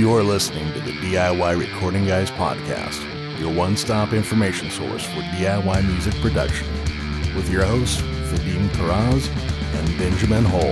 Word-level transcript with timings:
You're 0.00 0.22
listening 0.22 0.72
to 0.72 0.80
the 0.80 0.92
DIY 0.92 1.60
Recording 1.60 2.06
Guys 2.06 2.30
podcast, 2.30 2.98
your 3.38 3.52
one 3.52 3.76
stop 3.76 4.14
information 4.14 4.70
source 4.70 5.04
for 5.04 5.20
DIY 5.20 5.86
music 5.86 6.14
production, 6.22 6.66
with 7.36 7.50
your 7.50 7.66
hosts, 7.66 8.00
Vadim 8.00 8.66
Karaz 8.70 9.28
and 9.74 9.98
Benjamin 9.98 10.42
Hole. 10.42 10.62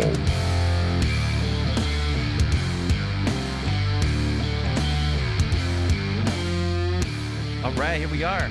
All 7.62 7.78
right, 7.78 7.98
here 7.98 8.08
we 8.08 8.24
are. 8.24 8.48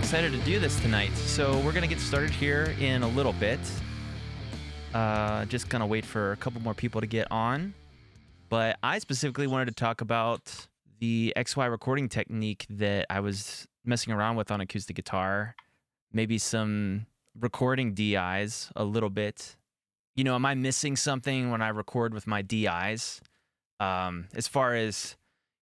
Excited 0.00 0.32
to 0.32 0.38
do 0.40 0.60
this 0.60 0.78
tonight. 0.80 1.16
So, 1.16 1.56
we're 1.60 1.72
going 1.72 1.80
to 1.80 1.88
get 1.88 2.00
started 2.00 2.28
here 2.28 2.74
in 2.78 3.04
a 3.04 3.08
little 3.08 3.32
bit. 3.32 3.60
Uh, 4.92 5.46
just 5.46 5.70
going 5.70 5.80
to 5.80 5.86
wait 5.86 6.04
for 6.04 6.32
a 6.32 6.36
couple 6.36 6.60
more 6.60 6.74
people 6.74 7.00
to 7.00 7.06
get 7.06 7.26
on. 7.32 7.72
But 8.54 8.78
I 8.84 9.00
specifically 9.00 9.48
wanted 9.48 9.66
to 9.66 9.74
talk 9.74 10.00
about 10.00 10.68
the 11.00 11.32
XY 11.36 11.68
recording 11.68 12.08
technique 12.08 12.66
that 12.70 13.04
I 13.10 13.18
was 13.18 13.66
messing 13.84 14.12
around 14.12 14.36
with 14.36 14.52
on 14.52 14.60
acoustic 14.60 14.94
guitar. 14.94 15.56
Maybe 16.12 16.38
some 16.38 17.06
recording 17.36 17.94
DIs 17.94 18.70
a 18.76 18.84
little 18.84 19.10
bit. 19.10 19.56
You 20.14 20.22
know, 20.22 20.36
am 20.36 20.46
I 20.46 20.54
missing 20.54 20.94
something 20.94 21.50
when 21.50 21.62
I 21.62 21.70
record 21.70 22.14
with 22.14 22.28
my 22.28 22.42
DIs? 22.42 23.20
Um, 23.80 24.28
as 24.36 24.46
far 24.46 24.76
as 24.76 25.16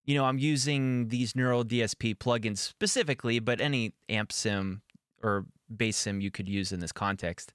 you 0.04 0.14
know, 0.14 0.26
I'm 0.26 0.38
using 0.38 1.08
these 1.08 1.34
Neural 1.34 1.64
DSP 1.64 2.16
plugins 2.16 2.58
specifically, 2.58 3.38
but 3.38 3.58
any 3.58 3.94
amp 4.10 4.30
sim 4.32 4.82
or 5.22 5.46
bass 5.74 5.96
sim 5.96 6.20
you 6.20 6.30
could 6.30 6.46
use 6.46 6.72
in 6.72 6.80
this 6.80 6.92
context. 6.92 7.54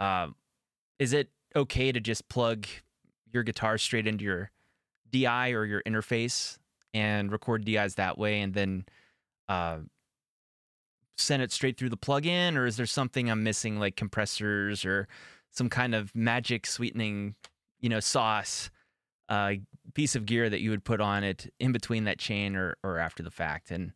Uh, 0.00 0.28
is 0.98 1.12
it 1.12 1.28
okay 1.54 1.92
to 1.92 2.00
just 2.00 2.30
plug 2.30 2.66
your 3.30 3.42
guitar 3.42 3.76
straight 3.76 4.06
into 4.06 4.24
your 4.24 4.50
DI 5.24 5.50
or 5.52 5.64
your 5.64 5.82
interface 5.82 6.58
and 6.94 7.30
record 7.30 7.64
DIs 7.64 7.96
that 7.96 8.18
way 8.18 8.40
and 8.40 8.54
then 8.54 8.84
uh, 9.48 9.78
send 11.16 11.42
it 11.42 11.52
straight 11.52 11.76
through 11.76 11.90
the 11.90 11.96
plugin? 11.96 12.56
Or 12.56 12.66
is 12.66 12.76
there 12.76 12.86
something 12.86 13.30
I'm 13.30 13.42
missing, 13.42 13.78
like 13.78 13.96
compressors 13.96 14.84
or 14.84 15.08
some 15.50 15.68
kind 15.68 15.94
of 15.94 16.14
magic 16.14 16.66
sweetening, 16.66 17.34
you 17.80 17.88
know, 17.88 18.00
sauce? 18.00 18.70
uh, 19.28 19.52
piece 19.94 20.14
of 20.14 20.26
gear 20.26 20.48
that 20.48 20.60
you 20.60 20.70
would 20.70 20.84
put 20.84 21.00
on 21.00 21.24
it 21.24 21.52
in 21.58 21.72
between 21.72 22.04
that 22.04 22.18
chain 22.18 22.56
or 22.56 22.76
or 22.82 22.98
after 22.98 23.22
the 23.22 23.30
fact. 23.30 23.70
And 23.70 23.92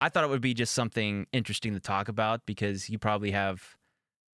I 0.00 0.08
thought 0.08 0.24
it 0.24 0.30
would 0.30 0.40
be 0.40 0.54
just 0.54 0.74
something 0.74 1.26
interesting 1.32 1.74
to 1.74 1.80
talk 1.80 2.08
about 2.08 2.44
because 2.46 2.90
you 2.90 2.98
probably 2.98 3.30
have 3.30 3.76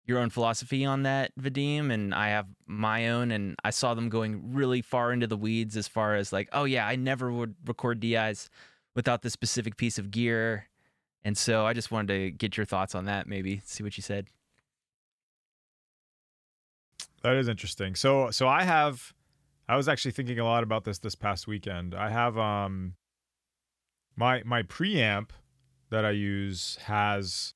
your 0.05 0.19
own 0.19 0.31
philosophy 0.31 0.85
on 0.85 1.05
that, 1.05 1.33
Vadim, 1.41 1.93
and 1.93 2.15
I 2.15 2.29
have 2.29 2.47
my 2.67 3.09
own. 3.09 3.31
And 3.31 3.57
I 3.65 3.71
saw 3.71 3.95
them 3.95 4.09
going 4.09 4.53
really 4.53 4.83
far 4.83 5.13
into 5.13 5.27
the 5.27 5.37
weeds 5.37 5.77
as 5.77 5.87
far 5.87 6.17
as 6.17 6.33
like, 6.33 6.49
oh 6.53 6.65
yeah, 6.65 6.87
I 6.87 6.97
never 6.97 7.33
would 7.33 7.55
record 7.67 8.01
DIs 8.01 8.51
without 8.95 9.23
this 9.23 9.33
specific 9.33 9.77
piece 9.77 9.99
of 9.99 10.11
gear. 10.11 10.69
And 11.25 11.39
so 11.39 11.65
I 11.65 11.73
just 11.73 11.91
wanted 11.91 12.15
to 12.15 12.31
get 12.33 12.57
your 12.57 12.67
thoughts 12.67 12.95
on 12.95 13.05
that, 13.05 13.27
maybe 13.29 13.63
see 13.65 13.83
what 13.85 13.97
you 13.97 14.03
said. 14.03 14.27
That 17.23 17.37
is 17.37 17.49
interesting. 17.49 17.95
So 17.95 18.31
so 18.31 18.49
I 18.49 18.65
have 18.65 19.15
I 19.69 19.77
was 19.77 19.89
actually 19.89 20.11
thinking 20.11 20.41
a 20.41 20.45
lot 20.45 20.65
about 20.65 20.85
this 20.85 20.99
this 20.99 21.15
past 21.15 21.47
weekend. 21.47 21.95
I 21.95 22.11
have 22.11 22.37
um 22.37 22.95
my 24.17 24.43
my 24.45 24.63
preamp 24.65 25.31
that 25.91 26.05
I 26.05 26.11
use 26.11 26.79
has 26.85 27.55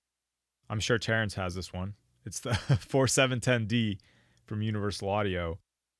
I'm 0.70 0.80
sure 0.80 0.98
Terrence 0.98 1.34
has 1.34 1.54
this 1.54 1.72
one. 1.72 1.94
It's 2.26 2.40
the 2.40 2.50
4710D 2.50 3.98
from 4.44 4.60
Universal 4.60 5.08
Audio. 5.08 5.58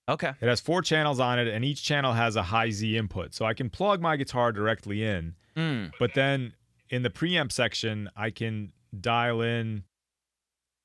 Okay. 0.09 0.33
It 0.41 0.49
has 0.49 0.61
four 0.61 0.83
channels 0.83 1.19
on 1.19 1.39
it 1.39 1.49
and 1.49 1.65
each 1.65 1.83
channel 1.83 2.13
has 2.13 2.37
a 2.37 2.43
high 2.43 2.71
Z 2.71 2.97
input. 2.97 3.35
So 3.35 3.45
I 3.45 3.55
can 3.55 3.71
plug 3.71 4.01
my 4.01 4.17
guitar 4.17 4.53
directly 4.53 5.03
in. 5.03 5.35
Mm. 5.57 5.93
But 5.99 6.15
then 6.15 6.53
in 6.91 7.03
the 7.03 7.11
preamp 7.11 7.51
section, 7.51 8.11
I 8.17 8.31
can 8.31 8.73
dial 9.01 9.41
in 9.41 9.85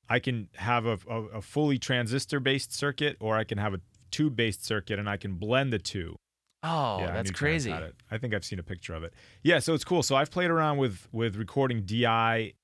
I 0.08 0.18
can 0.18 0.48
have 0.56 0.86
a, 0.86 0.98
a, 1.08 1.22
a 1.36 1.42
fully 1.42 1.78
transistor 1.78 2.40
based 2.40 2.74
circuit 2.74 3.16
or 3.20 3.36
I 3.36 3.44
can 3.44 3.58
have 3.58 3.74
a 3.74 3.80
tube 4.10 4.36
based 4.36 4.64
circuit 4.64 4.98
and 4.98 5.08
I 5.08 5.16
can 5.16 5.34
blend 5.34 5.72
the 5.72 5.78
two. 5.78 6.16
Oh, 6.64 6.98
Yeah, 7.00 7.12
that's 7.12 7.30
crazy. 7.30 7.72
I 7.72 8.18
think 8.18 8.34
I've 8.34 8.44
seen 8.44 8.58
a 8.58 8.62
picture 8.62 8.94
of 8.94 9.02
it. 9.02 9.14
Yeah, 9.42 9.58
so 9.58 9.74
it's 9.74 9.84
cool. 9.84 10.02
So 10.02 10.14
I've 10.14 10.30
played 10.30 10.50
around 10.50 10.78
with 10.78 11.08
with 11.12 11.36
recording 11.36 11.82
DI 11.82 12.54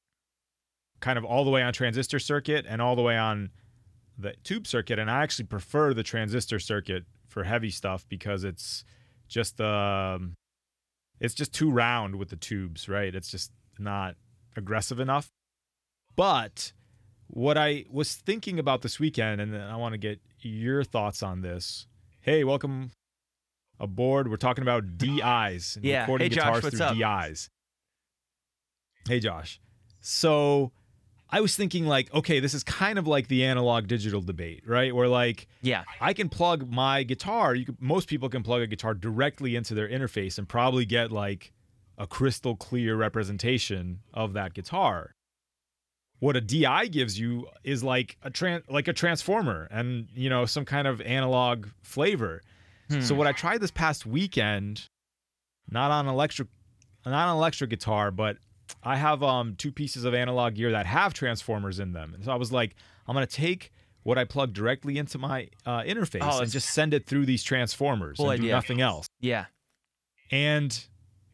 kind 1.01 1.19
of 1.19 1.25
all 1.25 1.45
the 1.45 1.51
way 1.51 1.63
on 1.63 1.73
transistor 1.73 2.19
circuit 2.19 2.67
and 2.69 2.83
all 2.83 2.97
the 2.97 3.03
way 3.03 3.17
on 3.17 3.51
the 4.19 4.35
tube 4.43 4.67
circuit 4.67 4.99
and 4.99 5.11
I 5.11 5.23
actually 5.23 5.45
prefer 5.47 5.95
the 5.95 6.03
transistor 6.03 6.59
circuit 6.59 7.05
for 7.29 7.45
heavy 7.45 7.71
stuff 7.71 8.05
because 8.09 8.43
it's 8.43 8.85
just 9.29 9.61
um 9.61 10.35
it's 11.21 11.35
just 11.35 11.53
too 11.53 11.71
round 11.71 12.17
with 12.17 12.29
the 12.31 12.37
tubes, 12.37 12.89
right? 12.89 13.15
It's 13.15 13.31
just 13.31 13.51
not 13.79 14.15
aggressive 14.57 15.01
enough. 15.01 15.29
But 16.17 16.73
what 17.27 17.59
I 17.59 17.85
was 17.91 18.15
thinking 18.15 18.59
about 18.59 18.83
this 18.83 18.99
weekend, 19.01 19.41
and 19.41 19.57
I 19.57 19.77
want 19.77 19.95
to 19.95 19.99
get 19.99 20.21
your 20.41 20.85
thoughts 20.85 21.23
on 21.23 21.43
this. 21.43 21.87
Hey, 22.21 22.45
welcome 22.45 22.91
aboard. 23.81 24.31
We're 24.31 24.37
talking 24.37 24.63
about 24.63 24.97
DIs 24.97 25.77
and 25.77 25.85
Yeah. 25.85 26.03
recording 26.03 26.27
Hey, 26.31 26.35
Josh, 26.37 26.45
guitars 26.45 26.63
what's 26.65 26.77
through 26.77 26.87
up? 27.05 27.29
DIs. 27.29 27.51
Hey, 29.09 29.21
Josh. 29.21 29.61
So 30.01 30.73
I 31.31 31.41
was 31.43 31.55
thinking, 31.57 31.85
like, 31.87 32.13
okay, 32.15 32.41
this 32.41 32.55
is 32.55 32.65
kind 32.65 32.99
of 32.99 33.07
like 33.07 33.29
the 33.29 33.45
analog 33.45 33.87
digital 33.87 34.23
debate, 34.23 34.63
right? 34.67 34.95
Where 34.95 35.09
like 35.09 35.47
Yeah. 35.63 35.85
I 36.01 36.13
can 36.15 36.29
plug 36.29 36.71
my 36.71 37.03
guitar. 37.03 37.55
You 37.55 37.67
could, 37.67 37.81
most 37.83 38.09
people 38.09 38.29
can 38.29 38.43
plug 38.43 38.63
a 38.63 38.67
guitar 38.67 38.95
directly 38.95 39.55
into 39.57 39.75
their 39.75 39.89
interface 39.89 40.39
and 40.39 40.49
probably 40.49 40.87
get 40.87 41.13
like 41.13 41.53
a 41.99 42.07
crystal 42.07 42.57
clear 42.57 42.97
representation 42.97 44.01
of 44.15 44.33
that 44.33 44.55
guitar. 44.55 45.13
What 46.21 46.35
a 46.35 46.41
DI 46.41 46.87
gives 46.89 47.19
you 47.21 47.47
is 47.63 47.85
like 47.85 48.17
a 48.23 48.31
tran- 48.31 48.63
like 48.69 48.89
a 48.89 48.93
transformer 48.93 49.69
and 49.71 50.09
you 50.15 50.29
know 50.29 50.47
some 50.47 50.65
kind 50.65 50.89
of 50.89 51.01
analog 51.03 51.67
flavor. 51.83 52.41
So 52.89 52.99
Hmm. 53.15 53.19
what 53.19 53.27
I 53.27 53.33
tried 53.33 53.61
this 53.61 53.71
past 53.71 54.07
weekend, 54.07 54.89
not 55.71 55.91
on 55.91 56.09
electric, 56.09 56.49
not 57.05 57.29
on 57.29 57.37
electric 57.37 57.69
guitar, 57.71 58.11
but 58.11 58.39
I 58.83 58.97
have 58.97 59.23
um 59.23 59.55
two 59.57 59.73
pieces 59.73 60.05
of 60.05 60.15
analog 60.15 60.55
gear 60.55 60.71
that 60.73 60.87
have 60.87 61.15
transformers 61.15 61.79
in 61.79 61.93
them, 61.93 62.15
and 62.15 62.25
so 62.25 62.33
I 62.33 62.37
was 62.37 62.53
like, 62.53 62.75
I'm 63.07 63.15
gonna 63.15 63.27
take 63.27 63.73
what 64.03 64.17
I 64.17 64.25
plug 64.25 64.55
directly 64.55 64.97
into 64.97 65.19
my 65.19 65.49
uh, 65.67 65.83
interface 65.83 66.21
Oh, 66.23 66.41
and 66.41 66.51
just 66.51 66.71
send 66.71 66.95
it 66.95 67.05
through 67.05 67.27
these 67.27 67.43
transformers 67.43 68.17
Cool 68.17 68.31
and 68.31 68.41
do 68.41 68.49
nothing 68.49 68.81
else. 68.81 69.07
Yeah. 69.21 69.47
And 70.31 70.79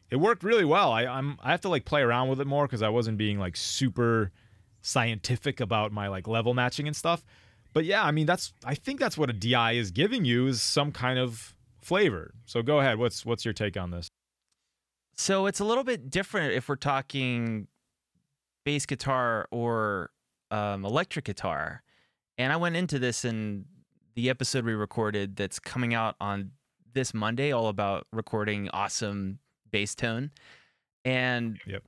it 0.09 0.17
worked 0.17 0.43
really 0.43 0.65
well. 0.65 0.91
I, 0.91 1.05
I'm 1.05 1.37
I 1.41 1.51
have 1.51 1.61
to 1.61 1.69
like 1.69 1.85
play 1.85 2.01
around 2.01 2.29
with 2.29 2.41
it 2.41 2.47
more 2.47 2.67
because 2.67 2.81
I 2.81 2.89
wasn't 2.89 3.17
being 3.17 3.39
like 3.39 3.55
super 3.55 4.31
scientific 4.81 5.59
about 5.59 5.91
my 5.91 6.07
like 6.07 6.27
level 6.27 6.53
matching 6.53 6.87
and 6.87 6.95
stuff. 6.95 7.23
But 7.73 7.85
yeah, 7.85 8.03
I 8.03 8.11
mean 8.11 8.25
that's 8.25 8.53
I 8.63 8.75
think 8.75 8.99
that's 8.99 9.17
what 9.17 9.29
a 9.29 9.33
DI 9.33 9.73
is 9.73 9.91
giving 9.91 10.25
you 10.25 10.47
is 10.47 10.61
some 10.61 10.91
kind 10.91 11.17
of 11.17 11.55
flavor. 11.81 12.33
So 12.45 12.61
go 12.61 12.79
ahead. 12.79 12.97
What's 12.97 13.25
what's 13.25 13.45
your 13.45 13.53
take 13.53 13.77
on 13.77 13.91
this? 13.91 14.07
So 15.15 15.45
it's 15.45 15.59
a 15.59 15.65
little 15.65 15.83
bit 15.83 16.09
different 16.09 16.53
if 16.53 16.67
we're 16.67 16.75
talking 16.75 17.67
bass 18.65 18.85
guitar 18.85 19.47
or 19.51 20.11
um, 20.51 20.85
electric 20.85 21.25
guitar. 21.25 21.83
And 22.37 22.51
I 22.51 22.57
went 22.57 22.75
into 22.75 22.99
this 22.99 23.23
in 23.23 23.65
the 24.15 24.29
episode 24.29 24.65
we 24.65 24.73
recorded 24.73 25.35
that's 25.35 25.59
coming 25.59 25.93
out 25.93 26.15
on 26.19 26.51
this 26.93 27.13
Monday, 27.13 27.51
all 27.51 27.67
about 27.67 28.07
recording 28.11 28.69
awesome 28.69 29.39
bass 29.71 29.95
tone. 29.95 30.31
And 31.03 31.59
Yep. 31.65 31.83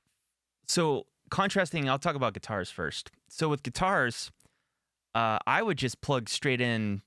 so 0.68 1.08
contrasting, 1.30 1.90
I'll 1.90 2.00
talk 2.00 2.16
about 2.16 2.34
guitars 2.34 2.70
first. 2.70 3.12
So 3.30 3.50
with 3.50 3.64
guitars, 3.64 4.32
uh, 5.16 5.40
I 5.48 5.62
would 5.64 5.78
just 5.78 6.02
plug 6.02 6.30
straight 6.30 6.62
in 6.62 7.02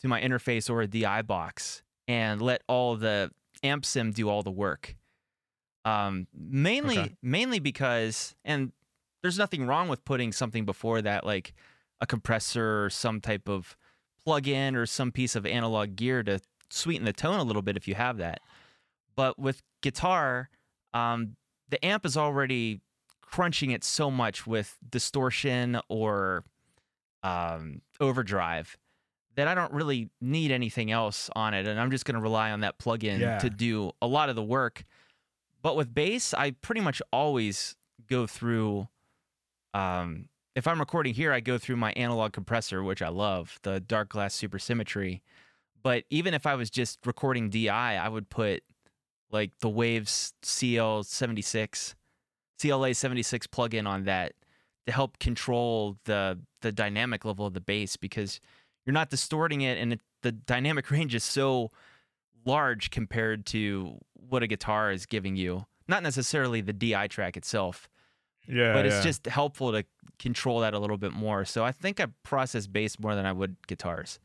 to 0.00 0.08
my 0.08 0.20
interface 0.20 0.68
or 0.70 0.82
a 0.82 0.86
DI 0.86 1.22
box 1.22 1.82
and 2.06 2.40
let 2.42 2.62
all 2.68 2.96
the 2.96 3.30
amp 3.62 3.84
sim 3.84 4.12
do 4.12 4.28
all 4.28 4.42
the 4.42 4.50
work. 4.50 4.96
Um, 5.84 6.26
mainly, 6.32 6.98
Okay. 6.98 7.16
mainly 7.22 7.58
because, 7.58 8.34
and 8.44 8.72
there's 9.22 9.38
nothing 9.38 9.66
wrong 9.66 9.88
with 9.88 10.04
putting 10.04 10.32
something 10.32 10.64
before 10.64 11.02
that, 11.02 11.24
like 11.26 11.52
a 12.00 12.06
compressor 12.06 12.84
or 12.84 12.90
some 12.90 13.20
type 13.20 13.48
of 13.48 13.76
plug-in 14.24 14.74
or 14.76 14.86
some 14.86 15.12
piece 15.12 15.36
of 15.36 15.44
analog 15.44 15.96
gear 15.96 16.22
to 16.22 16.40
sweeten 16.70 17.04
the 17.04 17.12
tone 17.12 17.38
a 17.38 17.42
little 17.44 17.62
bit 17.62 17.76
if 17.76 17.86
you 17.86 17.94
have 17.94 18.16
that. 18.18 18.40
But 19.14 19.38
with 19.38 19.62
guitar, 19.82 20.48
um, 20.94 21.36
the 21.68 21.82
amp 21.84 22.04
is 22.06 22.16
already 22.16 22.80
crunching 23.20 23.70
it 23.70 23.84
so 23.84 24.10
much 24.10 24.46
with 24.46 24.76
distortion 24.88 25.78
or 25.88 26.44
um, 27.22 27.82
overdrive 28.00 28.76
that 29.36 29.48
I 29.48 29.54
don't 29.54 29.72
really 29.72 30.10
need 30.20 30.50
anything 30.52 30.90
else 30.92 31.28
on 31.34 31.54
it, 31.54 31.66
and 31.66 31.78
I'm 31.80 31.90
just 31.90 32.04
going 32.04 32.14
to 32.14 32.20
rely 32.20 32.52
on 32.52 32.60
that 32.60 32.78
plugin 32.78 33.18
Yeah. 33.18 33.38
to 33.38 33.50
do 33.50 33.90
a 34.00 34.06
lot 34.06 34.28
of 34.28 34.36
the 34.36 34.42
work. 34.42 34.84
But 35.64 35.76
with 35.76 35.94
bass, 35.94 36.34
I 36.34 36.50
pretty 36.50 36.82
much 36.82 37.00
always 37.10 37.74
go 38.08 38.26
through. 38.26 38.86
Um, 39.72 40.28
if 40.54 40.68
I'm 40.68 40.78
recording 40.78 41.14
here, 41.14 41.32
I 41.32 41.40
go 41.40 41.56
through 41.56 41.76
my 41.76 41.92
analog 41.92 42.34
compressor, 42.34 42.84
which 42.84 43.00
I 43.00 43.08
love, 43.08 43.58
the 43.62 43.80
Darkglass 43.80 44.32
Super 44.32 44.58
Symmetry. 44.58 45.22
But 45.82 46.04
even 46.10 46.34
if 46.34 46.46
I 46.46 46.54
was 46.54 46.68
just 46.68 46.98
recording 47.06 47.48
DI, 47.48 47.70
I 47.70 48.06
would 48.06 48.28
put 48.28 48.62
like 49.30 49.52
the 49.60 49.70
Waves 49.70 50.34
CL76, 50.42 51.94
CLA 52.60 52.92
76 52.92 53.46
plugin 53.46 53.88
on 53.88 54.04
that 54.04 54.34
to 54.86 54.92
help 54.92 55.18
control 55.18 55.96
the 56.04 56.38
the 56.60 56.72
dynamic 56.72 57.24
level 57.24 57.46
of 57.46 57.54
the 57.54 57.60
bass 57.60 57.96
because 57.96 58.38
you're 58.84 58.92
not 58.92 59.08
distorting 59.08 59.62
it 59.62 59.78
and 59.78 59.94
it, 59.94 60.00
the 60.22 60.32
dynamic 60.32 60.90
range 60.90 61.14
is 61.14 61.24
so 61.24 61.70
large 62.44 62.90
compared 62.90 63.46
to 63.46 63.98
what 64.28 64.42
a 64.42 64.46
guitar 64.46 64.90
is 64.92 65.06
giving 65.06 65.36
you. 65.36 65.66
Not 65.88 66.02
necessarily 66.02 66.60
the 66.60 66.72
DI 66.72 67.08
track 67.08 67.36
itself, 67.36 67.88
Yeah, 68.48 68.72
but 68.72 68.86
it's 68.86 68.96
yeah. 68.96 69.02
just 69.02 69.26
helpful 69.26 69.72
to 69.72 69.84
control 70.18 70.60
that 70.60 70.74
a 70.74 70.78
little 70.78 70.96
bit 70.96 71.12
more. 71.12 71.44
So 71.44 71.64
I 71.64 71.72
think 71.72 72.00
I 72.00 72.06
process 72.22 72.66
bass 72.66 72.98
more 72.98 73.14
than 73.14 73.26
I 73.26 73.32
would 73.32 73.56
guitars. 73.66 74.18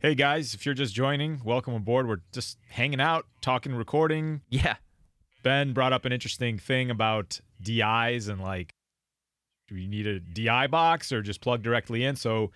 Hey 0.00 0.16
guys, 0.16 0.54
if 0.54 0.66
you're 0.66 0.74
just 0.74 0.94
joining, 0.94 1.40
welcome 1.44 1.74
aboard. 1.74 2.08
We're 2.08 2.22
just 2.32 2.58
hanging 2.68 3.00
out, 3.00 3.26
talking, 3.40 3.72
recording. 3.74 4.40
Yeah. 4.48 4.76
Ben 5.44 5.72
brought 5.72 5.92
up 5.92 6.04
an 6.04 6.12
interesting 6.12 6.58
thing 6.58 6.90
about 6.90 7.40
DIs 7.60 8.26
and 8.28 8.40
like, 8.40 8.74
do 9.68 9.76
you 9.76 9.86
need 9.88 10.06
a 10.08 10.18
DI 10.18 10.66
box 10.66 11.12
or 11.12 11.22
just 11.22 11.40
plug 11.40 11.62
directly 11.62 12.04
in? 12.04 12.16
So 12.16 12.50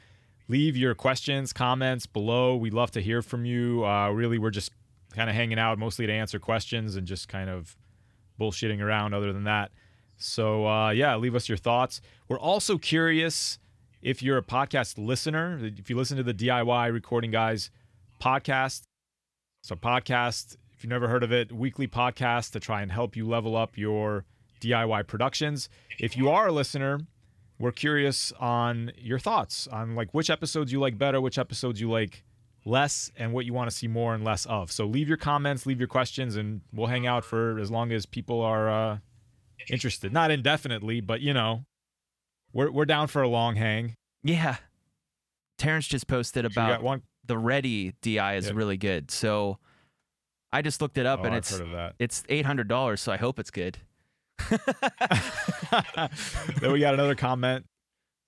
leave 0.49 0.77
your 0.77 0.95
questions, 0.97 1.53
comments 1.53 2.07
below. 2.07 2.57
We'd 2.57 2.75
love 2.75 2.91
to 2.93 3.01
hear 3.01 3.23
from 3.23 3.45
you. 3.45 3.85
Uh, 3.87 4.11
really, 4.11 4.39
we're 4.39 4.51
just 4.51 4.73
kind 5.17 5.31
of 5.31 5.35
hanging 5.35 5.59
out 5.59 5.79
mostly 5.79 6.07
to 6.07 6.13
answer 6.13 6.39
questions 6.39 6.95
and 6.95 7.07
just 7.07 7.27
kind 7.27 7.49
of 7.49 7.75
bullshitting 8.39 8.81
around 8.81 9.15
other 9.15 9.33
than 9.33 9.45
that. 9.45 9.73
So, 10.19 10.67
uh, 10.67 10.91
yeah, 10.91 11.17
leave 11.17 11.35
us 11.35 11.49
your 11.49 11.59
thoughts. 11.59 12.03
We're 12.29 12.39
also 12.39 12.77
curious 12.77 13.59
if 14.03 14.23
you're 14.23 14.37
a 14.37 14.43
podcast 14.43 14.99
listener, 14.99 15.59
if 15.63 15.89
you 15.89 15.97
listen 15.97 16.19
to 16.19 16.23
the 16.23 16.35
DIY 16.35 16.93
Recording 16.93 17.31
Guys 17.31 17.71
podcast. 18.23 18.83
It's 19.63 19.71
a 19.71 19.77
podcast, 19.77 20.57
if 20.75 20.85
you've 20.85 20.91
never 20.91 21.09
heard 21.09 21.23
of 21.23 21.33
it, 21.33 21.51
weekly 21.51 21.89
podcast 21.89 22.53
to 22.53 22.61
try 22.61 22.83
and 22.83 22.93
help 22.93 23.17
you 23.17 23.27
level 23.27 23.57
up 23.57 23.79
your 23.79 24.27
DIY 24.61 25.07
productions. 25.07 25.69
If 25.99 26.17
you 26.17 26.29
are 26.29 26.49
a 26.49 26.53
listener, 26.53 27.01
we're 27.59 27.73
curious 27.73 28.33
on 28.39 28.93
your 28.99 29.19
thoughts 29.19 29.67
on 29.67 29.95
like 29.95 30.13
which 30.13 30.29
episodes 30.29 30.73
you 30.73 30.79
like 30.79 30.99
better, 30.99 31.23
which 31.23 31.39
episodes 31.39 31.81
you 31.81 31.91
like 31.91 32.23
less, 32.67 33.11
and 33.17 33.33
what 33.33 33.47
you 33.47 33.55
want 33.55 33.71
to 33.71 33.75
see 33.77 33.89
more 33.89 34.15
and 34.15 34.23
less 34.25 34.45
of. 34.45 34.71
So 34.71 34.85
leave 34.85 35.09
your 35.09 35.17
comments, 35.17 35.65
leave 35.65 35.79
your 35.79 35.89
questions, 35.89 36.37
and 36.37 36.61
we'll 36.73 36.89
hang 36.89 37.07
out 37.07 37.25
for 37.25 37.59
as 37.59 37.71
long 37.71 37.93
as 37.93 38.05
people 38.05 38.41
are 38.43 38.69
uh, 38.69 38.99
interested. 39.71 40.13
Not 40.13 40.31
indefinitely, 40.31 41.01
but 41.01 41.21
you 41.23 41.33
know, 41.33 41.65
we're 42.53 42.71
we're 42.71 42.85
down 42.85 43.07
for 43.09 43.23
a 43.23 43.29
long 43.29 43.57
hang. 43.57 43.95
Yeah. 44.23 44.57
Terrence 45.59 45.87
just 45.87 46.07
posted 46.09 46.45
So 46.45 46.49
we 46.49 46.55
got 46.55 46.71
about 46.73 46.83
one. 46.83 47.03
the 47.25 47.37
Reddi 47.37 47.95
DI 48.03 48.35
is 48.35 48.47
Yep. 48.47 48.55
really 48.57 48.77
good. 48.77 49.11
So 49.11 49.59
I 50.53 50.61
just 50.63 50.83
looked 50.83 50.99
it 50.99 51.07
up 51.07 51.21
Oh, 51.21 51.25
and 51.25 51.33
I've 51.35 51.39
it's 51.39 51.51
heard 51.53 51.63
of 51.63 51.71
that. 51.71 51.95
it's 51.99 52.25
eight 52.29 52.45
hundred 52.45 52.69
dollars. 52.69 53.01
So 53.01 53.11
I 53.13 53.17
hope 53.17 53.39
it's 53.39 53.51
good. 53.51 53.79
then 56.61 56.73
we 56.73 56.81
got 56.81 56.95
another 56.95 57.15
comment. 57.15 57.65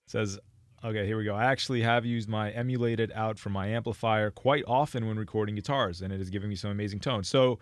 It 0.07 0.11
says, 0.11 0.39
okay, 0.85 1.07
here 1.07 1.17
we 1.17 1.25
go. 1.25 1.35
I 1.35 1.45
actually 1.45 1.83
have 1.83 2.05
used 2.05 2.29
my 2.29 2.51
emulated 2.51 3.13
out 3.15 3.39
from 3.39 3.53
my 3.53 3.69
amplifier 3.69 4.31
quite 4.31 4.65
often 4.67 5.07
when 5.07 5.19
recording 5.19 5.55
guitars, 5.55 6.03
and 6.03 6.13
it 6.13 6.21
is 6.21 6.31
giving 6.31 6.49
me 6.49 6.57
some 6.57 6.71
amazing 6.71 7.01
tones. 7.01 7.29
So 7.29 7.59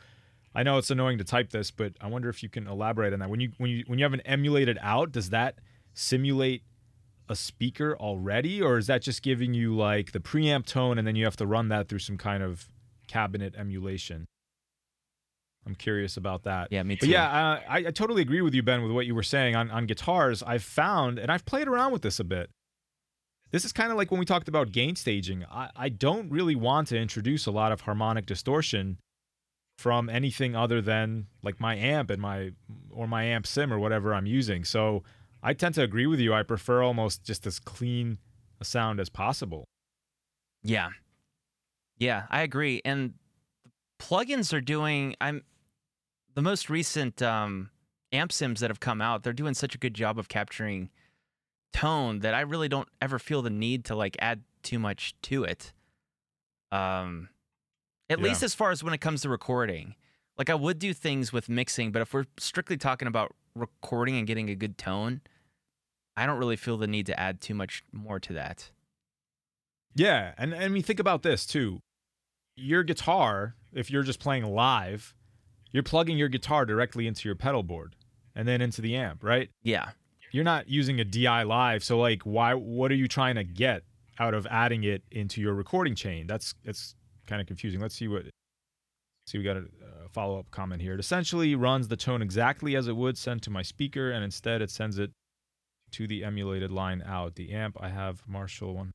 I 0.55 0.63
know 0.63 0.79
it's 0.79 0.91
annoying 0.91 1.19
to 1.19 1.25
type 1.25 1.51
this, 1.51 1.71
but 1.71 1.93
I 2.01 2.07
wonder 2.07 2.29
if 2.29 2.43
you 2.43 2.49
can 2.49 2.67
elaborate 2.67 3.13
on 3.13 3.19
that. 3.21 3.31
When 3.31 3.41
you 3.41 3.53
when 3.59 3.71
you 3.71 3.85
when 3.87 3.99
you 3.99 4.05
have 4.05 4.15
an 4.15 4.23
emulated 4.23 4.79
out, 4.81 5.13
does 5.13 5.31
that 5.31 5.59
simulate 5.95 6.63
a 7.29 7.37
speaker 7.37 7.97
already, 7.99 8.63
or 8.63 8.79
is 8.79 8.87
that 8.87 9.03
just 9.03 9.23
giving 9.23 9.53
you 9.53 9.77
like 9.77 10.13
the 10.13 10.21
preamp 10.21 10.67
tone 10.67 10.99
and 10.99 11.07
then 11.07 11.17
you 11.17 11.25
have 11.25 11.37
to 11.37 11.47
run 11.47 11.69
that 11.69 11.89
through 11.89 11.99
some 11.99 12.17
kind 12.17 12.43
of 12.43 12.69
cabinet 13.07 13.55
emulation? 13.57 14.27
I'm 15.67 15.75
curious 15.75 16.17
about 16.17 16.45
that. 16.45 16.69
Yeah, 16.71 16.85
me 16.85 16.95
too. 16.95 17.07
But 17.07 17.09
yeah, 17.11 17.27
uh, 17.27 17.61
I, 17.69 17.79
I 17.79 17.91
totally 17.91 18.23
agree 18.23 18.41
with 18.41 18.55
you, 18.55 18.63
Ben, 18.63 18.83
with 18.83 18.93
what 18.93 19.05
you 19.05 19.17
were 19.17 19.25
saying 19.25 19.57
on, 19.57 19.69
on 19.71 19.87
guitars. 19.87 20.43
I've 20.45 20.63
found, 20.63 21.19
and 21.19 21.31
I've 21.31 21.45
played 21.45 21.67
around 21.67 21.91
with 21.91 22.03
this 22.03 22.21
a 22.21 22.25
bit. 22.25 22.51
This 23.53 23.65
is 23.65 23.73
kind 23.73 23.91
of 23.91 23.97
like 23.97 24.11
when 24.11 24.21
we 24.21 24.27
talked 24.27 24.49
about 24.49 24.73
gain 24.73 24.97
staging. 24.97 25.45
I, 25.51 25.71
I 25.77 25.89
don't 25.89 26.31
really 26.31 26.57
want 26.57 26.89
to 26.89 26.99
introduce 26.99 27.47
a 27.47 27.51
lot 27.51 27.73
of 27.73 27.83
harmonic 27.83 28.27
distortion 28.27 28.99
from 29.79 30.09
anything 30.09 30.57
other 30.57 30.81
than 30.81 31.27
like 31.43 31.61
my 31.61 31.77
amp 31.77 32.11
and 32.11 32.21
my 32.21 32.53
or 32.91 33.07
my 33.07 33.25
amp 33.25 33.47
sim 33.47 33.73
or 33.73 33.79
whatever 33.79 34.15
I'm 34.15 34.27
using. 34.27 34.65
So 34.65 35.05
I 35.43 35.53
tend 35.53 35.75
to 35.77 35.83
agree 35.83 36.07
with 36.07 36.19
you. 36.19 36.35
I 36.35 36.43
prefer 36.43 36.83
almost 36.83 37.25
just 37.25 37.47
as 37.47 37.59
clean 37.59 38.19
a 38.61 38.65
sound 38.65 39.01
as 39.01 39.09
possible. 39.09 39.65
Yeah. 40.63 40.89
Yeah, 41.99 42.25
I 42.31 42.43
agree. 42.43 42.81
And 42.85 43.15
the 43.65 43.71
plugins 44.05 44.53
are 44.53 44.61
doing 44.61 45.15
I'm 45.21 45.43
the 46.35 46.43
most 46.43 46.69
recent 46.69 47.23
um 47.23 47.71
amp 48.13 48.33
sims 48.33 48.61
that 48.61 48.71
have 48.71 48.81
come 48.81 49.01
out, 49.01 49.23
they're 49.23 49.33
doing 49.33 49.55
such 49.55 49.75
a 49.75 49.79
good 49.79 49.95
job 49.95 50.19
of 50.19 50.29
capturing 50.29 50.91
tone 51.77 52.21
that 52.21 52.35
I 52.35 52.41
really 52.41 52.69
don't 52.69 52.89
ever 53.03 53.19
feel 53.19 53.43
the 53.43 53.51
need 53.51 53.85
to 53.87 53.95
like 53.95 54.17
add 54.21 54.43
too 54.63 54.79
much 54.79 55.15
to 55.23 55.45
it. 55.45 55.73
Um 56.73 57.29
at 58.09 58.19
Yeah. 58.19 58.25
least 58.25 58.43
as 58.43 58.55
far 58.55 58.71
as 58.71 58.85
when 58.85 58.95
it 58.95 58.99
comes 59.01 59.23
to 59.23 59.29
recording. 59.29 59.95
Like 60.39 60.51
I 60.51 60.55
would 60.55 60.79
do 60.79 60.93
things 60.95 61.33
with 61.33 61.49
mixing, 61.49 61.93
but 61.93 62.03
if 62.03 62.13
we're 62.15 62.27
strictly 62.39 62.77
talking 62.77 63.09
about 63.09 63.35
recording 63.55 64.17
and 64.17 64.27
getting 64.27 64.49
a 64.51 64.55
good 64.55 64.77
tone, 64.79 65.23
I 66.17 66.27
don't 66.27 66.39
really 66.39 66.57
feel 66.57 66.77
the 66.77 66.87
need 66.87 67.07
to 67.07 67.19
add 67.19 67.41
too 67.41 67.55
much 67.55 67.83
more 67.93 68.21
to 68.21 68.33
that. 68.35 68.71
Yeah, 69.95 70.35
and 70.37 70.55
I 70.55 70.69
mean 70.69 70.83
think 70.83 71.01
about 71.01 71.23
this 71.23 71.47
too. 71.47 71.81
Your 72.57 72.83
guitar, 72.83 73.55
if 73.73 73.91
you're 73.91 74.03
just 74.03 74.21
playing 74.21 74.45
live, 74.45 75.15
you're 75.73 75.83
plugging 75.83 76.17
your 76.19 76.29
guitar 76.29 76.65
directly 76.67 77.07
into 77.07 77.29
your 77.29 77.35
pedal 77.37 77.63
board 77.63 77.97
and 78.35 78.47
then 78.47 78.61
into 78.61 78.81
the 78.83 78.95
amp, 78.97 79.23
right? 79.25 79.51
Yeah. 79.63 79.91
You're 80.33 80.45
not 80.45 80.69
using 80.69 81.01
a 81.01 81.05
DI 81.05 81.43
live, 81.43 81.83
so 81.85 81.99
like 81.99 82.23
why 82.23 82.55
what 82.55 82.91
are 82.91 82.97
you 82.97 83.09
trying 83.09 83.37
to 83.37 83.45
get 83.45 83.83
out 84.19 84.35
of 84.35 84.47
adding 84.51 84.85
it 84.85 85.03
into 85.11 85.41
your 85.41 85.55
recording 85.55 85.95
chain? 85.95 86.27
That's 86.27 86.55
that's 86.65 86.95
kind 87.27 87.41
of 87.41 87.47
confusing. 87.47 87.81
Let's 87.81 87.95
see 87.95 88.09
what 88.09 88.25
see 89.27 89.39
we 89.39 89.45
got 89.45 89.57
a, 89.57 89.61
uh 89.61 90.09
follow-up 90.11 90.51
comment 90.51 90.83
here. 90.83 90.95
It 90.95 91.01
essentially 91.01 91.55
runs 91.55 91.89
the 91.89 91.97
tone 91.97 92.23
exactly 92.23 92.77
as 92.77 92.89
it 92.89 92.97
would 92.97 93.19
send 93.19 93.43
to 93.43 93.51
my 93.51 93.63
speaker 93.63 94.11
and 94.11 94.25
instead 94.25 94.63
it 94.63 94.71
sends 94.71 94.99
it 94.99 95.11
to 95.93 96.07
the 96.07 96.25
emulated 96.25 96.71
line 96.71 97.03
out. 97.07 97.35
The 97.35 97.53
amp 97.53 97.77
I 97.81 97.89
have 97.89 98.23
Marshall 98.27 98.75
one 98.75 98.93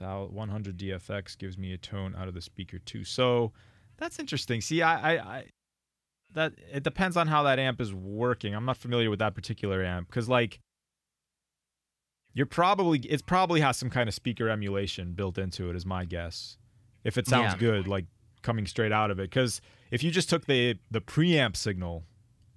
100 0.00 0.78
DFX 0.78 1.36
gives 1.36 1.58
me 1.58 1.72
a 1.72 1.78
tone 1.78 2.14
out 2.16 2.28
of 2.28 2.34
the 2.34 2.40
speaker 2.40 2.78
too. 2.78 3.04
So 3.04 3.52
that's 3.96 4.18
interesting. 4.18 4.60
See, 4.60 4.82
I, 4.82 5.16
I, 5.16 5.18
I 5.18 5.44
that 6.34 6.52
it 6.72 6.82
depends 6.82 7.16
on 7.16 7.26
how 7.28 7.42
that 7.44 7.58
amp 7.58 7.80
is 7.80 7.92
working. 7.94 8.54
I'm 8.54 8.64
not 8.64 8.76
familiar 8.76 9.10
with 9.10 9.18
that 9.20 9.34
particular 9.34 9.82
amp 9.84 10.08
because 10.08 10.28
like 10.28 10.60
you're 12.34 12.46
probably 12.46 13.00
it 13.00 13.26
probably 13.26 13.60
has 13.60 13.76
some 13.76 13.90
kind 13.90 14.08
of 14.08 14.14
speaker 14.14 14.48
emulation 14.48 15.12
built 15.12 15.38
into 15.38 15.70
it 15.70 15.76
is 15.76 15.86
my 15.86 16.04
guess. 16.04 16.56
If 17.04 17.16
it 17.16 17.26
sounds 17.26 17.54
Yeah. 17.54 17.58
good, 17.58 17.88
like 17.88 18.06
coming 18.42 18.66
straight 18.66 18.92
out 18.92 19.10
of 19.10 19.18
it, 19.18 19.30
because 19.30 19.60
if 19.90 20.02
you 20.02 20.10
just 20.10 20.28
took 20.28 20.46
the 20.46 20.78
the 20.90 21.00
preamp 21.00 21.56
signal, 21.56 22.04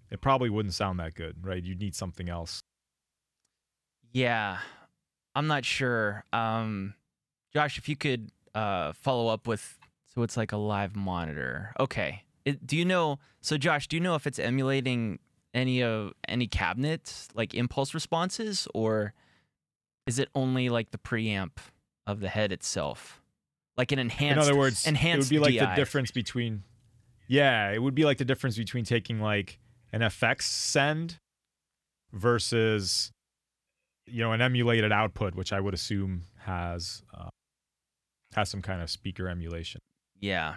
it 0.10 0.22
probably 0.22 0.50
wouldn't 0.50 0.74
sound 0.74 1.00
that 1.00 1.16
good, 1.16 1.46
right? 1.46 1.64
You'd 1.64 1.80
need 1.80 1.96
something 1.96 2.30
else. 2.30 2.60
Yeah, 4.12 4.60
I'm 5.36 5.48
not 5.48 5.64
sure. 5.64 6.26
Um, 6.34 6.96
Josh, 7.54 7.78
if 7.78 7.88
you 7.88 7.96
could 7.96 8.30
uh, 8.54 8.92
follow 8.94 9.28
up 9.30 9.48
with, 9.48 9.80
so 10.14 10.22
it's 10.24 10.36
like 10.36 10.52
a 10.52 10.58
live 10.58 10.96
monitor. 10.96 11.72
Okay. 11.80 12.24
It, 12.46 12.66
do 12.66 12.76
you 12.76 12.86
know? 12.86 13.20
So, 13.42 13.58
Josh, 13.58 13.88
do 13.88 13.96
you 13.96 14.02
know 14.02 14.16
if 14.16 14.26
it's 14.28 14.40
emulating 14.40 15.20
any 15.54 15.84
of 15.84 16.14
any 16.28 16.48
cabinets 16.48 17.28
like 17.34 17.54
impulse 17.54 17.94
responses, 17.94 18.68
or 18.74 19.14
is 20.08 20.20
it 20.20 20.30
only 20.36 20.70
like 20.70 20.92
the 20.92 20.98
preamp 20.98 21.58
of 22.08 22.20
the 22.20 22.30
head 22.30 22.52
itself, 22.52 23.22
like 23.78 23.92
an 23.92 24.00
enhanced? 24.00 24.34
In 24.34 24.40
other 24.40 24.58
words, 24.58 24.86
enhanced. 24.86 25.32
it 25.32 25.36
would 25.40 25.44
be 25.44 25.52
like 25.52 25.60
DI. 25.60 25.74
the 25.74 25.76
difference 25.76 26.12
between 26.12 26.64
Yeah, 27.28 27.72
it 27.72 27.80
would 27.80 27.96
be 27.96 28.06
like 28.06 28.18
the 28.18 28.26
difference 28.26 28.58
between 28.58 28.86
taking 28.86 29.20
like 29.20 29.60
an 29.92 30.02
FX 30.02 30.44
send 30.44 31.20
versus 32.12 33.12
you 34.08 34.22
know 34.22 34.32
an 34.32 34.42
emulated 34.42 34.92
output, 34.92 35.36
which 35.36 35.54
I 35.54 35.60
would 35.60 35.74
assume 35.74 36.24
has 36.40 37.04
uh, 37.14 37.30
has 38.34 38.50
some 38.50 38.62
kind 38.62 38.82
of 38.82 38.90
speaker 38.90 39.28
emulation. 39.28 39.82
Yeah. 40.20 40.56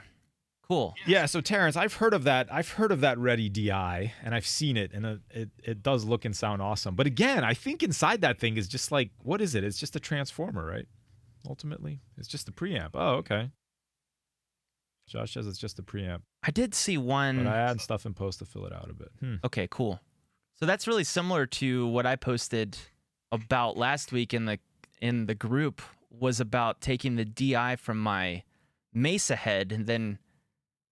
Cool. 0.68 0.94
Yeah, 1.06 1.26
so 1.26 1.40
Terrence, 1.42 1.76
I've 1.76 1.94
heard 1.94 2.14
of 2.14 2.24
that. 2.24 2.50
I've 2.50 2.70
heard 2.70 2.90
of 2.90 3.00
that 3.02 3.18
Reddi 3.18 3.52
DI, 3.52 4.12
and 4.22 4.34
I've 4.34 4.46
seen 4.46 4.76
it, 4.78 4.92
and 4.94 5.04
it, 5.04 5.20
it 5.30 5.50
it 5.62 5.82
does 5.82 6.04
look 6.04 6.24
and 6.24 6.34
sound 6.34 6.62
awesome. 6.62 6.94
But 6.94 7.06
again, 7.06 7.44
I 7.44 7.52
think 7.52 7.82
inside 7.82 8.22
that 8.22 8.38
thing 8.38 8.56
is 8.56 8.66
just 8.66 8.90
like 8.90 9.10
what 9.22 9.42
is 9.42 9.54
it? 9.54 9.62
It's 9.62 9.78
just 9.78 9.94
a 9.94 10.00
transformer, 10.00 10.64
right? 10.64 10.86
Ultimately, 11.46 12.00
it's 12.16 12.28
just 12.28 12.46
the 12.46 12.52
preamp. 12.52 12.90
Oh, 12.94 13.16
okay. 13.16 13.50
Josh 15.06 15.34
says 15.34 15.46
it's 15.46 15.58
just 15.58 15.76
the 15.76 15.82
preamp, 15.82 16.22
I 16.42 16.50
did 16.50 16.74
see 16.74 16.96
one. 16.96 17.44
but 17.44 17.46
I 17.46 17.58
add 17.58 17.80
stuff 17.80 18.06
in 18.06 18.14
post 18.14 18.38
to 18.38 18.46
fill 18.46 18.64
it 18.64 18.72
out 18.72 18.88
a 18.90 18.94
bit. 18.94 19.10
Hmm. 19.20 19.34
Okay, 19.44 19.68
cool. 19.70 20.00
So 20.54 20.64
that's 20.66 20.86
really 20.86 21.04
similar 21.04 21.44
to 21.46 21.86
what 21.88 22.06
I 22.06 22.16
posted 22.16 22.78
about 23.30 23.76
last 23.76 24.12
week 24.12 24.32
in 24.32 24.46
the 24.46 24.58
in 25.02 25.26
the 25.26 25.34
group 25.34 25.82
was 26.10 26.40
about 26.40 26.80
taking 26.80 27.16
the 27.16 27.24
DI 27.26 27.76
from 27.76 27.98
my 27.98 28.44
Mesa 28.94 29.36
head 29.36 29.72
and 29.72 29.86
then 29.86 30.18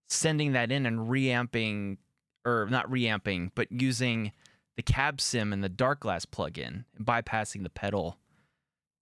sending 0.08 0.52
that 0.52 0.70
in 0.72 0.86
and 0.86 1.08
reamping, 1.10 1.98
or 2.44 2.66
not 2.70 2.90
reamping, 2.90 3.52
but 3.54 3.70
using 3.70 4.32
the 4.76 4.82
cab 4.82 5.20
sim 5.20 5.52
and 5.52 5.62
the 5.62 5.70
Darkglass 5.70 6.24
plugin, 6.26 6.84
and 6.96 7.06
bypassing 7.06 7.62
the 7.62 7.70
pedal 7.70 8.18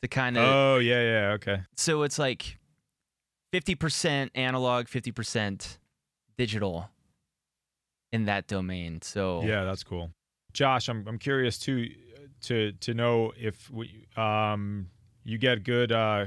to 0.02 0.08
kind 0.08 0.36
of. 0.36 0.44
Oh 0.44 0.78
yeah, 0.78 1.02
yeah, 1.02 1.32
okay. 1.32 1.62
So 1.76 2.02
it's 2.02 2.18
like 2.18 2.58
50% 3.52 4.30
analog, 4.34 4.86
50% 4.86 5.78
digital 6.36 6.88
in 8.12 8.24
that 8.24 8.46
domain. 8.46 9.02
So 9.02 9.42
Yeah, 9.42 9.64
that's 9.64 9.84
cool. 9.84 10.10
Josh, 10.52 10.88
I'm 10.88 11.06
I'm 11.06 11.18
curious 11.18 11.58
too 11.58 11.90
to 12.42 12.72
to 12.72 12.94
know 12.94 13.32
if 13.36 13.70
we, 13.70 14.08
um 14.16 14.88
you 15.24 15.38
get 15.38 15.62
good 15.62 15.92
uh 15.92 16.26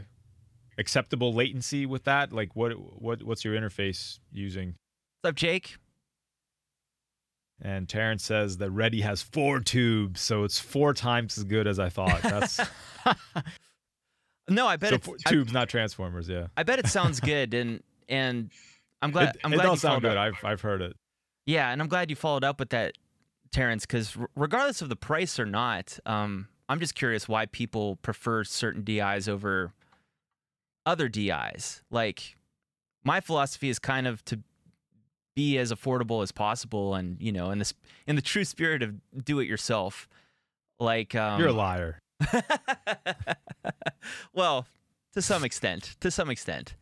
acceptable 0.77 1.33
latency 1.33 1.85
with 1.85 2.03
that. 2.05 2.31
Like 2.33 2.55
what 2.55 2.71
what 3.01 3.23
what's 3.23 3.43
your 3.45 3.55
interface 3.55 4.19
using? 4.31 4.75
What's 5.21 5.31
up, 5.31 5.35
Jake? 5.35 5.77
And 7.61 7.87
Terrence 7.87 8.23
says 8.25 8.57
that 8.57 8.71
Reddi 8.71 9.01
has 9.03 9.21
four 9.21 9.59
tubes, 9.59 10.19
so 10.19 10.43
it's 10.43 10.59
four 10.59 10.93
times 10.93 11.37
as 11.37 11.43
good 11.45 11.65
as 11.67 11.79
I 11.79 11.89
thought. 11.89 12.21
That's 12.21 12.59
No, 14.49 14.67
I 14.67 14.75
bet 14.75 14.89
so 14.89 14.95
it's, 14.95 15.05
four, 15.05 15.15
I, 15.25 15.29
tubes, 15.29 15.53
not 15.53 15.69
transformers. 15.69 16.27
Yeah, 16.27 16.47
I 16.57 16.63
bet 16.63 16.79
it 16.79 16.87
sounds 16.87 17.19
good, 17.21 17.53
and 17.53 17.81
and 18.09 18.51
I'm 19.01 19.11
glad 19.11 19.35
it, 19.35 19.41
I'm 19.43 19.53
it 19.53 19.57
glad 19.57 19.65
you 19.65 19.69
does 19.71 19.81
sound 19.81 20.01
good. 20.01 20.17
up. 20.17 20.33
I've 20.35 20.45
I've 20.45 20.61
heard 20.61 20.81
it. 20.81 20.95
Yeah, 21.45 21.71
and 21.71 21.81
I'm 21.81 21.87
glad 21.87 22.09
you 22.09 22.15
followed 22.15 22.43
up 22.43 22.59
with 22.59 22.69
that, 22.71 22.93
Terrence, 23.51 23.85
because 23.85 24.17
r- 24.17 24.29
regardless 24.35 24.81
of 24.81 24.89
the 24.89 24.95
price 24.95 25.39
or 25.39 25.45
not, 25.45 25.97
um, 26.05 26.47
I'm 26.67 26.79
just 26.79 26.95
curious 26.95 27.27
why 27.27 27.45
people 27.45 27.97
prefer 27.97 28.43
certain 28.43 28.83
DIs 28.83 29.29
over 29.29 29.71
other 30.85 31.09
DIs. 31.09 31.83
Like, 31.89 32.35
my 33.03 33.19
philosophy 33.19 33.69
is 33.69 33.79
kind 33.79 34.07
of 34.07 34.23
to 34.25 34.39
be 35.35 35.57
as 35.57 35.71
affordable 35.71 36.21
as 36.21 36.31
possible, 36.31 36.95
and 36.95 37.17
you 37.19 37.31
know, 37.31 37.51
in 37.51 37.59
this 37.59 37.73
in 38.07 38.15
the 38.15 38.21
true 38.21 38.45
spirit 38.45 38.83
of 38.83 38.95
do 39.23 39.39
it 39.39 39.47
yourself. 39.47 40.07
Like, 40.79 41.15
um, 41.15 41.39
You're 41.39 41.49
a 41.49 41.53
liar. 41.53 41.99
well, 44.33 44.67
to 45.13 45.21
some 45.21 45.43
extent, 45.43 45.95
to 46.01 46.11
some 46.11 46.29
extent. 46.29 46.75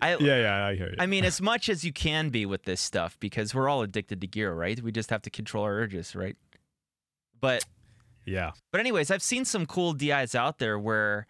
I, 0.00 0.16
yeah, 0.16 0.40
yeah, 0.40 0.66
I 0.66 0.76
hear 0.76 0.88
you. 0.90 0.96
I 0.98 1.06
mean, 1.06 1.24
as 1.24 1.40
much 1.40 1.68
as 1.68 1.84
you 1.84 1.92
can 1.92 2.28
be 2.28 2.46
with 2.46 2.62
this 2.62 2.80
stuff, 2.80 3.18
because 3.18 3.54
we're 3.54 3.68
all 3.68 3.82
addicted 3.82 4.20
to 4.20 4.26
gear, 4.26 4.52
right? 4.52 4.80
We 4.80 4.92
just 4.92 5.10
have 5.10 5.22
to 5.22 5.30
control 5.30 5.64
our 5.64 5.74
urges, 5.74 6.14
right? 6.14 6.36
But, 7.40 7.64
yeah, 8.24 8.52
but 8.70 8.80
anyways, 8.80 9.10
I've 9.10 9.22
seen 9.22 9.44
some 9.44 9.66
cool 9.66 9.92
DIs 9.92 10.34
out 10.34 10.58
there 10.58 10.78
where, 10.78 11.26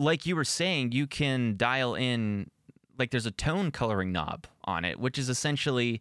like 0.00 0.24
you 0.24 0.34
were 0.34 0.44
saying, 0.44 0.92
you 0.92 1.06
can 1.06 1.56
dial 1.56 1.94
in, 1.94 2.50
like 2.98 3.10
there's 3.10 3.26
a 3.26 3.30
tone 3.30 3.70
coloring 3.70 4.12
knob 4.12 4.46
on 4.64 4.84
it, 4.84 4.98
which 4.98 5.18
is 5.18 5.28
essentially 5.28 6.00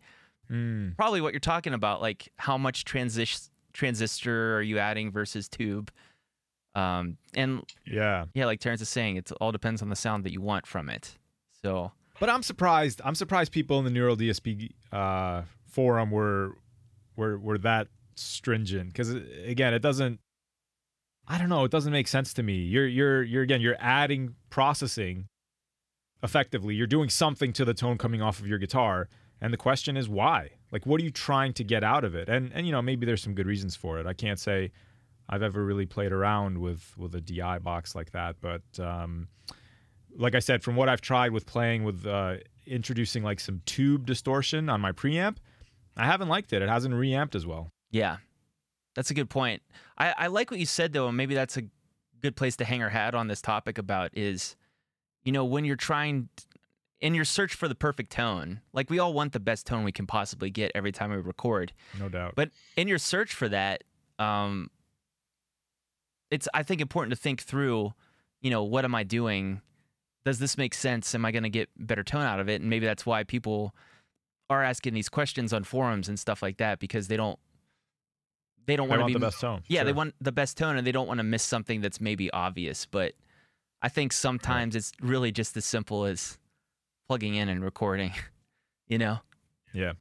mm, 0.49 0.95
probably 0.95 1.19
what 1.19 1.33
you're 1.33 1.39
talking 1.41 1.73
about, 1.73 2.01
like 2.01 2.29
how 2.37 2.57
much 2.57 2.85
transis- 2.85 3.49
transistor 3.73 4.55
are 4.55 4.61
you 4.61 4.79
adding 4.79 5.11
versus 5.11 5.49
tube. 5.49 5.91
Um, 6.75 7.17
and 7.33 7.63
yeah. 7.85 8.25
yeah, 8.33 8.45
like 8.45 8.61
Terrence 8.61 8.81
is 8.81 8.89
saying, 8.89 9.17
it 9.17 9.31
all 9.41 9.51
depends 9.51 9.81
on 9.81 9.89
the 9.89 9.97
sound 9.97 10.23
that 10.23 10.31
you 10.31 10.39
want 10.39 10.65
from 10.65 10.89
it. 10.89 11.17
So 11.61 11.91
But 12.21 12.29
I'm 12.29 12.43
surprised. 12.43 13.01
I'm 13.03 13.15
surprised 13.15 13.51
people 13.51 13.79
in 13.79 13.85
the 13.85 13.91
Neural 13.91 14.15
DSP 14.15 14.71
uh, 14.93 15.41
forum 15.67 16.09
were 16.09 16.55
were 17.17 17.37
were 17.37 17.57
that 17.59 17.89
stringent 18.15 18.93
because 18.93 19.09
again, 19.45 19.73
it 19.73 19.81
doesn't. 19.81 20.21
I 21.29 21.37
don't 21.37 21.49
know. 21.49 21.63
It 21.63 21.71
doesn't 21.71 21.93
make 21.93 22.07
sense 22.07 22.33
to 22.33 22.43
me. 22.43 22.55
You're 22.55 22.87
you're 22.87 23.21
you're 23.21 23.43
again. 23.43 23.61
You're 23.61 23.77
adding 23.79 24.35
processing. 24.49 25.27
Effectively, 26.23 26.73
you're 26.75 26.87
doing 26.87 27.07
something 27.07 27.53
to 27.53 27.63
the 27.63 27.73
tone 27.73 27.97
coming 27.97 28.21
off 28.21 28.39
of 28.39 28.47
your 28.47 28.57
guitar, 28.57 29.07
and 29.39 29.53
the 29.53 29.57
question 29.57 29.95
is 29.95 30.09
why? 30.09 30.49
Like, 30.71 30.85
what 30.85 30.99
are 30.99 31.03
you 31.03 31.11
trying 31.11 31.53
to 31.53 31.63
get 31.63 31.83
out 31.83 32.03
of 32.03 32.15
it? 32.15 32.27
And 32.27 32.51
and 32.53 32.65
you 32.65 32.71
know 32.71 32.81
maybe 32.81 33.05
there's 33.05 33.21
some 33.21 33.35
good 33.35 33.45
reasons 33.45 33.75
for 33.75 33.99
it. 33.99 34.07
I 34.07 34.13
can't 34.13 34.39
say 34.39 34.71
I've 35.29 35.43
ever 35.43 35.63
really 35.63 35.85
played 35.85 36.11
around 36.11 36.57
with 36.57 36.93
with 36.97 37.13
a 37.13 37.21
DI 37.21 37.59
box 37.59 37.93
like 37.93 38.11
that, 38.11 38.37
but 38.41 38.63
um, 38.79 39.27
like 40.17 40.33
I 40.33 40.39
said, 40.39 40.63
from 40.63 40.75
what 40.75 40.89
I've 40.89 41.01
tried 41.01 41.31
with 41.31 41.45
playing 41.45 41.83
with 41.83 42.07
uh, 42.07 42.37
introducing 42.65 43.21
like 43.21 43.39
some 43.39 43.61
tube 43.65 44.07
distortion 44.07 44.67
on 44.67 44.81
my 44.81 44.91
preamp, 44.91 45.37
I 45.95 46.05
haven't 46.05 46.27
liked 46.27 46.53
it. 46.53 46.63
It 46.63 46.69
hasn't 46.69 46.95
reamped 46.95 47.35
as 47.35 47.45
well. 47.45 47.69
Yeah, 47.91 48.17
that's 48.99 49.11
a 49.11 49.13
good 49.13 49.29
point. 49.29 49.61
I, 49.97 50.13
I 50.17 50.27
like 50.27 50.51
what 50.51 50.59
you 50.59 50.65
said 50.65 50.91
though, 50.91 51.07
and 51.07 51.15
maybe 51.15 51.33
that's 51.33 51.55
a 51.55 51.61
good 52.21 52.35
place 52.35 52.57
to 52.57 52.65
hang 52.65 52.83
our 52.83 52.89
hat 52.89 53.15
on 53.15 53.27
this 53.27 53.41
topic 53.41 53.77
about 53.77 54.09
is, 54.17 54.57
you 55.23 55.31
know, 55.31 55.45
when 55.45 55.63
you're 55.63 55.77
trying 55.77 56.27
in 56.99 57.15
your 57.15 57.23
search 57.23 57.53
for 57.55 57.69
the 57.69 57.75
perfect 57.75 58.11
tone, 58.11 58.59
like 58.73 58.89
we 58.89 58.99
all 58.99 59.13
want 59.13 59.31
the 59.31 59.39
best 59.39 59.65
tone 59.65 59.85
we 59.85 59.93
can 59.93 60.05
possibly 60.05 60.49
get 60.49 60.69
every 60.75 60.91
time 60.91 61.11
we 61.11 61.15
record, 61.15 61.71
No 61.97 62.09
doubt. 62.09 62.33
but 62.35 62.49
in 62.75 62.89
your 62.89 62.97
search 62.97 63.33
for 63.33 63.47
that, 63.47 63.85
um, 64.19 64.69
it's 66.29 66.49
I 66.53 66.63
think 66.63 66.81
important 66.81 67.11
to 67.15 67.19
think 67.21 67.41
through, 67.41 67.93
you 68.41 68.49
know, 68.49 68.65
what 68.65 68.83
am 68.83 68.93
I 68.95 69.03
doing? 69.03 69.61
Does 70.25 70.39
this 70.39 70.57
make 70.57 70.73
sense? 70.73 71.15
Am 71.15 71.23
I 71.23 71.31
going 71.31 71.43
to 71.43 71.49
get 71.49 71.69
better 71.77 72.03
tone 72.03 72.23
out 72.23 72.41
of 72.41 72.49
it? 72.49 72.59
And 72.59 72.69
maybe 72.69 72.85
that's 72.85 73.05
why 73.05 73.23
people 73.23 73.73
are 74.49 74.61
asking 74.61 74.93
these 74.93 75.07
questions 75.07 75.53
on 75.53 75.63
forums 75.63 76.09
and 76.09 76.19
stuff 76.19 76.41
like 76.41 76.57
that 76.57 76.79
because 76.79 77.07
they 77.07 77.15
don't 77.15 77.39
they 78.69 78.75
don't 78.75 78.87
want 78.89 79.01
to 79.01 79.05
be 79.07 79.13
the 79.13 79.19
best 79.19 79.41
tone. 79.41 79.63
yeah, 79.67 79.83
they 79.83 79.93
want 79.93 80.13
the 80.21 80.31
best 80.31 80.57
tone 80.57 80.77
and 80.77 80.85
they 80.85 80.91
don't 80.91 81.07
want 81.07 81.17
to 81.19 81.23
miss 81.23 81.43
something 81.43 81.81
that's 81.81 81.99
maybe 81.99 82.31
obvious. 82.31 82.85
But 82.85 83.13
I 83.81 83.89
think 83.89 84.13
sometimes 84.13 84.75
it's 84.75 84.91
really 85.01 85.31
just 85.31 85.55
as 85.57 85.65
simple 85.65 86.05
as 86.05 86.37
plugging 87.07 87.35
in 87.35 87.49
and 87.49 87.63
recording, 87.63 88.13
you 88.87 88.97
know? 88.97 89.19
Yeah. 89.73 89.93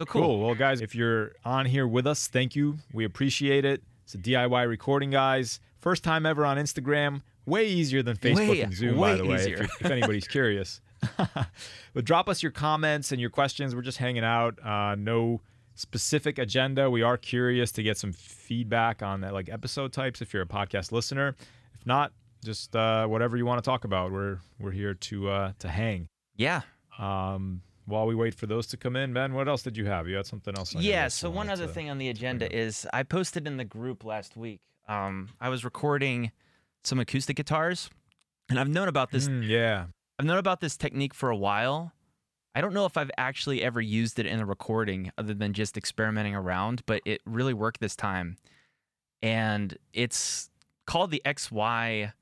So 0.00 0.06
cool. 0.06 0.22
Cool. 0.22 0.40
Well, 0.40 0.54
guys, 0.54 0.80
if 0.80 0.94
you're 0.94 1.32
on 1.44 1.66
here 1.66 1.86
with 1.86 2.06
us, 2.06 2.28
thank 2.28 2.54
you. 2.54 2.78
We 2.92 3.04
appreciate 3.04 3.64
it. 3.64 3.82
It's 4.04 4.14
a 4.14 4.18
DIY 4.18 4.68
recording, 4.68 5.10
guys. 5.10 5.60
First 5.80 6.04
time 6.04 6.24
ever 6.24 6.46
on 6.46 6.56
Instagram. 6.56 7.22
Way 7.46 7.66
easier 7.66 8.02
than 8.02 8.16
Facebook 8.16 8.48
Way- 8.48 8.60
and 8.62 8.74
Zoom, 8.74 8.98
by 8.98 9.14
the 9.16 9.24
way, 9.24 9.52
if, 9.52 9.60
if 9.80 9.90
anybody's 9.90 10.28
curious. 10.28 10.80
but 11.94 12.04
drop 12.04 12.28
us 12.28 12.42
your 12.42 12.52
comments 12.52 13.12
and 13.12 13.20
your 13.20 13.30
questions. 13.30 13.74
We're 13.74 13.82
just 13.82 13.98
hanging 13.98 14.24
out. 14.24 14.58
Uh, 14.64 14.94
no 14.96 15.40
specific 15.78 16.38
agenda. 16.38 16.90
We 16.90 17.02
are 17.02 17.16
curious 17.16 17.72
to 17.72 17.82
get 17.82 17.96
some 17.96 18.12
feedback 18.12 19.02
on 19.02 19.20
that, 19.22 19.32
like 19.32 19.48
episode 19.48 19.92
types. 19.92 20.20
If 20.20 20.32
you're 20.34 20.42
a 20.42 20.46
podcast 20.46 20.92
listener, 20.92 21.34
if 21.74 21.86
not, 21.86 22.12
just 22.44 22.74
uh, 22.76 23.06
whatever 23.06 23.36
you 23.36 23.46
want 23.46 23.62
to 23.62 23.68
talk 23.68 23.84
about. 23.84 24.12
We're 24.12 24.38
we're 24.58 24.72
here 24.72 24.94
to 24.94 25.28
uh, 25.30 25.52
to 25.60 25.68
hang. 25.68 26.08
Yeah. 26.36 26.62
Um, 26.98 27.62
while 27.86 28.06
we 28.06 28.14
wait 28.14 28.34
for 28.34 28.46
those 28.46 28.66
to 28.68 28.76
come 28.76 28.96
in, 28.96 29.12
Ben, 29.14 29.32
what 29.32 29.48
else 29.48 29.62
did 29.62 29.76
you 29.76 29.86
have? 29.86 30.08
You 30.08 30.16
had 30.16 30.26
something 30.26 30.54
else. 30.56 30.74
On 30.74 30.82
Yeah. 30.82 31.08
So 31.08 31.30
one 31.30 31.48
other 31.48 31.66
to- 31.66 31.72
thing 31.72 31.88
on 31.90 31.98
the 31.98 32.08
agenda 32.10 32.54
is 32.54 32.86
I 32.92 33.02
posted 33.02 33.46
in 33.46 33.56
the 33.56 33.64
group 33.64 34.04
last 34.04 34.36
week. 34.36 34.60
Um, 34.88 35.28
I 35.40 35.48
was 35.48 35.64
recording 35.64 36.32
some 36.84 36.98
acoustic 36.98 37.36
guitars, 37.36 37.90
and 38.50 38.58
I've 38.58 38.68
known 38.68 38.88
about 38.88 39.10
this. 39.10 39.28
Mm, 39.28 39.46
yeah. 39.46 39.86
I've 40.18 40.26
known 40.26 40.38
about 40.38 40.60
this 40.60 40.76
technique 40.76 41.14
for 41.14 41.30
a 41.30 41.36
while. 41.36 41.92
I 42.58 42.60
don't 42.60 42.74
know 42.74 42.86
if 42.86 42.96
I've 42.96 43.12
actually 43.16 43.62
ever 43.62 43.80
used 43.80 44.18
it 44.18 44.26
in 44.26 44.40
a 44.40 44.44
recording 44.44 45.12
other 45.16 45.32
than 45.32 45.52
just 45.52 45.76
experimenting 45.76 46.34
around, 46.34 46.82
but 46.86 47.00
it 47.04 47.20
really 47.24 47.54
worked 47.54 47.78
this 47.78 47.94
time. 47.94 48.36
And 49.22 49.78
it's 49.92 50.50
called 50.84 51.12
the 51.12 51.22
XY 51.24 52.12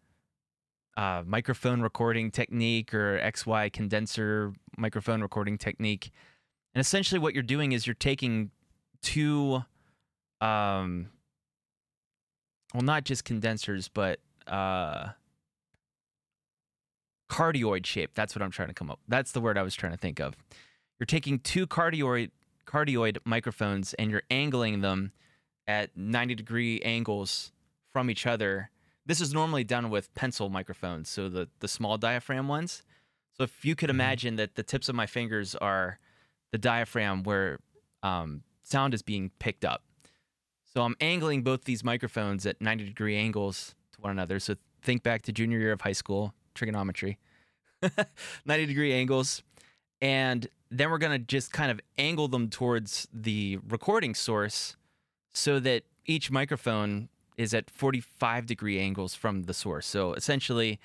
uh, 0.98 1.22
microphone 1.24 1.80
recording 1.80 2.30
technique 2.30 2.92
or 2.92 3.18
XY 3.18 3.72
condenser 3.72 4.52
microphone 4.76 5.22
recording 5.22 5.56
technique. 5.56 6.10
And 6.74 6.82
essentially, 6.82 7.18
what 7.18 7.32
you're 7.32 7.42
doing 7.42 7.72
is 7.72 7.86
you're 7.86 7.94
taking 7.94 8.50
two, 9.00 9.64
um, 10.42 11.08
well, 12.74 12.82
not 12.82 13.04
just 13.04 13.24
condensers, 13.24 13.88
but 13.88 14.20
uh, 14.46 15.12
cardioid 17.28 17.84
shape. 17.86 18.12
That's 18.14 18.34
what 18.34 18.42
I'm 18.42 18.50
trying 18.50 18.68
to 18.68 18.74
come 18.74 18.90
up. 18.90 19.00
That's 19.08 19.32
the 19.32 19.40
word 19.40 19.58
I 19.58 19.62
was 19.62 19.74
trying 19.74 19.92
to 19.92 19.98
think 19.98 20.20
of. 20.20 20.34
You're 20.98 21.06
taking 21.06 21.38
two 21.40 21.66
cardioid 21.66 22.30
cardioid 22.66 23.18
microphones 23.24 23.94
and 23.94 24.10
you're 24.10 24.24
angling 24.30 24.80
them 24.80 25.12
at 25.68 25.96
90 25.96 26.34
degree 26.34 26.80
angles 26.82 27.52
from 27.92 28.10
each 28.10 28.26
other. 28.26 28.70
This 29.04 29.20
is 29.20 29.32
normally 29.32 29.62
done 29.62 29.88
with 29.90 30.12
pencil 30.14 30.48
microphones, 30.48 31.08
so 31.08 31.28
the 31.28 31.48
the 31.60 31.68
small 31.68 31.96
diaphragm 31.98 32.48
ones. 32.48 32.82
So 33.36 33.44
if 33.44 33.64
you 33.64 33.74
could 33.76 33.88
Mhm. 33.90 33.94
imagine 33.94 34.36
that 34.36 34.54
the 34.54 34.62
tips 34.62 34.88
of 34.88 34.94
my 34.94 35.06
fingers 35.06 35.54
are 35.54 35.98
the 36.52 36.58
diaphragm 36.58 37.22
where 37.22 37.58
um, 38.02 38.42
sound 38.62 38.94
is 38.94 39.02
being 39.02 39.30
picked 39.38 39.64
up. 39.64 39.82
So 40.64 40.82
I'm 40.82 40.94
angling 41.00 41.42
both 41.42 41.64
these 41.64 41.82
microphones 41.82 42.46
at 42.46 42.60
90 42.60 42.84
degree 42.84 43.16
angles 43.16 43.74
to 43.92 44.00
one 44.00 44.12
another. 44.12 44.38
So 44.38 44.54
think 44.82 45.02
back 45.02 45.22
to 45.22 45.32
junior 45.32 45.58
year 45.58 45.72
of 45.72 45.80
high 45.80 45.92
school, 45.92 46.34
trigonometry, 46.56 47.18
90 48.44 48.66
degree 48.66 48.92
angles. 48.92 49.42
And 50.00 50.48
then 50.70 50.90
we're 50.90 50.98
going 50.98 51.12
to 51.18 51.24
just 51.24 51.52
kind 51.52 51.70
of 51.70 51.80
angle 51.96 52.28
them 52.28 52.48
towards 52.50 53.06
the 53.12 53.58
recording 53.68 54.14
source 54.14 54.76
so 55.32 55.60
that 55.60 55.84
each 56.06 56.30
microphone 56.30 57.08
is 57.36 57.54
at 57.54 57.70
45 57.70 58.46
degree 58.46 58.80
angles 58.80 59.14
from 59.14 59.44
the 59.44 59.54
source. 59.54 59.86
So 59.86 60.14
essentially, 60.14 60.80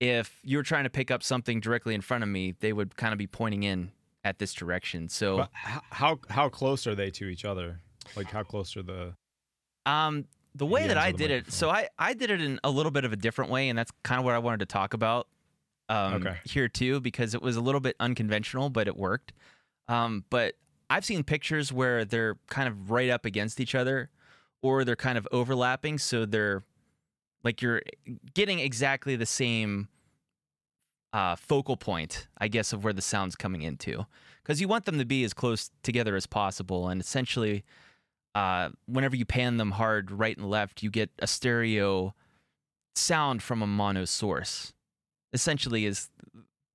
if 0.00 0.38
you 0.44 0.58
were 0.58 0.62
trying 0.62 0.84
to 0.84 0.90
pick 0.90 1.10
up 1.10 1.22
something 1.22 1.60
directly 1.60 1.94
in 1.94 2.00
front 2.02 2.22
of 2.22 2.28
me, 2.28 2.54
they 2.60 2.72
would 2.72 2.96
kind 2.96 3.12
of 3.12 3.18
be 3.18 3.26
pointing 3.26 3.62
in 3.62 3.92
at 4.24 4.38
this 4.38 4.52
direction. 4.52 5.08
So, 5.08 5.38
But 5.38 5.50
how 5.52 6.18
how 6.28 6.48
close 6.48 6.86
are 6.86 6.94
they 6.94 7.10
to 7.12 7.26
each 7.26 7.44
other? 7.44 7.80
Like 8.16 8.30
how 8.30 8.42
close 8.42 8.76
are 8.76 8.82
the? 8.82 9.14
um, 9.86 10.24
the 10.56 10.66
way 10.66 10.86
that 10.88 10.98
I 10.98 11.12
did 11.12 11.30
it, 11.30 11.52
so 11.52 11.68
I 11.70 11.88
I 11.98 12.14
did 12.14 12.30
it 12.30 12.40
in 12.40 12.58
a 12.64 12.70
little 12.70 12.90
bit 12.92 13.04
of 13.04 13.12
a 13.12 13.16
different 13.16 13.50
way, 13.50 13.68
and 13.68 13.78
that's 13.78 13.92
kind 14.02 14.18
of 14.18 14.24
what 14.24 14.34
I 14.34 14.38
wanted 14.38 14.60
to 14.60 14.66
talk 14.66 14.94
about 14.94 15.28
um, 15.88 16.14
Okay. 16.14 16.36
here 16.44 16.68
too, 16.68 17.00
because 17.00 17.34
it 17.34 17.42
was 17.42 17.56
a 17.56 17.60
little 17.60 17.80
bit 17.80 17.94
unconventional, 18.00 18.70
but 18.70 18.88
it 18.88 18.96
worked. 18.96 19.32
Um, 19.88 20.24
but 20.30 20.54
I've 20.90 21.04
seen 21.04 21.22
pictures 21.24 21.72
where 21.72 22.04
they're 22.04 22.36
kind 22.48 22.68
of 22.68 22.90
right 22.90 23.10
up 23.10 23.24
against 23.24 23.60
each 23.60 23.74
other, 23.74 24.10
or 24.62 24.84
they're 24.84 24.96
kind 24.96 25.18
of 25.18 25.28
overlapping, 25.30 25.98
so 25.98 26.24
they're 26.26 26.62
like 27.44 27.60
you're 27.62 27.82
getting 28.34 28.58
exactly 28.58 29.14
the 29.16 29.26
same 29.26 29.88
uh, 31.12 31.36
focal 31.36 31.76
point, 31.76 32.26
I 32.38 32.48
guess, 32.48 32.72
of 32.72 32.82
where 32.84 32.92
the 32.92 33.02
sound's 33.02 33.36
coming 33.36 33.62
into, 33.62 34.06
because 34.42 34.60
you 34.60 34.68
want 34.68 34.84
them 34.84 34.98
to 34.98 35.04
be 35.04 35.22
as 35.24 35.32
close 35.32 35.70
together 35.82 36.16
as 36.16 36.26
possible, 36.26 36.88
and 36.88 37.00
essentially 37.00 37.64
uh, 38.36 38.68
whenever 38.84 39.16
you 39.16 39.24
pan 39.24 39.56
them 39.56 39.70
hard 39.70 40.10
right 40.10 40.36
and 40.36 40.50
left, 40.50 40.82
you 40.82 40.90
get 40.90 41.08
a 41.20 41.26
stereo 41.26 42.14
sound 42.94 43.42
from 43.42 43.62
a 43.62 43.66
mono 43.66 44.04
source. 44.04 44.74
Essentially, 45.32 45.86
is 45.86 46.10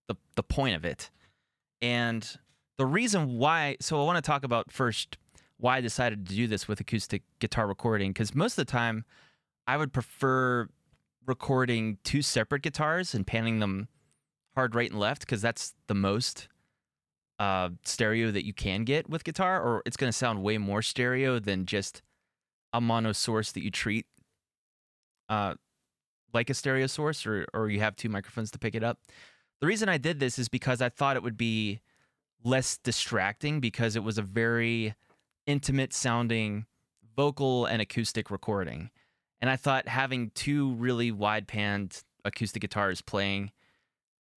the 0.07 0.15
the 0.35 0.41
point 0.41 0.75
of 0.75 0.83
it, 0.83 1.11
and 1.79 2.27
the 2.79 2.85
reason 2.87 3.37
why. 3.37 3.77
So 3.79 4.01
I 4.01 4.05
want 4.05 4.17
to 4.17 4.27
talk 4.27 4.43
about 4.43 4.71
first 4.71 5.19
why 5.57 5.77
I 5.77 5.81
decided 5.81 6.25
to 6.27 6.35
do 6.35 6.47
this 6.47 6.67
with 6.67 6.79
acoustic 6.79 7.21
guitar 7.37 7.67
recording 7.67 8.09
because 8.09 8.33
most 8.33 8.53
of 8.57 8.65
the 8.65 8.71
time 8.71 9.05
I 9.67 9.77
would 9.77 9.93
prefer 9.93 10.67
recording 11.27 11.99
two 12.03 12.23
separate 12.23 12.63
guitars 12.63 13.13
and 13.13 13.27
panning 13.27 13.59
them 13.59 13.87
hard 14.55 14.73
right 14.73 14.89
and 14.89 14.99
left 14.99 15.21
because 15.21 15.43
that's 15.43 15.75
the 15.85 15.93
most 15.93 16.47
uh, 17.41 17.69
stereo 17.83 18.29
that 18.29 18.45
you 18.45 18.53
can 18.53 18.83
get 18.83 19.09
with 19.09 19.23
guitar, 19.23 19.59
or 19.59 19.81
it's 19.83 19.97
going 19.97 20.11
to 20.11 20.15
sound 20.15 20.43
way 20.43 20.59
more 20.59 20.83
stereo 20.83 21.39
than 21.39 21.65
just 21.65 22.03
a 22.71 22.79
mono 22.79 23.11
source 23.13 23.51
that 23.53 23.63
you 23.63 23.71
treat 23.71 24.05
uh, 25.27 25.55
like 26.35 26.51
a 26.51 26.53
stereo 26.53 26.85
source, 26.85 27.25
or 27.25 27.47
or 27.51 27.67
you 27.67 27.79
have 27.79 27.95
two 27.95 28.09
microphones 28.09 28.51
to 28.51 28.59
pick 28.59 28.75
it 28.75 28.83
up. 28.83 28.99
The 29.59 29.65
reason 29.65 29.89
I 29.89 29.97
did 29.97 30.19
this 30.19 30.37
is 30.37 30.49
because 30.49 30.83
I 30.83 30.89
thought 30.89 31.15
it 31.15 31.23
would 31.23 31.35
be 31.35 31.81
less 32.43 32.77
distracting 32.77 33.59
because 33.59 33.95
it 33.95 34.03
was 34.03 34.19
a 34.19 34.23
very 34.23 34.93
intimate 35.47 35.93
sounding 35.93 36.67
vocal 37.15 37.65
and 37.65 37.81
acoustic 37.81 38.29
recording. 38.29 38.91
And 39.39 39.49
I 39.49 39.55
thought 39.55 39.87
having 39.87 40.29
two 40.35 40.73
really 40.73 41.11
wide 41.11 41.47
panned 41.47 42.03
acoustic 42.23 42.61
guitars 42.61 43.01
playing 43.01 43.51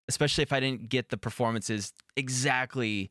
especially 0.08 0.42
if 0.42 0.52
I 0.52 0.60
didn't 0.60 0.88
get 0.88 1.08
the 1.08 1.16
performances 1.16 1.92
exactly 2.16 3.10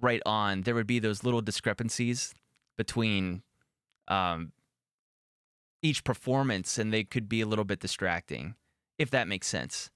right 0.00 0.22
on, 0.26 0.62
there 0.62 0.74
would 0.74 0.86
be 0.86 0.98
those 0.98 1.24
little 1.24 1.40
discrepancies 1.40 2.34
between 2.76 3.42
um, 4.08 4.52
each 5.82 6.04
performance, 6.04 6.78
and 6.78 6.92
they 6.92 7.04
could 7.04 7.28
be 7.28 7.40
a 7.40 7.46
little 7.46 7.64
bit 7.64 7.80
distracting, 7.80 8.54
if 8.98 9.10
that 9.10 9.28
makes 9.28 9.46
sense. 9.46 9.90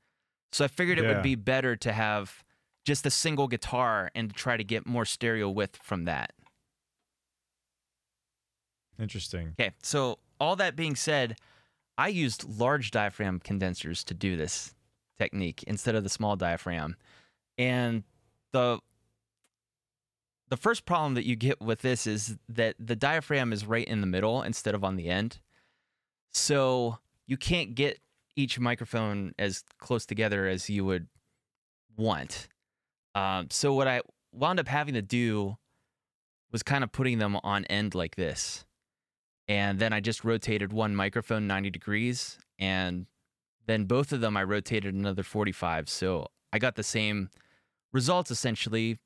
So 0.53 0.65
I 0.65 0.69
figured 0.69 0.99
it 0.99 1.03
Yeah. 1.03 1.09
would 1.09 1.23
be 1.23 1.35
better 1.35 1.77
to 1.77 1.93
have 1.93 2.45
just 2.85 3.05
a 3.05 3.11
single 3.11 3.49
guitar 3.49 4.11
and 4.15 4.35
try 4.35 4.57
to 4.57 4.65
get 4.65 4.87
more 4.87 5.05
stereo 5.05 5.51
width 5.51 5.77
from 5.83 6.05
that. 6.05 6.33
Interesting. 8.99 9.55
Okay, 9.61 9.73
so 9.83 10.19
all 10.41 10.57
that 10.57 10.75
being 10.75 10.97
said, 10.97 11.37
I 11.97 12.09
used 12.09 12.45
large 12.45 12.91
diaphragm 12.91 13.41
condensers 13.41 14.05
to 14.05 14.15
do 14.15 14.37
this 14.37 14.75
technique 15.19 15.63
instead 15.67 15.95
of 15.95 16.03
the 16.03 16.09
small 16.09 16.37
diaphragm. 16.37 16.97
And 17.57 18.05
the 18.53 18.81
the 20.49 20.57
first 20.57 20.87
problem 20.87 21.15
that 21.15 21.27
you 21.27 21.37
get 21.37 21.61
with 21.61 21.83
this 21.83 22.07
is 22.07 22.39
that 22.49 22.75
the 22.79 22.97
diaphragm 22.97 23.53
is 23.53 23.67
right 23.67 23.87
in 23.87 24.01
the 24.01 24.07
middle 24.07 24.43
instead 24.43 24.75
of 24.75 24.83
on 24.83 24.97
the 24.97 25.09
end. 25.09 25.41
So 26.31 26.99
you 27.27 27.37
can't 27.37 27.75
get 27.75 27.99
each 28.35 28.59
microphone 28.59 29.35
as 29.39 29.63
close 29.79 30.07
together 30.07 30.47
as 30.47 30.71
you 30.71 30.87
would 30.87 31.09
want. 31.99 32.49
Um, 33.15 33.49
so 33.51 33.75
what 33.75 33.89
I 33.89 34.01
wound 34.33 34.59
up 34.59 34.69
having 34.69 34.95
to 34.95 35.03
do 35.03 35.59
was 36.51 36.63
kind 36.63 36.83
of 36.83 36.93
putting 36.93 37.19
them 37.19 37.37
on 37.43 37.67
end 37.67 37.95
like 37.95 38.17
this 38.17 38.65
and 39.49 39.79
then 39.79 39.93
I 39.93 40.01
just 40.01 40.25
rotated 40.25 40.73
one 40.73 40.95
microphone 40.95 41.47
90 41.47 41.71
degrees 41.71 42.39
and 42.59 43.07
then 43.69 43.85
both 43.85 44.13
of 44.13 44.21
them 44.21 44.37
I 44.37 44.43
rotated 44.43 44.95
another 44.95 45.23
45 45.23 45.89
so 45.89 46.27
I 46.53 46.59
got 46.59 46.75
the 46.75 46.83
same 46.83 47.31
results 47.93 48.31
essentially 48.31 48.99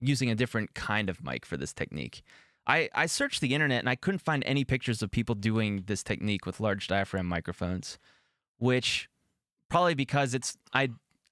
using 0.00 0.30
a 0.30 0.34
different 0.34 0.74
kind 0.74 1.08
of 1.08 1.22
mic 1.22 1.46
for 1.46 1.56
this 1.56 1.72
technique. 1.72 2.22
I, 2.66 2.88
I 2.94 3.06
searched 3.06 3.40
the 3.40 3.54
internet 3.54 3.80
and 3.80 3.88
I 3.88 3.96
couldn't 3.96 4.20
find 4.20 4.42
any 4.46 4.64
pictures 4.64 5.02
of 5.02 5.10
people 5.10 5.34
doing 5.34 5.84
this 5.86 6.02
technique 6.02 6.46
with 6.46 6.60
large 6.60 6.86
diaphragm 6.88 7.26
microphones, 7.26 7.98
which 8.58 9.08
probably 9.68 9.94
because 9.94 10.34
it's 10.34 10.56
I 10.72 10.90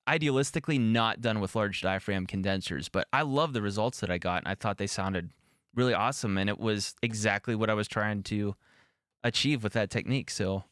idealistically 0.08 0.80
not 0.80 1.20
done 1.20 1.40
with 1.40 1.54
large 1.54 1.82
diaphragm 1.82 2.26
condensers, 2.26 2.88
but 2.88 3.06
I 3.12 3.22
love 3.22 3.52
the 3.52 3.62
results 3.62 4.00
that 4.00 4.10
I 4.10 4.18
got 4.18 4.42
and 4.42 4.48
I 4.48 4.54
thought 4.54 4.78
they 4.78 4.88
sounded 4.88 5.30
really 5.74 5.94
awesome 5.94 6.36
and 6.36 6.50
it 6.50 6.58
was 6.58 6.94
exactly 7.02 7.54
what 7.54 7.70
I 7.70 7.74
was 7.74 7.86
trying 7.86 8.24
to 8.24 8.56
achieve 9.22 9.62
with 9.62 9.72
that 9.74 9.90
technique. 9.90 10.30
So 10.30 10.64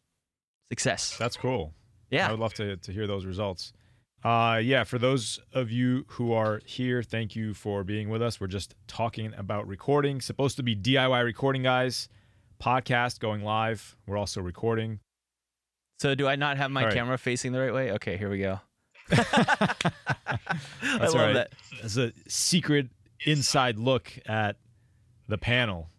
success. 0.70 1.16
That's 1.18 1.36
cool. 1.36 1.74
Yeah. 2.10 2.28
I 2.28 2.30
would 2.30 2.40
love 2.40 2.54
to 2.54 2.76
to 2.76 2.92
hear 2.92 3.06
those 3.06 3.24
results. 3.24 3.72
Uh, 4.24 4.60
yeah, 4.62 4.82
for 4.82 4.98
those 4.98 5.38
of 5.52 5.70
you 5.70 6.04
who 6.08 6.32
are 6.32 6.60
here, 6.64 7.04
thank 7.04 7.36
you 7.36 7.54
for 7.54 7.84
being 7.84 8.08
with 8.08 8.20
us. 8.20 8.40
We're 8.40 8.48
just 8.48 8.74
talking 8.88 9.32
about 9.36 9.68
recording. 9.68 10.20
Supposed 10.20 10.56
to 10.56 10.64
be 10.64 10.74
DIY 10.74 11.24
recording 11.24 11.62
guys 11.62 12.08
podcast 12.60 13.20
going 13.20 13.42
live. 13.42 13.96
We're 14.06 14.16
also 14.16 14.40
recording. 14.40 15.00
So 16.00 16.14
do 16.14 16.28
I 16.28 16.36
not 16.36 16.56
have 16.56 16.70
my 16.70 16.84
right. 16.84 16.94
camera 16.94 17.18
facing 17.18 17.52
the 17.52 17.60
right 17.60 17.74
way? 17.74 17.92
Okay, 17.92 18.16
here 18.16 18.30
we 18.30 18.38
go. 18.38 18.60
I 19.10 19.24
That's 20.82 21.14
love 21.14 21.14
right. 21.14 21.32
that. 21.34 21.52
It's 21.82 21.96
a 21.96 22.12
secret 22.28 22.88
inside 23.24 23.78
look 23.78 24.12
at 24.26 24.56
the 25.28 25.38
panel 25.38 25.90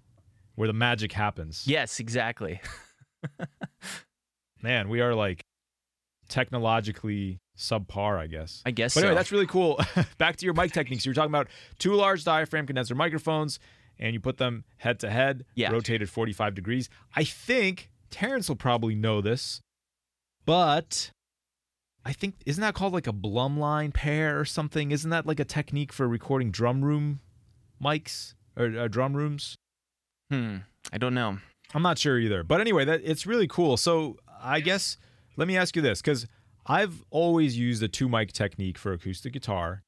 where 0.56 0.68
the 0.68 0.74
magic 0.74 1.12
happens. 1.12 1.66
Yes, 1.68 2.00
exactly. 2.00 2.62
Man, 4.62 4.90
we 4.90 5.02
are 5.02 5.16
like 5.16 5.42
technologically 6.28 7.40
subpar, 7.58 8.18
I 8.18 8.28
guess. 8.28 8.62
I 8.66 8.72
guess 8.72 8.94
But 8.94 9.02
anyway, 9.04 9.14
so. 9.14 9.16
that's 9.16 9.32
really 9.32 9.48
cool. 9.48 9.80
Back 10.18 10.38
to 10.38 10.46
your 10.46 10.54
mic 10.54 10.72
techniques. 10.72 11.06
You 11.06 11.12
were 11.12 11.16
talking 11.16 11.32
about 11.32 11.48
two 11.78 11.94
large 11.94 12.24
diaphragm 12.24 12.66
condenser 12.66 12.96
microphones, 12.96 13.60
and 13.98 14.14
you 14.14 14.20
put 14.20 14.38
them 14.38 14.64
head 14.78 15.00
to 15.00 15.10
head, 15.10 15.46
rotated 15.72 16.10
45 16.10 16.56
degrees. 16.56 16.90
I 17.16 17.24
think 17.24 17.90
Terrence 18.12 18.48
will 18.48 18.56
probably 18.56 18.96
know 18.96 19.22
this, 19.22 19.62
but 20.46 21.12
I 22.06 22.14
think 22.14 22.36
isn't 22.46 22.62
that 22.62 22.76
called 22.76 22.94
like 22.94 23.08
a 23.08 23.14
Blumlein 23.14 23.94
pair 23.94 24.40
or 24.40 24.46
something? 24.46 24.92
Isn't 24.92 25.10
that 25.10 25.26
like 25.26 25.40
a 25.40 25.46
technique 25.46 25.92
for 25.92 26.08
recording 26.08 26.52
drum 26.52 26.84
room 26.84 27.20
mics 27.84 28.36
or 28.56 28.66
uh, 28.78 28.88
drum 28.88 29.16
rooms? 29.16 29.56
Hmm. 30.32 30.58
I 30.94 30.98
don't 30.98 31.14
know. 31.14 31.38
I'm 31.74 31.84
not 31.84 31.98
sure 31.98 32.18
either. 32.18 32.44
But 32.44 32.62
anyway, 32.62 32.86
that 32.86 33.02
it's 33.04 33.28
really 33.28 33.48
cool. 33.48 33.78
So 33.78 34.18
I 34.42 34.60
guess 34.60 34.98
let 35.38 35.48
me 35.48 35.58
ask 35.58 35.76
you 35.76 35.82
this 35.82 36.02
because 36.02 36.28
I've 36.66 37.04
always 37.10 37.58
used 37.58 37.82
a 37.82 37.88
two 37.88 38.10
mic 38.10 38.32
technique 38.32 38.78
for 38.78 38.94
acoustic 38.94 39.34
guitar. 39.34 39.84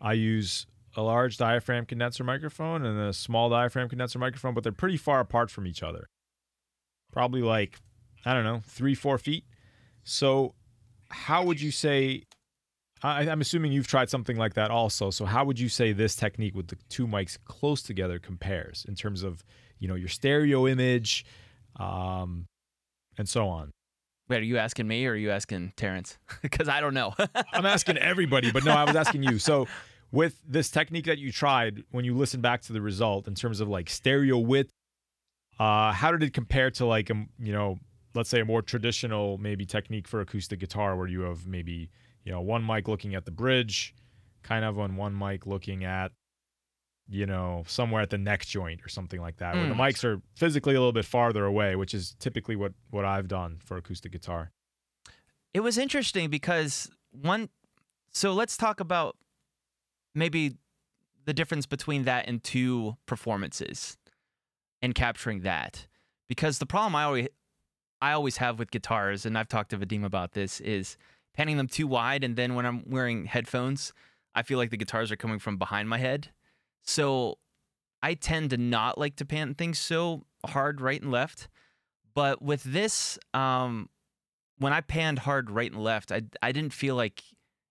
I 0.00 0.14
use 0.14 0.66
a 0.96 1.02
large 1.02 1.36
diaphragm 1.36 1.86
condenser 1.86 2.24
microphone 2.24 2.84
and 2.84 2.98
a 2.98 3.12
small 3.12 3.48
diaphragm 3.50 3.88
condenser 3.88 4.18
microphone, 4.18 4.54
but 4.54 4.64
they're 4.64 4.72
pretty 4.72 4.96
far 4.96 5.20
apart 5.20 5.50
from 5.50 5.66
each 5.66 5.82
other. 5.82 6.06
Probably 7.12 7.42
like, 7.42 7.78
I 8.24 8.34
don't 8.34 8.44
know, 8.44 8.62
three, 8.66 8.94
four 8.94 9.18
feet. 9.18 9.44
So, 10.02 10.54
how 11.10 11.44
would 11.44 11.60
you 11.60 11.70
say? 11.70 12.24
I, 13.02 13.28
I'm 13.28 13.40
assuming 13.40 13.72
you've 13.72 13.86
tried 13.86 14.10
something 14.10 14.36
like 14.36 14.54
that 14.54 14.70
also. 14.70 15.10
So, 15.10 15.24
how 15.24 15.44
would 15.44 15.58
you 15.58 15.68
say 15.68 15.92
this 15.92 16.16
technique 16.16 16.54
with 16.54 16.68
the 16.68 16.76
two 16.88 17.06
mics 17.06 17.38
close 17.44 17.82
together 17.82 18.18
compares 18.18 18.84
in 18.88 18.94
terms 18.94 19.22
of 19.22 19.44
you 19.78 19.88
know 19.88 19.94
your 19.94 20.08
stereo 20.08 20.66
image 20.66 21.24
um 21.76 22.46
and 23.20 23.28
so 23.28 23.46
on 23.48 23.70
Wait, 24.28 24.38
are 24.38 24.44
you 24.44 24.58
asking 24.58 24.86
me 24.86 25.04
or 25.06 25.10
are 25.12 25.16
you 25.16 25.32
asking 25.32 25.72
Terrence? 25.76 26.16
Because 26.42 26.68
I 26.68 26.80
don't 26.80 26.94
know. 26.94 27.14
i'm 27.52 27.66
asking 27.66 27.98
everybody 27.98 28.50
but 28.50 28.64
no 28.64 28.72
i 28.72 28.84
was 28.84 28.96
asking 28.96 29.22
you 29.22 29.38
so 29.38 29.66
with 30.12 30.40
this 30.46 30.70
technique 30.70 31.06
that 31.06 31.18
you 31.18 31.30
tried 31.30 31.84
when 31.90 32.04
you 32.04 32.14
listen 32.16 32.40
back 32.40 32.62
to 32.62 32.72
the 32.72 32.80
result 32.80 33.28
in 33.28 33.34
terms 33.34 33.60
of 33.60 33.68
like 33.68 33.88
stereo 33.90 34.38
width 34.38 34.70
uh 35.58 35.92
how 35.92 36.10
did 36.12 36.22
it 36.22 36.32
compare 36.32 36.70
to 36.70 36.86
like 36.86 37.10
a 37.10 37.26
you 37.38 37.52
know 37.52 37.78
let's 38.14 38.30
say 38.30 38.40
a 38.40 38.44
more 38.44 38.62
traditional 38.62 39.36
maybe 39.38 39.66
technique 39.66 40.08
for 40.08 40.20
acoustic 40.20 40.58
guitar 40.60 40.96
where 40.96 41.06
you 41.06 41.20
have 41.22 41.46
maybe 41.46 41.90
you 42.24 42.32
know 42.32 42.40
one 42.40 42.64
mic 42.64 42.88
looking 42.88 43.14
at 43.14 43.24
the 43.24 43.30
bridge 43.30 43.94
kind 44.42 44.64
of 44.64 44.78
on 44.78 44.96
one 44.96 45.16
mic 45.16 45.46
looking 45.46 45.84
at 45.84 46.12
you 47.12 47.26
know 47.26 47.64
somewhere 47.66 48.00
at 48.02 48.10
the 48.10 48.18
neck 48.18 48.46
joint 48.46 48.80
or 48.84 48.88
something 48.88 49.20
like 49.20 49.36
that 49.38 49.54
where 49.56 49.66
the 49.66 49.74
Mm. 49.74 49.78
mics 49.78 50.04
are 50.04 50.22
physically 50.36 50.74
a 50.76 50.78
little 50.78 50.92
bit 50.92 51.04
farther 51.04 51.44
away 51.44 51.74
which 51.74 51.92
is 51.92 52.14
typically 52.20 52.54
what 52.54 52.72
what 52.90 53.04
i've 53.04 53.26
done 53.28 53.58
for 53.64 53.76
acoustic 53.76 54.12
guitar. 54.12 54.52
It 55.52 55.60
was 55.60 55.76
interesting 55.76 56.30
because 56.30 56.88
one 57.10 57.48
so 58.12 58.32
let's 58.32 58.56
talk 58.56 58.78
about 58.80 59.16
maybe 60.14 60.56
the 61.24 61.32
difference 61.34 61.66
between 61.66 62.04
that 62.04 62.26
and 62.28 62.42
two 62.42 62.96
performances 63.06 63.96
and 64.82 64.94
capturing 64.94 65.40
that. 65.40 65.86
Because 66.28 66.58
the 66.58 66.66
problem 66.66 66.94
i 66.94 67.02
always 67.04 67.28
i 68.00 68.12
always 68.12 68.36
have 68.36 68.58
with 68.60 68.70
guitars 68.70 69.26
and 69.26 69.36
i've 69.36 69.48
talked 69.48 69.70
to 69.70 69.76
vadim 69.78 70.04
about 70.04 70.32
this 70.32 70.60
is 70.60 70.96
panning 71.34 71.56
them 71.56 71.66
too 71.66 71.86
wide 71.88 72.22
and 72.22 72.36
then 72.36 72.54
when 72.54 72.64
i'm 72.66 72.84
wearing 72.86 73.24
headphones 73.26 73.92
i 74.34 74.42
feel 74.42 74.58
like 74.58 74.70
the 74.70 74.76
guitars 74.76 75.10
are 75.10 75.16
coming 75.16 75.38
from 75.40 75.56
behind 75.56 75.88
my 75.88 75.98
head 75.98 76.28
so 76.82 77.36
i 78.02 78.14
tend 78.14 78.50
to 78.50 78.56
not 78.56 78.98
like 78.98 79.16
to 79.16 79.24
pan 79.24 79.54
things 79.54 79.78
so 79.78 80.24
hard 80.46 80.80
right 80.80 81.02
and 81.02 81.10
left 81.10 81.48
but 82.14 82.40
with 82.42 82.62
this 82.64 83.18
um 83.34 83.88
when 84.58 84.74
I 84.74 84.82
panned 84.82 85.20
hard 85.20 85.50
right 85.50 85.72
and 85.72 85.82
left, 85.82 86.12
I 86.12 86.20
I 86.42 86.52
didn't 86.52 86.74
feel 86.74 86.94
like 86.94 87.22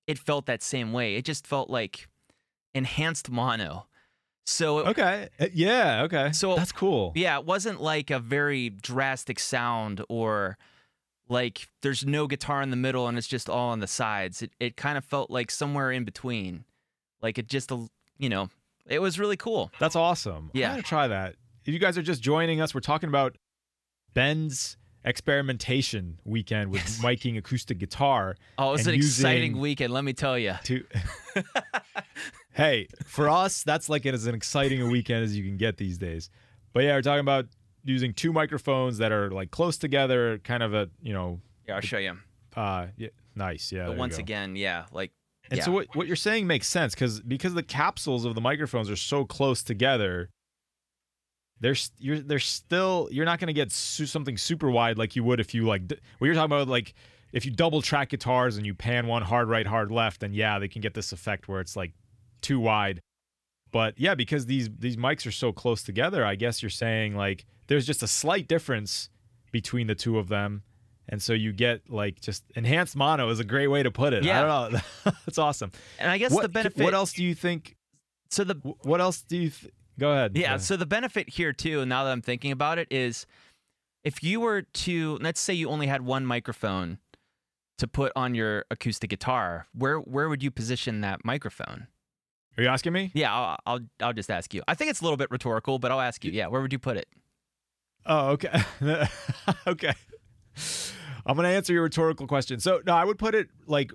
it 0.07 0.17
felt 0.17 0.47
that 0.47 0.63
same 0.63 0.91
way. 0.91 1.17
It 1.17 1.23
just 1.23 1.45
felt 1.45 1.69
like 1.69 2.07
enhanced 2.73 3.29
mono. 3.29 3.85
So 4.47 4.79
Okay. 4.87 5.29
Uh, 5.39 5.47
Yeah. 5.53 6.01
Okay. 6.05 6.31
So- 6.31 6.55
that's 6.55 6.71
cool. 6.71 7.11
yeah, 7.15 7.37
it 7.37 7.45
wasn't 7.45 7.79
like 7.79 8.09
a 8.09 8.17
very 8.17 8.69
drastic 8.71 9.37
sound 9.39 10.03
or 10.09 10.57
like 11.27 11.67
there's 11.83 12.03
no 12.07 12.25
guitar 12.25 12.63
in 12.63 12.71
the 12.71 12.75
middle 12.75 13.07
and 13.07 13.19
it's 13.19 13.27
just 13.27 13.49
all 13.51 13.69
on 13.69 13.81
the 13.81 13.87
sides. 13.87 14.41
It 14.41 14.51
it 14.59 14.75
kind 14.75 14.97
of 14.97 15.05
felt 15.05 15.29
like 15.29 15.51
somewhere 15.51 15.91
in 15.91 16.05
between. 16.05 16.65
Like 17.21 17.37
it 17.37 17.47
just 17.47 17.69
a 17.71 17.87
you 18.17 18.29
know, 18.29 18.49
it 18.89 18.99
was 19.01 19.17
really 19.19 19.37
cool. 19.37 19.71
That's 19.79 19.95
awesome. 19.95 20.51
Yeah. 20.53 20.67
I'm 20.69 20.73
gonna 20.73 20.83
try 20.83 21.07
that. 21.07 21.35
If 21.65 21.73
you 21.73 21.79
guys 21.79 21.97
are 21.97 22.01
just 22.03 22.21
joining 22.21 22.59
us, 22.61 22.73
we're 22.73 22.81
talking 22.81 23.09
about 23.09 23.37
Ben's 24.13 24.75
experimentation 25.05 26.19
weekend 26.25 26.71
with 26.71 26.81
Yes. 26.81 26.99
miking 27.01 27.37
acoustic 27.37 27.77
guitar. 27.77 28.35
Oh, 28.57 28.69
it 28.69 28.71
was 28.73 28.87
an 28.87 28.95
exciting 28.95 29.59
weekend, 29.59 29.93
let 29.93 30.03
me 30.03 30.13
tell 30.13 30.37
you. 30.37 30.55
To 30.63 30.83
hey, 32.53 32.87
for 33.05 33.29
us, 33.29 33.63
that's 33.63 33.89
like 33.89 34.05
as 34.05 34.25
an 34.25 34.35
exciting 34.35 34.81
a 34.81 34.87
weekend 34.87 35.23
as 35.23 35.37
you 35.37 35.43
can 35.43 35.57
get 35.57 35.77
these 35.77 35.97
days. 35.97 36.29
But 36.73 36.83
yeah, 36.83 36.95
we're 36.95 37.01
talking 37.01 37.19
about 37.21 37.45
using 37.83 38.13
two 38.13 38.33
microphones 38.33 38.97
that 38.97 39.11
are 39.11 39.29
like 39.31 39.51
close 39.51 39.77
together, 39.77 40.37
kind 40.39 40.63
of 40.63 40.73
a 40.73 40.89
you 41.01 41.13
know, 41.13 41.39
Yeah, 41.67 41.75
I'll 41.75 41.81
show 41.81 41.97
you. 41.97 42.17
uh, 42.55 42.87
yeah, 42.97 43.09
nice, 43.35 43.71
yeah. 43.71 43.87
But 43.87 43.97
once 43.97 44.17
again, 44.17 44.55
yeah, 44.55 44.85
like 44.91 45.11
And 45.51 45.57
yeah. 45.57 45.65
so 45.65 45.71
what 45.71 45.95
what 45.95 46.07
you're 46.07 46.15
saying 46.15 46.47
makes 46.47 46.67
sense 46.67 46.93
because 46.93 47.21
because 47.21 47.53
the 47.53 47.63
capsules 47.63 48.25
of 48.25 48.35
the 48.35 48.41
microphones 48.41 48.89
are 48.89 48.95
so 48.95 49.25
close 49.25 49.63
together. 49.63 50.29
There's 51.59 51.91
you're 51.97 52.19
there's 52.19 52.45
still 52.45 53.09
you're 53.11 53.25
not 53.25 53.39
gonna 53.39 53.53
get 53.53 53.71
su- 53.71 54.05
something 54.05 54.37
super 54.37 54.69
wide 54.69 54.97
like 54.97 55.15
you 55.15 55.23
would 55.23 55.39
if 55.39 55.53
you 55.53 55.65
like 55.65 55.91
what 56.19 56.25
you're 56.25 56.35
talking 56.35 56.53
about 56.53 56.67
like 56.67 56.93
if 57.33 57.45
you 57.45 57.51
double 57.51 57.81
track 57.81 58.09
guitars 58.09 58.57
and 58.57 58.65
you 58.65 58.73
pan 58.73 59.07
one 59.07 59.23
hard 59.23 59.49
right 59.49 59.67
hard 59.67 59.91
left 59.91 60.21
then 60.21 60.33
yeah 60.33 60.57
they 60.57 60.69
can 60.69 60.81
get 60.81 60.93
this 60.93 61.11
effect 61.11 61.47
where 61.49 61.59
it's 61.59 61.75
like 61.75 61.91
too 62.41 62.59
wide. 62.59 63.01
But 63.71 63.99
yeah, 63.99 64.15
because 64.15 64.45
these 64.45 64.69
these 64.77 64.97
mics 64.97 65.27
are 65.27 65.31
so 65.31 65.51
close 65.51 65.83
together, 65.83 66.25
I 66.25 66.35
guess 66.35 66.63
you're 66.63 66.69
saying 66.69 67.15
like 67.15 67.45
there's 67.67 67.85
just 67.85 68.01
a 68.01 68.07
slight 68.07 68.47
difference 68.47 69.09
between 69.51 69.87
the 69.87 69.95
two 69.95 70.17
of 70.17 70.27
them. 70.27 70.63
And 71.11 71.21
so 71.21 71.33
you 71.33 71.51
get 71.51 71.89
like 71.89 72.21
just 72.21 72.43
enhanced 72.55 72.95
mono 72.95 73.29
is 73.29 73.39
a 73.39 73.43
great 73.43 73.67
way 73.67 73.81
to 73.83 73.91
put 73.91 74.13
it. 74.13 74.23
Yeah. 74.23 74.43
I 74.43 74.69
don't 74.69 74.73
know. 74.73 74.79
That's 75.25 75.39
awesome. 75.39 75.71
and 75.97 76.09
I 76.09 76.17
guess 76.19 76.31
what, 76.31 76.43
the 76.43 76.49
benefit 76.49 76.83
what 76.83 76.93
else 76.93 77.13
do 77.13 77.23
you 77.23 77.33
think? 77.35 77.75
so 78.29 78.43
the 78.43 78.55
What 78.83 79.01
else 79.01 79.21
do 79.21 79.37
you? 79.37 79.49
Th- 79.49 79.73
go 79.99 80.11
ahead. 80.11 80.37
Yeah. 80.37 80.57
So 80.57 80.77
the 80.77 80.85
benefit 80.85 81.29
here 81.29 81.51
too, 81.51 81.85
now 81.85 82.03
that 82.03 82.11
I'm 82.11 82.21
thinking 82.21 82.51
about 82.51 82.77
it, 82.77 82.87
is 82.91 83.25
if 84.03 84.23
you 84.23 84.39
were 84.39 84.61
to 84.61 85.17
let's 85.21 85.41
say 85.41 85.53
you 85.53 85.69
only 85.69 85.87
had 85.87 86.03
one 86.03 86.25
microphone 86.25 86.99
to 87.79 87.87
put 87.87 88.11
on 88.15 88.35
your 88.35 88.65
acoustic 88.69 89.09
guitar, 89.09 89.67
where 89.73 89.97
where 89.97 90.29
would 90.29 90.43
you 90.43 90.51
position 90.51 91.01
that 91.01 91.25
microphone? 91.25 91.87
are 92.57 92.63
you 92.63 92.69
asking 92.69 92.93
me? 92.93 93.09
Yeah, 93.15 93.33
I'll 93.33 93.57
I'll, 93.65 93.79
I'll 94.01 94.13
just 94.13 94.29
ask 94.29 94.53
you. 94.53 94.61
I 94.67 94.75
think 94.75 94.91
it's 94.91 95.01
a 95.01 95.03
little 95.03 95.17
bit 95.17 95.31
rhetorical, 95.31 95.79
but 95.79 95.91
I'll 95.91 96.01
ask 96.01 96.23
you. 96.23 96.31
Yeah, 96.31 96.47
where 96.47 96.61
would 96.61 96.71
you 96.71 96.79
put 96.79 96.97
it? 96.97 97.07
Oh, 98.05 98.29
okay. 98.31 98.61
okay. 99.67 99.93
I'm 101.29 101.35
gonna 101.35 101.49
answer 101.49 101.71
your 101.73 101.83
rhetorical 101.83 102.25
question. 102.25 102.59
So 102.59 102.81
no, 102.87 102.95
I 102.95 103.05
would 103.05 103.19
put 103.19 103.35
it 103.35 103.49
like 103.67 103.91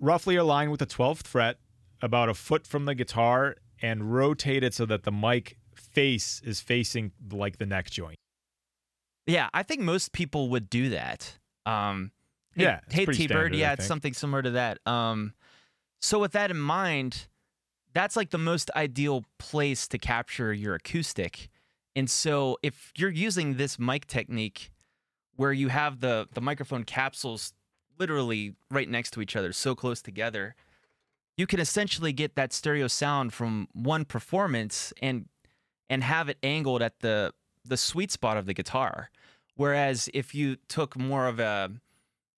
roughly 0.00 0.36
aligned 0.36 0.70
with 0.70 0.80
the 0.80 0.86
12th 0.86 1.26
fret, 1.26 1.58
about 2.00 2.30
a 2.30 2.34
foot 2.34 2.66
from 2.66 2.86
the 2.86 2.94
guitar, 2.94 3.56
and 3.82 4.14
rotate 4.14 4.62
it 4.62 4.72
so 4.72 4.86
that 4.86 5.02
the 5.02 5.12
mic 5.12 5.58
face 5.74 6.40
is 6.42 6.60
facing 6.60 7.12
like 7.30 7.58
the 7.58 7.66
neck 7.66 7.90
joint. 7.90 8.16
Yeah, 9.26 9.50
I 9.52 9.64
think 9.64 9.82
most 9.82 10.12
people 10.12 10.48
would 10.48 10.70
do 10.70 10.88
that. 10.88 11.36
Um, 11.66 12.10
hey, 12.54 12.62
Yeah, 12.62 12.80
hey 12.88 13.04
T 13.04 13.26
Bird, 13.26 13.54
yeah, 13.54 13.74
it's 13.74 13.86
something 13.86 14.14
similar 14.14 14.40
to 14.40 14.52
that. 14.52 14.78
Um, 14.86 15.34
so 16.00 16.18
with 16.18 16.32
that 16.32 16.50
in 16.50 16.58
mind, 16.58 17.26
that's 17.92 18.16
like 18.16 18.30
the 18.30 18.38
most 18.38 18.70
ideal 18.74 19.24
place 19.38 19.88
to 19.88 19.98
capture 19.98 20.54
your 20.54 20.76
acoustic. 20.76 21.50
And 21.94 22.08
so 22.08 22.56
if 22.62 22.92
you're 22.96 23.10
using 23.10 23.58
this 23.58 23.78
mic 23.78 24.06
technique 24.06 24.70
where 25.38 25.52
you 25.52 25.68
have 25.68 26.00
the 26.00 26.26
the 26.34 26.40
microphone 26.40 26.82
capsules 26.82 27.52
literally 27.96 28.54
right 28.70 28.88
next 28.88 29.12
to 29.12 29.22
each 29.22 29.36
other, 29.36 29.52
so 29.52 29.74
close 29.74 30.02
together, 30.02 30.56
you 31.36 31.46
can 31.46 31.60
essentially 31.60 32.12
get 32.12 32.34
that 32.34 32.52
stereo 32.52 32.88
sound 32.88 33.32
from 33.32 33.68
one 33.72 34.04
performance 34.04 34.92
and 35.00 35.26
and 35.88 36.02
have 36.02 36.28
it 36.28 36.38
angled 36.42 36.82
at 36.82 36.98
the 36.98 37.32
the 37.64 37.76
sweet 37.76 38.10
spot 38.10 38.36
of 38.36 38.46
the 38.46 38.52
guitar. 38.52 39.10
Whereas 39.54 40.10
if 40.12 40.34
you 40.34 40.56
took 40.68 40.98
more 40.98 41.28
of 41.28 41.38
a 41.38 41.70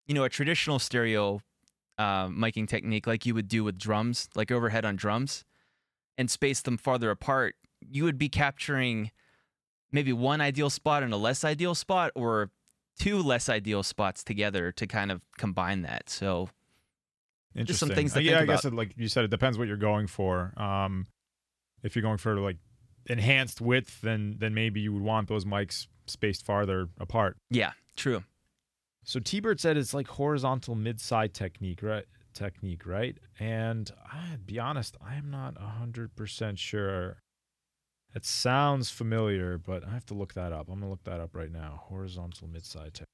you 0.06 0.14
know 0.14 0.24
a 0.24 0.28
traditional 0.28 0.78
stereo 0.78 1.40
uh, 1.96 2.26
miking 2.26 2.68
technique 2.68 3.06
like 3.06 3.24
you 3.24 3.34
would 3.34 3.48
do 3.48 3.64
with 3.64 3.78
drums, 3.78 4.28
like 4.34 4.52
overhead 4.52 4.84
on 4.84 4.96
drums, 4.96 5.46
and 6.18 6.30
space 6.30 6.60
them 6.60 6.76
farther 6.76 7.10
apart, 7.10 7.56
you 7.80 8.04
would 8.04 8.18
be 8.18 8.28
capturing 8.28 9.10
maybe 9.90 10.12
one 10.12 10.42
ideal 10.42 10.68
spot 10.68 11.02
and 11.02 11.14
a 11.14 11.16
less 11.16 11.44
ideal 11.44 11.74
spot, 11.74 12.12
or 12.14 12.50
two 13.00 13.22
less 13.22 13.48
ideal 13.48 13.82
spots 13.82 14.22
together 14.22 14.72
to 14.72 14.86
kind 14.86 15.10
of 15.10 15.22
combine 15.38 15.82
that. 15.82 16.10
So 16.10 16.50
Just 17.56 17.80
some 17.80 17.88
things 17.88 18.12
to 18.12 18.18
Uh, 18.18 18.22
yeah, 18.22 18.38
think 18.38 18.50
I 18.50 18.52
guess 18.54 18.64
it, 18.66 18.74
like 18.74 18.92
you 18.96 19.08
said, 19.08 19.24
it 19.24 19.30
depends 19.30 19.56
what 19.58 19.66
you're 19.66 19.76
going 19.78 20.06
for. 20.06 20.52
Um, 20.60 21.06
if 21.82 21.96
you're 21.96 22.02
going 22.02 22.18
for 22.18 22.38
like 22.38 22.58
enhanced 23.06 23.60
width, 23.60 24.02
then 24.02 24.36
then 24.38 24.52
maybe 24.52 24.80
you 24.80 24.92
would 24.92 25.02
want 25.02 25.28
those 25.28 25.46
mics 25.46 25.86
spaced 26.06 26.44
farther 26.44 26.88
apart. 26.98 27.36
yeah, 27.48 27.72
true. 27.96 28.22
So 29.02 29.18
T-Bird 29.18 29.58
said 29.60 29.78
it's 29.78 29.94
like 29.94 30.08
horizontal 30.08 30.74
mid-side 30.74 31.32
technique, 31.32 31.82
right? 31.82 32.04
Technique, 32.34 32.84
right? 32.84 33.16
And 33.38 33.90
I'd 34.12 34.46
be 34.46 34.58
honest, 34.58 34.96
I 35.04 35.14
am 35.16 35.30
not 35.30 35.56
hundred 35.56 36.14
percent 36.14 36.58
sure. 36.58 37.22
It 38.14 38.24
sounds 38.24 38.90
familiar, 38.90 39.56
but 39.58 39.86
I 39.86 39.90
have 39.90 40.06
to 40.06 40.14
look 40.14 40.34
that 40.34 40.52
up. 40.52 40.68
I'm 40.68 40.80
gonna 40.80 40.90
look 40.90 41.04
that 41.04 41.20
up 41.20 41.34
right 41.34 41.50
now. 41.52 41.82
Horizontal 41.84 42.48
midside 42.48 42.94
tech. 42.94 43.06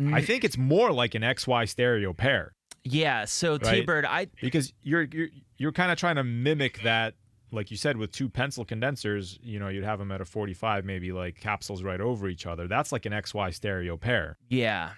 I 0.00 0.02
Mm, 0.02 0.26
think 0.26 0.42
it's 0.44 0.56
more 0.56 0.90
like 0.90 1.14
an 1.14 1.22
XY 1.22 1.68
stereo 1.68 2.12
pair 2.14 2.52
yeah. 2.84 3.26
So 3.26 3.52
Right. 3.58 3.80
T 3.80 3.80
Bird, 3.82 4.04
I 4.06 4.26
because 4.40 4.72
you're 4.82 5.02
you're 5.12 5.28
you're 5.58 5.72
kind 5.72 5.92
of 5.92 5.98
trying 5.98 6.16
to 6.16 6.24
mimic 6.24 6.82
that 6.82 7.14
like 7.52 7.70
you 7.70 7.76
said 7.76 7.96
with 7.98 8.10
two 8.10 8.28
pencil 8.30 8.64
condensers 8.64 9.38
you 9.42 9.58
know 9.60 9.68
you'd 9.68 9.84
have 9.84 9.98
them 9.98 10.10
at 10.10 10.20
a 10.22 10.24
45 10.24 10.84
maybe 10.86 11.12
like 11.12 11.38
capsules 11.38 11.82
right 11.82 12.00
over 12.00 12.26
each 12.28 12.46
other 12.46 12.66
that's 12.66 12.90
like 12.90 13.04
an 13.04 13.12
xy 13.12 13.52
stereo 13.54 13.96
pair 13.98 14.38
Yeah. 14.48 14.92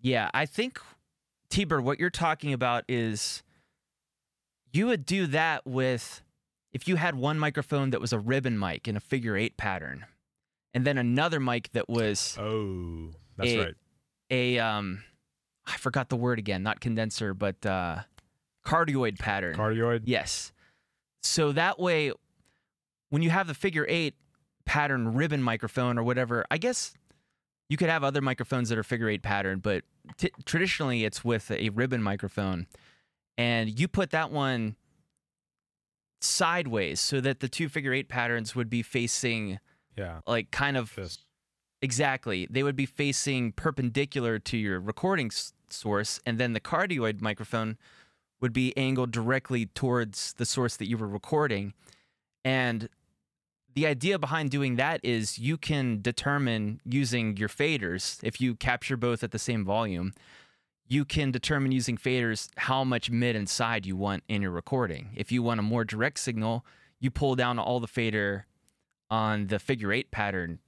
Yeah. 0.00 0.28
I 0.34 0.44
think, 0.46 0.80
T 1.48 1.64
Bird, 1.64 1.84
what 1.84 2.00
you're 2.00 2.10
talking 2.10 2.52
about 2.52 2.84
is 2.88 3.42
you 4.72 4.86
would 4.86 5.06
do 5.06 5.26
that 5.28 5.64
with 5.66 6.22
if 6.72 6.86
you 6.88 6.96
had 6.96 7.14
one 7.14 7.38
microphone 7.38 7.90
that 7.90 8.00
was 8.00 8.12
a 8.12 8.18
ribbon 8.18 8.58
mic 8.58 8.86
in 8.88 8.96
a 8.96 9.00
figure 9.00 9.36
eight 9.36 9.56
pattern, 9.56 10.06
and 10.74 10.84
then 10.84 10.98
another 10.98 11.40
mic 11.40 11.70
that 11.72 11.88
was 11.88 12.36
oh 12.38 13.10
that's 13.36 13.50
a, 13.50 13.58
right 13.58 13.74
a 14.30 14.58
um 14.58 15.02
I 15.66 15.76
forgot 15.76 16.08
the 16.08 16.16
word 16.16 16.38
again, 16.38 16.62
not 16.62 16.80
condenser, 16.80 17.34
but 17.34 17.64
uh 17.64 18.00
cardioid 18.64 19.18
pattern. 19.18 19.56
cardioid 19.56 20.02
Yes. 20.04 20.52
So 21.22 21.52
that 21.52 21.78
way, 21.78 22.12
when 23.10 23.22
you 23.22 23.30
have 23.30 23.46
the 23.46 23.54
figure 23.54 23.86
eight 23.88 24.14
pattern 24.64 25.14
ribbon 25.14 25.42
microphone 25.42 25.98
or 25.98 26.02
whatever, 26.02 26.44
I 26.50 26.58
guess 26.58 26.94
you 27.68 27.76
could 27.76 27.88
have 27.88 28.02
other 28.02 28.20
microphones 28.20 28.68
that 28.68 28.78
are 28.78 28.82
figure 28.82 29.08
eight 29.08 29.22
pattern, 29.22 29.58
but 29.60 29.84
t- 30.16 30.32
traditionally 30.44 31.04
it's 31.04 31.24
with 31.24 31.50
a 31.50 31.68
ribbon 31.70 32.02
microphone. 32.02 32.66
And 33.38 33.78
you 33.78 33.86
put 33.88 34.10
that 34.10 34.30
one 34.30 34.76
sideways 36.20 37.00
so 37.00 37.20
that 37.20 37.40
the 37.40 37.48
two 37.48 37.68
figure 37.68 37.92
eight 37.92 38.08
patterns 38.08 38.54
would 38.54 38.70
be 38.70 38.82
facing 38.82 39.58
yeah 39.96 40.20
like 40.26 40.50
kind 40.50 40.76
of 40.76 40.90
Exactly. 41.82 42.46
They 42.50 42.62
would 42.62 42.76
be 42.76 42.86
facing 42.86 43.52
perpendicular 43.52 44.38
to 44.38 44.56
your 44.56 44.78
recording 44.80 45.28
s- 45.28 45.54
source, 45.70 46.20
and 46.26 46.38
then 46.38 46.52
the 46.52 46.60
cardioid 46.60 47.20
microphone 47.22 47.78
would 48.40 48.52
be 48.52 48.76
angled 48.76 49.10
directly 49.10 49.66
towards 49.66 50.34
the 50.34 50.44
source 50.46 50.76
that 50.76 50.88
you 50.88 50.98
were 50.98 51.08
recording. 51.08 51.72
And 52.44 52.88
the 53.74 53.86
idea 53.86 54.18
behind 54.18 54.50
doing 54.50 54.76
that 54.76 55.00
is 55.02 55.38
you 55.38 55.56
can 55.56 56.02
determine 56.02 56.80
using 56.84 57.36
your 57.36 57.48
faders, 57.48 58.18
if 58.22 58.40
you 58.40 58.54
capture 58.56 58.96
both 58.96 59.22
at 59.22 59.30
the 59.30 59.38
same 59.38 59.64
volume, 59.64 60.12
you 60.90 61.04
can 61.04 61.30
determine 61.30 61.70
using 61.70 61.96
faders 61.96 62.48
how 62.56 62.82
much 62.82 63.10
mid 63.10 63.36
and 63.36 63.48
side 63.48 63.86
you 63.86 63.96
want 63.96 64.24
in 64.28 64.42
your 64.42 64.50
recording. 64.50 65.10
If 65.14 65.30
you 65.30 65.40
want 65.40 65.60
a 65.60 65.62
more 65.62 65.84
direct 65.84 66.18
signal, 66.18 66.66
you 66.98 67.12
pull 67.12 67.36
down 67.36 67.60
all 67.60 67.78
the 67.78 67.86
fader 67.86 68.46
on 69.08 69.46
the 69.46 69.60
figure 69.60 69.92
eight 69.92 70.10
pattern 70.10 70.58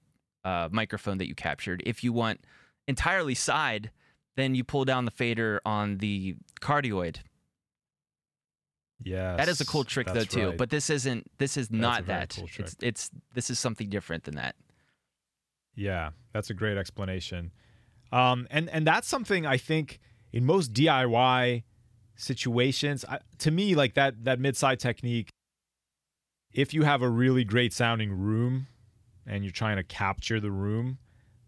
uh, 0.44 0.68
microphone 0.70 1.18
that 1.18 1.26
you 1.26 1.34
captured. 1.34 1.82
If 1.84 2.04
you 2.04 2.12
want 2.12 2.40
entirely 2.86 3.34
side, 3.34 3.90
then 4.36 4.54
you 4.54 4.62
pull 4.62 4.84
down 4.84 5.06
the 5.06 5.10
fader 5.10 5.60
on 5.66 5.98
the 5.98 6.36
cardioid. 6.60 7.16
Yeah, 9.04 9.34
That 9.34 9.48
is 9.48 9.60
a 9.60 9.66
cool 9.66 9.82
trick 9.82 10.06
though 10.06 10.22
too. 10.22 10.54
But 10.56 10.70
this 10.70 10.88
isn't. 10.88 11.28
This 11.38 11.56
is 11.56 11.68
a 11.68 11.74
not 11.74 12.06
that. 12.06 12.36
cool 12.36 12.48
it's 12.58 12.76
it's 12.80 13.10
this 13.34 13.50
is 13.50 13.58
something 13.58 13.88
different 13.88 14.22
than 14.22 14.36
that. 14.36 14.54
Yeah, 15.74 16.10
that's 16.32 16.50
a 16.50 16.54
great 16.54 16.76
explanation. 16.76 17.50
Um, 18.12 18.46
and 18.52 18.68
and 18.70 18.86
that's 18.86 19.08
something 19.08 19.46
I 19.46 19.56
think 19.56 19.98
in 20.32 20.44
most 20.44 20.72
DIY 20.72 21.62
situations, 22.16 23.04
I, 23.08 23.18
to 23.38 23.50
me, 23.50 23.74
like 23.74 23.94
that 23.94 24.24
that 24.24 24.40
mid 24.40 24.56
side 24.56 24.80
technique. 24.80 25.28
If 26.52 26.74
you 26.74 26.82
have 26.82 27.00
a 27.00 27.08
really 27.08 27.44
great 27.44 27.72
sounding 27.72 28.12
room, 28.12 28.66
and 29.26 29.44
you're 29.44 29.52
trying 29.52 29.76
to 29.76 29.82
capture 29.82 30.40
the 30.40 30.50
room, 30.50 30.98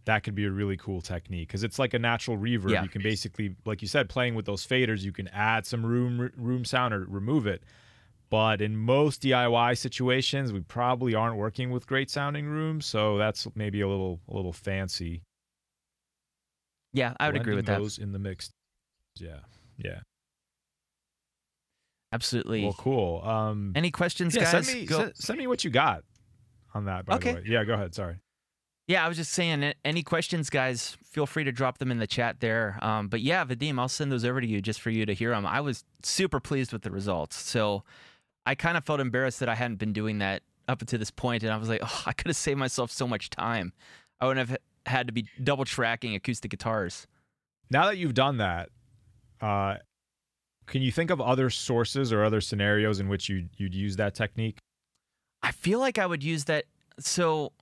that 0.04 0.22
could 0.22 0.34
be 0.34 0.44
a 0.44 0.50
really 0.50 0.76
cool 0.76 1.00
technique 1.00 1.48
because 1.48 1.64
it's 1.64 1.78
like 1.78 1.94
a 1.94 1.98
natural 1.98 2.36
reverb. 2.36 2.70
Yeah. 2.70 2.82
You 2.82 2.88
can 2.88 3.02
basically, 3.02 3.56
like 3.64 3.82
you 3.82 3.88
said, 3.88 4.08
playing 4.08 4.34
with 4.34 4.46
those 4.46 4.66
faders, 4.66 5.02
you 5.02 5.12
can 5.12 5.28
add 5.28 5.66
some 5.66 5.84
room 5.84 6.30
room 6.36 6.64
sound 6.64 6.94
or 6.94 7.04
remove 7.08 7.46
it. 7.46 7.62
But 8.30 8.60
in 8.60 8.76
most 8.76 9.22
DIY 9.22 9.78
situations, 9.78 10.52
we 10.52 10.60
probably 10.60 11.14
aren't 11.14 11.36
working 11.36 11.70
with 11.70 11.86
great 11.86 12.10
sounding 12.10 12.46
rooms, 12.46 12.86
so 12.86 13.16
that's 13.18 13.46
maybe 13.54 13.80
a 13.80 13.88
little 13.88 14.20
a 14.28 14.34
little 14.34 14.52
fancy. 14.52 15.22
Yeah, 16.92 17.14
I 17.18 17.26
would 17.26 17.36
agree 17.36 17.54
Blending 17.54 17.56
with 17.56 17.66
that. 17.66 17.78
those 17.80 17.98
in 17.98 18.12
the 18.12 18.18
mix. 18.18 18.50
Yeah, 19.18 19.38
yeah. 19.76 20.00
Absolutely. 22.12 22.62
Well, 22.62 22.74
cool. 22.78 23.22
Um, 23.24 23.72
Any 23.74 23.90
questions, 23.90 24.34
yeah, 24.36 24.44
guys? 24.52 24.66
send 24.66 24.78
me 24.80 24.86
Go- 24.86 25.10
send, 25.14 25.38
me 25.38 25.46
what 25.46 25.64
you 25.64 25.70
got 25.70 26.04
on 26.72 26.84
that. 26.84 27.06
By 27.06 27.16
Okay. 27.16 27.30
the 27.32 27.36
way, 27.38 27.44
yeah, 27.46 27.64
go 27.64 27.74
ahead. 27.74 27.94
Sorry. 27.94 28.20
Yeah, 28.86 29.04
I 29.04 29.08
was 29.08 29.16
just 29.16 29.32
saying, 29.32 29.72
any 29.84 30.02
questions, 30.02 30.50
guys, 30.50 30.96
feel 31.04 31.26
free 31.26 31.42
to 31.44 31.50
drop 31.52 31.78
them 31.78 31.90
in 31.90 31.98
the 31.98 32.06
chat 32.06 32.40
there. 32.40 32.78
Um, 32.82 33.08
but 33.08 33.20
yeah, 33.22 33.44
Vadim, 33.44 33.78
I'll 33.78 33.88
send 33.88 34.12
those 34.12 34.24
over 34.24 34.40
to 34.40 34.46
you 34.46 34.60
just 34.60 34.80
for 34.80 34.90
you 34.90 35.06
to 35.06 35.14
hear 35.14 35.30
them. 35.30 35.46
I 35.46 35.60
was 35.60 35.84
super 36.02 36.38
pleased 36.38 36.72
with 36.72 36.82
the 36.82 36.90
results. 36.90 37.36
So 37.36 37.82
I 38.44 38.54
kind 38.54 38.76
of 38.76 38.84
felt 38.84 39.00
embarrassed 39.00 39.40
that 39.40 39.48
I 39.48 39.54
hadn't 39.54 39.76
been 39.76 39.94
doing 39.94 40.18
that 40.18 40.42
up 40.68 40.82
until 40.82 40.98
this 40.98 41.10
point, 41.10 41.42
and 41.42 41.52
I 41.52 41.56
was 41.56 41.68
like, 41.68 41.80
oh, 41.82 42.02
I 42.06 42.12
could 42.12 42.28
have 42.28 42.36
saved 42.36 42.58
myself 42.58 42.90
so 42.90 43.08
much 43.08 43.30
time. 43.30 43.72
I 44.20 44.26
wouldn't 44.26 44.48
have 44.48 44.58
had 44.86 45.06
to 45.08 45.12
be 45.12 45.26
double 45.42 45.64
tracking 45.64 46.14
acoustic 46.14 46.50
guitars. 46.50 47.06
Now 47.70 47.86
that 47.86 47.96
you've 47.96 48.14
done 48.14 48.36
that, 48.36 48.68
uh, 49.44 49.76
can 50.66 50.80
you 50.80 50.90
think 50.90 51.10
of 51.10 51.20
other 51.20 51.50
sources 51.50 52.12
or 52.12 52.24
other 52.24 52.40
scenarios 52.40 52.98
in 52.98 53.08
which 53.08 53.28
you 53.28 53.46
you'd 53.58 53.74
use 53.74 53.96
that 53.96 54.14
technique? 54.14 54.58
I 55.42 55.52
feel 55.52 55.78
like 55.78 55.98
I 55.98 56.06
would 56.06 56.24
use 56.24 56.44
that. 56.44 56.64
So 56.98 57.52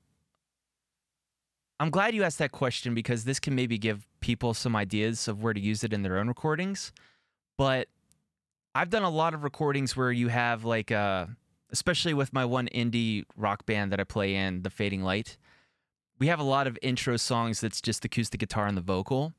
I'm 1.81 1.90
glad 1.90 2.14
you 2.14 2.23
asked 2.23 2.38
that 2.38 2.53
question 2.53 2.95
because 2.95 3.25
this 3.25 3.40
can 3.40 3.57
maybe 3.57 3.79
give 3.79 4.07
people 4.21 4.55
some 4.55 4.77
ideas 4.77 5.27
of 5.27 5.42
where 5.42 5.53
to 5.53 5.61
use 5.61 5.83
it 5.83 5.92
in 5.92 6.03
their 6.03 6.18
own 6.18 6.29
recordings. 6.29 6.92
But 7.59 7.88
I've 8.77 8.90
done 8.90 9.03
a 9.03 9.11
lot 9.11 9.35
of 9.35 9.42
recordings 9.42 9.97
where 9.97 10.12
you 10.12 10.29
have 10.29 10.64
like 10.64 10.92
uh 10.92 11.27
especially 11.73 12.14
with 12.14 12.33
my 12.33 12.45
one 12.45 12.68
indie 12.68 13.25
rock 13.37 13.66
band 13.66 13.90
that 13.90 13.99
I 13.99 14.05
play 14.05 14.37
in, 14.37 14.62
The 14.62 14.71
Fading 14.71 15.03
Light. 15.03 15.37
We 16.21 16.29
have 16.29 16.38
a 16.38 16.45
lot 16.45 16.68
of 16.68 16.79
intro 16.81 17.16
songs 17.16 17.61
that's 17.61 17.81
just 17.81 18.05
acoustic 18.05 18.38
guitar 18.38 18.66
and 18.68 18.77
the 18.77 18.83
vocal. 18.83 19.33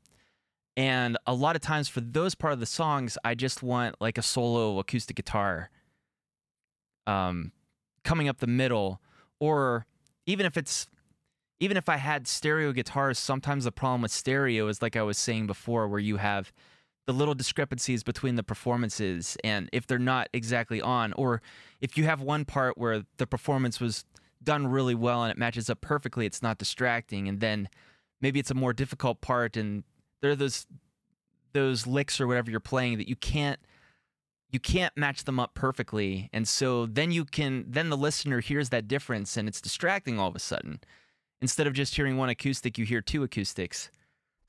And 0.75 1.17
a 1.27 1.33
lot 1.33 1.55
of 1.55 1.61
times 1.61 1.87
for 1.87 2.01
those 2.01 2.35
part 2.35 2.53
of 2.53 2.59
the 2.59 2.65
songs, 2.65 3.17
I 3.23 3.35
just 3.35 3.61
want 3.61 3.95
like 4.01 4.17
a 4.17 4.23
solo 4.23 4.79
acoustic 4.79 5.15
guitar 5.15 5.69
um 7.05 7.51
coming 8.03 8.27
up 8.27 8.39
the 8.39 8.47
middle. 8.47 9.01
Or 9.39 9.85
even 10.25 10.45
if 10.45 10.57
it's 10.57 10.87
even 11.59 11.77
if 11.77 11.87
I 11.87 11.97
had 11.97 12.27
stereo 12.27 12.71
guitars, 12.71 13.19
sometimes 13.19 13.63
the 13.63 13.71
problem 13.71 14.01
with 14.01 14.11
stereo 14.11 14.67
is 14.67 14.81
like 14.81 14.95
I 14.95 15.03
was 15.03 15.17
saying 15.17 15.47
before, 15.47 15.87
where 15.87 15.99
you 15.99 16.17
have 16.17 16.51
the 17.05 17.13
little 17.13 17.35
discrepancies 17.35 18.03
between 18.03 18.35
the 18.35 18.43
performances 18.43 19.37
and 19.43 19.69
if 19.73 19.85
they're 19.85 19.99
not 19.99 20.29
exactly 20.33 20.81
on, 20.81 21.13
or 21.13 21.41
if 21.81 21.97
you 21.97 22.05
have 22.05 22.21
one 22.21 22.45
part 22.45 22.77
where 22.77 23.03
the 23.17 23.27
performance 23.27 23.79
was 23.79 24.05
done 24.41 24.67
really 24.67 24.95
well 24.95 25.23
and 25.23 25.31
it 25.31 25.37
matches 25.37 25.69
up 25.69 25.81
perfectly, 25.81 26.25
it's 26.25 26.41
not 26.41 26.57
distracting, 26.57 27.27
and 27.27 27.39
then 27.41 27.69
maybe 28.21 28.39
it's 28.39 28.51
a 28.51 28.55
more 28.55 28.73
difficult 28.73 29.21
part 29.21 29.55
and 29.57 29.83
there 30.23 30.31
are 30.31 30.35
those 30.35 30.65
those 31.51 31.85
licks 31.85 32.19
or 32.19 32.25
whatever 32.25 32.49
you're 32.49 32.59
playing 32.61 32.97
that 32.97 33.09
you 33.09 33.15
can't 33.15 33.59
you 34.49 34.59
can't 34.59 34.95
match 34.95 35.25
them 35.25 35.39
up 35.39 35.53
perfectly. 35.53 36.29
And 36.31 36.47
so 36.47 36.85
then 36.85 37.11
you 37.11 37.25
can 37.25 37.65
then 37.67 37.89
the 37.89 37.97
listener 37.97 38.39
hears 38.39 38.69
that 38.69 38.87
difference 38.87 39.35
and 39.35 39.47
it's 39.47 39.59
distracting 39.59 40.17
all 40.19 40.29
of 40.29 40.35
a 40.35 40.39
sudden. 40.39 40.79
Instead 41.41 41.67
of 41.67 41.73
just 41.73 41.95
hearing 41.95 42.15
one 42.17 42.29
acoustic 42.29 42.77
you 42.77 42.85
hear 42.85 43.01
two 43.01 43.21
acoustics. 43.21 43.91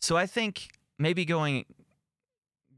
So 0.00 0.16
i 0.16 0.26
think 0.26 0.68
maybe 0.96 1.24
going 1.24 1.64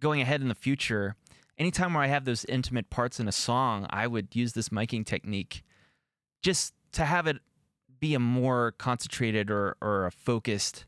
going 0.01 0.23
ahead 0.23 0.41
in 0.41 0.49
the 0.49 0.55
future 0.55 1.17
anytime 1.59 1.93
where 1.93 2.03
i 2.03 2.07
have 2.07 2.25
those 2.25 2.47
intimate 2.47 2.89
parts 2.89 3.21
in 3.21 3.29
a 3.29 3.33
song 3.33 3.87
i 3.91 4.07
would 4.07 4.35
use 4.35 4.55
this 4.55 4.71
miking 4.71 5.05
technique 5.05 5.63
just 6.43 6.73
to 6.93 7.05
have 7.05 7.27
it 7.27 7.39
be 8.01 8.15
a 8.15 8.19
more 8.19 8.73
concentrated 8.79 9.51
or 9.51 9.77
or 9.83 10.07
a 10.07 10.11
focused 10.11 10.87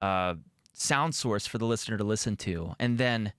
uh 0.00 0.34
sound 0.72 1.14
source 1.14 1.46
for 1.46 1.58
the 1.58 1.66
listener 1.66 1.96
to 1.96 2.04
listen 2.04 2.36
to 2.36 2.74
and 2.78 2.98
then 2.98 3.32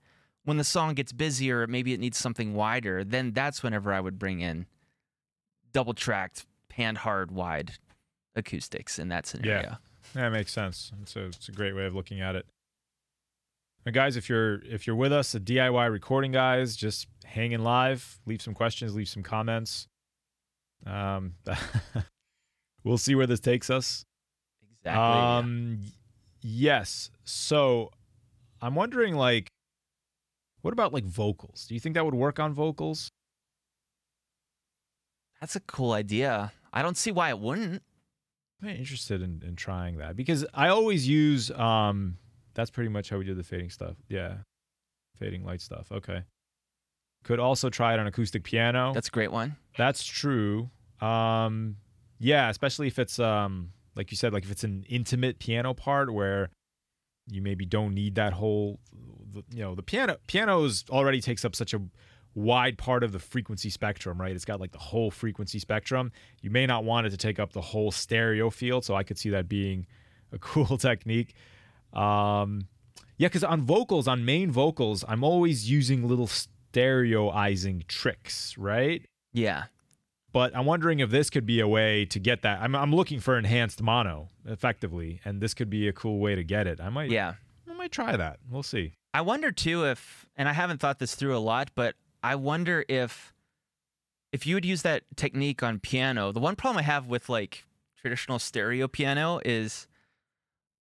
when 0.44 0.58
the 0.58 0.64
song 0.64 0.94
gets 0.94 1.12
busier, 1.12 1.66
maybe 1.66 1.94
it 1.94 2.00
needs 2.00 2.18
something 2.18 2.54
wider, 2.54 3.02
then 3.02 3.32
that's 3.32 3.62
whenever 3.62 3.92
I 3.92 4.00
would 4.00 4.18
bring 4.18 4.40
in 4.40 4.66
double 5.72 5.94
tracked, 5.94 6.46
pan 6.68 6.96
hard, 6.96 7.30
wide 7.30 7.72
acoustics 8.36 8.98
in 8.98 9.08
that 9.08 9.26
scenario. 9.26 9.62
Yeah. 9.62 9.76
That 10.12 10.32
makes 10.32 10.52
sense. 10.52 10.92
It's 11.02 11.16
a 11.16 11.24
it's 11.26 11.48
a 11.48 11.52
great 11.52 11.74
way 11.74 11.86
of 11.86 11.94
looking 11.94 12.20
at 12.20 12.36
it. 12.36 12.46
And 13.86 13.94
guys, 13.94 14.16
if 14.16 14.28
you're 14.28 14.62
if 14.64 14.86
you're 14.86 14.96
with 14.96 15.12
us, 15.12 15.32
the 15.32 15.40
DIY 15.40 15.90
recording 15.90 16.30
guys, 16.30 16.76
just 16.76 17.08
hanging 17.24 17.60
live, 17.60 18.20
leave 18.26 18.42
some 18.42 18.54
questions, 18.54 18.94
leave 18.94 19.08
some 19.08 19.22
comments. 19.22 19.88
Um, 20.86 21.34
we'll 22.84 22.98
see 22.98 23.14
where 23.14 23.26
this 23.26 23.40
takes 23.40 23.70
us. 23.70 24.04
Exactly. 24.80 25.02
Um, 25.02 25.78
y- 25.82 25.88
yes. 26.44 27.10
So, 27.24 27.90
I'm 28.62 28.76
wondering, 28.76 29.16
like, 29.16 29.48
what 30.64 30.72
about 30.72 30.92
like 30.94 31.04
vocals? 31.04 31.66
Do 31.68 31.74
you 31.74 31.80
think 31.80 31.94
that 31.94 32.04
would 32.04 32.14
work 32.14 32.38
on 32.38 32.54
vocals? 32.54 33.10
That's 35.40 35.56
a 35.56 35.60
cool 35.60 35.92
idea. 35.92 36.52
I 36.72 36.80
don't 36.80 36.96
see 36.96 37.12
why 37.12 37.28
it 37.28 37.38
wouldn't. 37.38 37.82
I'm 38.62 38.70
interested 38.70 39.20
in, 39.20 39.42
in 39.46 39.56
trying 39.56 39.98
that 39.98 40.16
because 40.16 40.46
I 40.54 40.68
always 40.68 41.06
use 41.06 41.50
um 41.50 42.16
that's 42.54 42.70
pretty 42.70 42.88
much 42.88 43.10
how 43.10 43.18
we 43.18 43.26
do 43.26 43.34
the 43.34 43.42
fading 43.42 43.68
stuff. 43.68 43.96
Yeah. 44.08 44.36
Fading 45.18 45.44
light 45.44 45.60
stuff. 45.60 45.92
Okay. 45.92 46.22
Could 47.24 47.40
also 47.40 47.68
try 47.68 47.92
it 47.92 48.00
on 48.00 48.06
acoustic 48.06 48.42
piano. 48.42 48.92
That's 48.94 49.08
a 49.08 49.10
great 49.10 49.32
one. 49.32 49.56
That's 49.76 50.02
true. 50.02 50.70
Um 51.02 51.76
yeah, 52.18 52.48
especially 52.48 52.86
if 52.86 52.98
it's 52.98 53.18
um 53.18 53.72
like 53.96 54.10
you 54.10 54.16
said 54.16 54.32
like 54.32 54.44
if 54.44 54.50
it's 54.50 54.64
an 54.64 54.84
intimate 54.88 55.38
piano 55.38 55.74
part 55.74 56.12
where 56.12 56.50
you 57.28 57.40
maybe 57.40 57.64
don't 57.64 57.94
need 57.94 58.14
that 58.16 58.32
whole 58.34 58.80
you 59.52 59.62
know 59.62 59.74
the 59.74 59.82
piano 59.82 60.16
pianos 60.26 60.84
already 60.90 61.20
takes 61.20 61.44
up 61.44 61.54
such 61.54 61.74
a 61.74 61.80
wide 62.34 62.76
part 62.76 63.04
of 63.04 63.12
the 63.12 63.18
frequency 63.18 63.70
spectrum 63.70 64.20
right? 64.20 64.34
It's 64.34 64.44
got 64.44 64.60
like 64.60 64.72
the 64.72 64.78
whole 64.78 65.10
frequency 65.10 65.58
spectrum. 65.58 66.10
You 66.42 66.50
may 66.50 66.66
not 66.66 66.84
want 66.84 67.06
it 67.06 67.10
to 67.10 67.16
take 67.16 67.38
up 67.38 67.52
the 67.52 67.60
whole 67.60 67.90
stereo 67.90 68.50
field 68.50 68.84
so 68.84 68.94
i 68.94 69.02
could 69.02 69.18
see 69.18 69.30
that 69.30 69.48
being 69.48 69.86
a 70.32 70.38
cool 70.50 70.78
technique. 70.78 71.34
Um 71.92 72.68
yeah 73.16 73.28
because 73.28 73.44
on 73.44 73.62
vocals 73.62 74.08
on 74.08 74.24
main 74.24 74.50
vocals 74.50 75.04
i'm 75.06 75.22
always 75.22 75.70
using 75.70 76.08
little 76.08 76.26
stereoizing 76.26 77.84
tricks 77.86 78.58
right? 78.58 79.06
Yeah. 79.32 79.64
But 80.34 80.54
I'm 80.56 80.66
wondering 80.66 80.98
if 80.98 81.10
this 81.10 81.30
could 81.30 81.46
be 81.46 81.60
a 81.60 81.68
way 81.68 82.04
to 82.06 82.18
get 82.18 82.42
that. 82.42 82.60
I'm, 82.60 82.74
I'm 82.74 82.92
looking 82.92 83.20
for 83.20 83.38
enhanced 83.38 83.80
mono 83.80 84.30
effectively, 84.44 85.20
and 85.24 85.40
this 85.40 85.54
could 85.54 85.70
be 85.70 85.86
a 85.86 85.92
cool 85.92 86.18
way 86.18 86.34
to 86.34 86.42
get 86.42 86.66
it. 86.66 86.80
I 86.80 86.88
might, 86.90 87.08
Yeah. 87.10 87.34
I 87.70 87.72
might 87.72 87.92
try 87.92 88.16
that. 88.16 88.40
We'll 88.50 88.64
see. 88.64 88.94
I 89.14 89.20
wonder 89.20 89.52
too 89.52 89.84
if, 89.86 90.26
and 90.36 90.48
I 90.48 90.52
haven't 90.52 90.80
thought 90.80 90.98
this 90.98 91.14
through 91.14 91.36
a 91.36 91.38
lot, 91.38 91.70
but 91.76 91.94
I 92.22 92.34
wonder 92.34 92.84
if, 92.88 93.32
if 94.32 94.44
you 94.44 94.56
would 94.56 94.64
use 94.64 94.82
that 94.82 95.04
technique 95.14 95.62
on 95.62 95.78
piano. 95.78 96.32
The 96.32 96.40
one 96.40 96.56
problem 96.56 96.78
I 96.80 96.82
have 96.82 97.06
with 97.06 97.28
like 97.28 97.64
traditional 97.96 98.40
stereo 98.40 98.88
piano 98.88 99.40
is, 99.44 99.86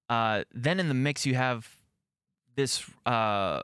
uh, 0.10 0.46
then 0.52 0.80
in 0.80 0.88
the 0.88 0.96
mix 0.96 1.28
you 1.28 1.36
have 1.36 1.70
this 2.56 2.84
uh, 3.06 3.62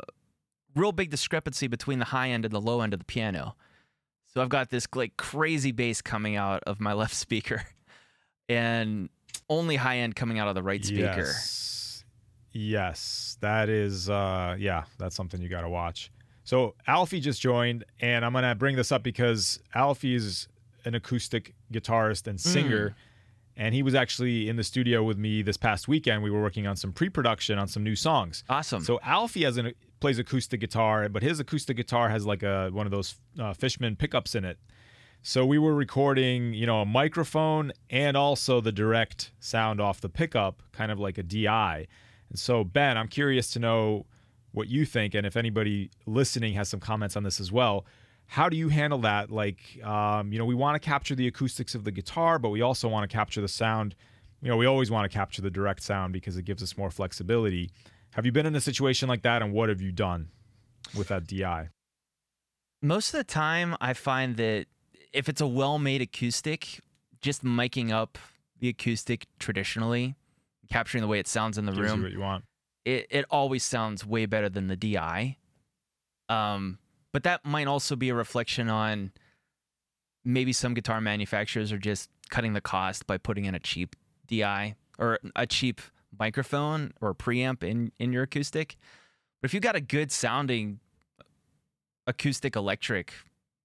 real 0.75 0.91
big 0.91 1.09
discrepancy 1.09 1.65
between 1.65 1.97
the 1.97 2.05
high 2.05 2.29
end 2.29 2.45
and 2.45 2.53
the 2.53 2.61
low 2.61 2.81
end 2.81 2.93
of 2.93 2.99
the 2.99 3.05
piano. 3.05 3.55
So 4.33 4.41
I've 4.41 4.49
got 4.49 4.69
this 4.69 4.87
like 4.95 5.17
crazy 5.17 5.71
bass 5.71 6.01
coming 6.01 6.35
out 6.35 6.63
of 6.65 6.79
my 6.79 6.93
left 7.01 7.15
speaker, 7.15 7.63
and 8.47 9.09
only 9.49 9.75
high 9.75 9.97
end 9.97 10.15
coming 10.15 10.39
out 10.39 10.47
of 10.47 10.55
the 10.55 10.63
right 10.63 10.83
speaker. 10.83 11.25
Yes. 11.25 12.03
Yes, 12.51 13.37
that 13.41 13.69
is. 13.69 14.09
Uh, 14.09 14.55
yeah, 14.57 14.83
that's 14.97 15.15
something 15.15 15.41
you 15.41 15.49
got 15.49 15.61
to 15.61 15.69
watch. 15.69 16.11
So 16.43 16.73
Alfie 16.87 17.19
just 17.19 17.41
joined, 17.41 17.85
and 18.01 18.25
I'm 18.25 18.33
gonna 18.33 18.55
bring 18.55 18.75
this 18.75 18.91
up 18.91 19.03
because 19.03 19.59
Alfie 19.75 20.15
is 20.15 20.47
an 20.85 20.95
acoustic 20.95 21.53
guitarist 21.71 22.25
and 22.25 22.41
singer, 22.41 22.95
and 23.55 23.75
he 23.75 23.83
was 23.83 23.93
actually 23.93 24.49
in 24.49 24.55
the 24.55 24.63
studio 24.63 25.03
with 25.03 25.17
me 25.17 25.43
this 25.43 25.57
past 25.57 25.87
weekend. 25.87 26.23
We 26.23 26.31
were 26.31 26.41
working 26.41 26.65
on 26.65 26.75
some 26.75 26.91
pre-production 26.91 27.59
on 27.59 27.67
some 27.67 27.83
new 27.83 27.95
songs. 27.95 28.43
Awesome. 28.49 28.83
So 28.83 28.99
Alfie 29.03 29.43
has 29.43 29.57
an 29.57 29.73
plays 29.99 30.19
acoustic 30.19 30.59
guitar, 30.59 31.09
but 31.09 31.23
his 31.23 31.39
acoustic 31.39 31.77
guitar 31.77 32.09
has 32.09 32.25
like 32.25 32.43
a 32.43 32.69
one 32.71 32.85
of 32.85 32.91
those 32.91 33.15
uh, 33.39 33.53
Fishman 33.53 33.95
pickups 33.95 34.35
in 34.35 34.45
it. 34.45 34.57
So 35.21 35.45
we 35.45 35.57
were 35.57 35.75
recording, 35.75 36.53
you 36.53 36.65
know, 36.65 36.81
a 36.81 36.85
microphone 36.85 37.73
and 37.89 38.15
also 38.15 38.61
the 38.61 38.71
direct 38.71 39.31
sound 39.39 39.81
off 39.81 39.99
the 39.99 40.07
pickup, 40.07 40.63
kind 40.71 40.91
of 40.91 40.99
like 40.99 41.17
a 41.17 41.23
DI. 41.23 41.87
And 42.29 42.39
so 42.39 42.63
Ben, 42.63 42.97
I'm 42.97 43.09
curious 43.09 43.51
to 43.51 43.59
know 43.59 44.05
what 44.51 44.69
you 44.69 44.85
think, 44.85 45.13
and 45.13 45.27
if 45.27 45.35
anybody 45.35 45.91
listening 46.05 46.53
has 46.53 46.69
some 46.69 46.79
comments 46.79 47.15
on 47.15 47.23
this 47.23 47.39
as 47.39 47.51
well. 47.51 47.85
How 48.25 48.47
do 48.47 48.55
you 48.55 48.69
handle 48.69 48.99
that? 48.99 49.31
Like, 49.31 49.83
um, 49.83 50.31
you 50.31 50.37
know, 50.37 50.45
we 50.45 50.53
want 50.53 50.79
to 50.79 50.87
capture 50.87 51.15
the 51.15 51.27
acoustics 51.27 51.73
of 51.73 51.83
the 51.83 51.91
guitar, 51.91 52.37
but 52.37 52.49
we 52.49 52.61
also 52.61 52.87
want 52.87 53.09
to 53.09 53.13
capture 53.13 53.41
the 53.41 53.47
sound. 53.47 53.95
You 54.41 54.49
know, 54.49 54.57
we 54.57 54.67
always 54.67 54.91
want 54.91 55.11
to 55.11 55.15
capture 55.15 55.41
the 55.41 55.49
direct 55.49 55.81
sound 55.81 56.13
because 56.13 56.37
it 56.37 56.43
gives 56.43 56.61
us 56.61 56.77
more 56.77 56.91
flexibility. 56.91 57.71
Have 58.13 58.25
you 58.25 58.31
been 58.31 58.45
in 58.45 58.55
a 58.55 58.61
situation 58.61 59.07
like 59.07 59.21
that, 59.21 59.41
and 59.41 59.53
what 59.53 59.69
have 59.69 59.81
you 59.81 59.91
done 59.91 60.29
with 60.95 61.09
that 61.09 61.27
DI? 61.27 61.69
Most 62.81 63.13
of 63.13 63.19
the 63.19 63.23
time, 63.23 63.75
I 63.79 63.93
find 63.93 64.35
that 64.37 64.65
if 65.13 65.29
it's 65.29 65.41
a 65.41 65.47
well-made 65.47 66.01
acoustic, 66.01 66.79
just 67.21 67.43
miking 67.43 67.91
up 67.91 68.17
the 68.59 68.69
acoustic 68.69 69.25
traditionally, 69.37 70.15
capturing 70.69 71.01
the 71.01 71.07
way 71.07 71.19
it 71.19 71.27
sounds 71.27 71.57
in 71.57 71.65
the 71.65 71.71
Gives 71.71 71.89
room, 71.91 71.99
you 71.99 72.03
what 72.05 72.11
you 72.13 72.19
want. 72.19 72.45
it, 72.85 73.07
it 73.09 73.25
always 73.29 73.63
sounds 73.63 74.05
way 74.05 74.25
better 74.25 74.49
than 74.49 74.67
the 74.67 74.75
DI. 74.75 75.37
Um, 76.29 76.79
but 77.11 77.23
that 77.23 77.43
might 77.43 77.67
also 77.67 77.95
be 77.95 78.09
a 78.09 78.15
reflection 78.15 78.69
on 78.69 79.11
maybe 80.23 80.53
some 80.53 80.73
guitar 80.73 81.01
manufacturers 81.01 81.71
are 81.71 81.77
just 81.79 82.09
cutting 82.29 82.53
the 82.53 82.61
cost 82.61 83.07
by 83.07 83.17
putting 83.17 83.45
in 83.45 83.55
a 83.55 83.59
cheap 83.59 83.95
DI 84.27 84.75
or 84.99 85.19
a 85.35 85.47
cheap 85.47 85.81
microphone 86.17 86.93
or 87.01 87.13
preamp 87.13 87.63
in 87.63 87.91
in 87.99 88.13
your 88.13 88.23
acoustic. 88.23 88.77
But 89.41 89.49
if 89.49 89.53
you've 89.53 89.63
got 89.63 89.75
a 89.75 89.81
good 89.81 90.11
sounding 90.11 90.79
acoustic 92.07 92.55
electric, 92.55 93.13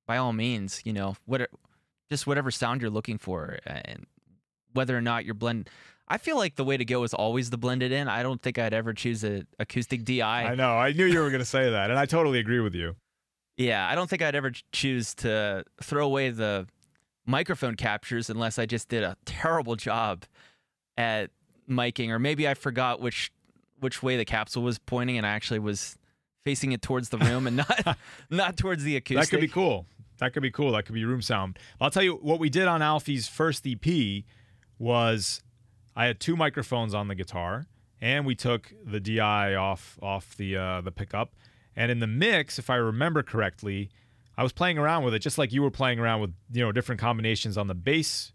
by 0.06 0.16
all 0.16 0.32
means, 0.32 0.82
you 0.84 0.92
know, 0.92 1.16
what 1.26 1.48
just 2.10 2.26
whatever 2.26 2.50
sound 2.50 2.82
you're 2.82 2.90
looking 2.90 3.18
for 3.18 3.58
and 3.66 4.06
whether 4.72 4.96
or 4.96 5.00
not 5.00 5.24
you're 5.24 5.34
blend 5.34 5.70
I 6.06 6.18
feel 6.18 6.36
like 6.36 6.56
the 6.56 6.64
way 6.64 6.76
to 6.76 6.84
go 6.84 7.02
is 7.04 7.14
always 7.14 7.50
the 7.50 7.56
blended 7.56 7.90
in. 7.90 8.08
I 8.08 8.22
don't 8.22 8.40
think 8.40 8.58
I'd 8.58 8.74
ever 8.74 8.92
choose 8.92 9.24
a 9.24 9.44
acoustic 9.58 10.04
DI. 10.04 10.22
I 10.22 10.54
know. 10.54 10.76
I 10.76 10.92
knew 10.92 11.06
you 11.06 11.20
were 11.20 11.30
going 11.30 11.40
to 11.40 11.46
say 11.46 11.70
that, 11.70 11.90
and 11.90 11.98
I 11.98 12.04
totally 12.04 12.38
agree 12.38 12.60
with 12.60 12.74
you. 12.74 12.96
Yeah, 13.56 13.88
I 13.88 13.94
don't 13.94 14.10
think 14.10 14.20
I'd 14.20 14.34
ever 14.34 14.52
choose 14.72 15.14
to 15.16 15.64
throw 15.82 16.04
away 16.04 16.30
the 16.30 16.66
microphone 17.24 17.76
captures 17.76 18.28
unless 18.28 18.58
I 18.58 18.66
just 18.66 18.88
did 18.88 19.02
a 19.02 19.16
terrible 19.24 19.76
job 19.76 20.24
at 20.98 21.30
miking, 21.68 22.10
or 22.10 22.18
maybe 22.18 22.48
I 22.48 22.54
forgot 22.54 23.00
which 23.00 23.32
which 23.80 24.02
way 24.02 24.16
the 24.16 24.24
capsule 24.24 24.62
was 24.62 24.78
pointing, 24.78 25.16
and 25.16 25.26
I 25.26 25.30
actually 25.30 25.58
was 25.58 25.96
facing 26.44 26.72
it 26.72 26.82
towards 26.82 27.08
the 27.08 27.18
room 27.18 27.46
and 27.46 27.56
not 27.56 27.98
not 28.30 28.56
towards 28.56 28.84
the 28.84 28.96
acoustic. 28.96 29.30
That 29.30 29.36
could 29.36 29.40
be 29.40 29.52
cool. 29.52 29.86
That 30.18 30.32
could 30.32 30.42
be 30.42 30.50
cool. 30.50 30.72
That 30.72 30.84
could 30.84 30.94
be 30.94 31.04
room 31.04 31.22
sound. 31.22 31.58
I'll 31.80 31.90
tell 31.90 32.02
you 32.02 32.14
what 32.14 32.38
we 32.38 32.48
did 32.48 32.68
on 32.68 32.82
Alfie's 32.82 33.26
first 33.26 33.66
EP 33.66 34.24
was 34.78 35.42
I 35.96 36.06
had 36.06 36.20
two 36.20 36.36
microphones 36.36 36.94
on 36.94 37.08
the 37.08 37.14
guitar, 37.14 37.66
and 38.00 38.24
we 38.26 38.34
took 38.34 38.72
the 38.84 39.00
DI 39.00 39.54
off 39.54 39.98
off 40.02 40.36
the 40.36 40.56
uh, 40.56 40.80
the 40.80 40.92
pickup. 40.92 41.34
And 41.76 41.90
in 41.90 41.98
the 41.98 42.06
mix, 42.06 42.58
if 42.58 42.70
I 42.70 42.76
remember 42.76 43.24
correctly, 43.24 43.90
I 44.36 44.42
was 44.42 44.52
playing 44.52 44.78
around 44.78 45.04
with 45.04 45.14
it 45.14 45.18
just 45.20 45.38
like 45.38 45.52
you 45.52 45.62
were 45.62 45.70
playing 45.70 45.98
around 45.98 46.20
with 46.20 46.32
you 46.52 46.62
know 46.62 46.72
different 46.72 47.00
combinations 47.00 47.56
on 47.58 47.66
the 47.66 47.74
bass, 47.74 48.32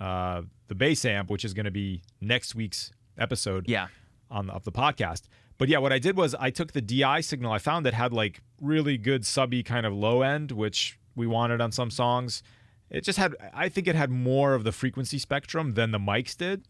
uh, 0.00 0.42
the 0.68 0.74
bass 0.74 1.04
amp, 1.04 1.30
which 1.30 1.44
is 1.44 1.54
going 1.54 1.64
to 1.64 1.70
be 1.70 2.02
next 2.20 2.54
week's 2.54 2.92
episode 3.18 3.68
Yeah, 3.68 3.88
on 4.30 4.46
the, 4.46 4.52
of 4.52 4.64
the 4.64 4.72
podcast. 4.72 5.22
But 5.58 5.68
yeah, 5.68 5.78
what 5.78 5.92
I 5.92 5.98
did 5.98 6.16
was 6.16 6.34
I 6.36 6.50
took 6.50 6.72
the 6.72 6.80
DI 6.80 7.20
signal 7.20 7.50
I 7.52 7.58
found 7.58 7.84
that 7.86 7.94
had 7.94 8.12
like 8.12 8.40
really 8.60 8.96
good 8.96 9.26
subby 9.26 9.62
kind 9.62 9.84
of 9.84 9.92
low 9.92 10.22
end, 10.22 10.52
which 10.52 10.98
we 11.16 11.26
wanted 11.26 11.60
on 11.60 11.72
some 11.72 11.90
songs. 11.90 12.42
It 12.90 13.02
just 13.02 13.18
had 13.18 13.34
I 13.52 13.68
think 13.68 13.88
it 13.88 13.96
had 13.96 14.10
more 14.10 14.54
of 14.54 14.62
the 14.64 14.72
frequency 14.72 15.18
spectrum 15.18 15.74
than 15.74 15.90
the 15.90 15.98
mics 15.98 16.36
did. 16.36 16.64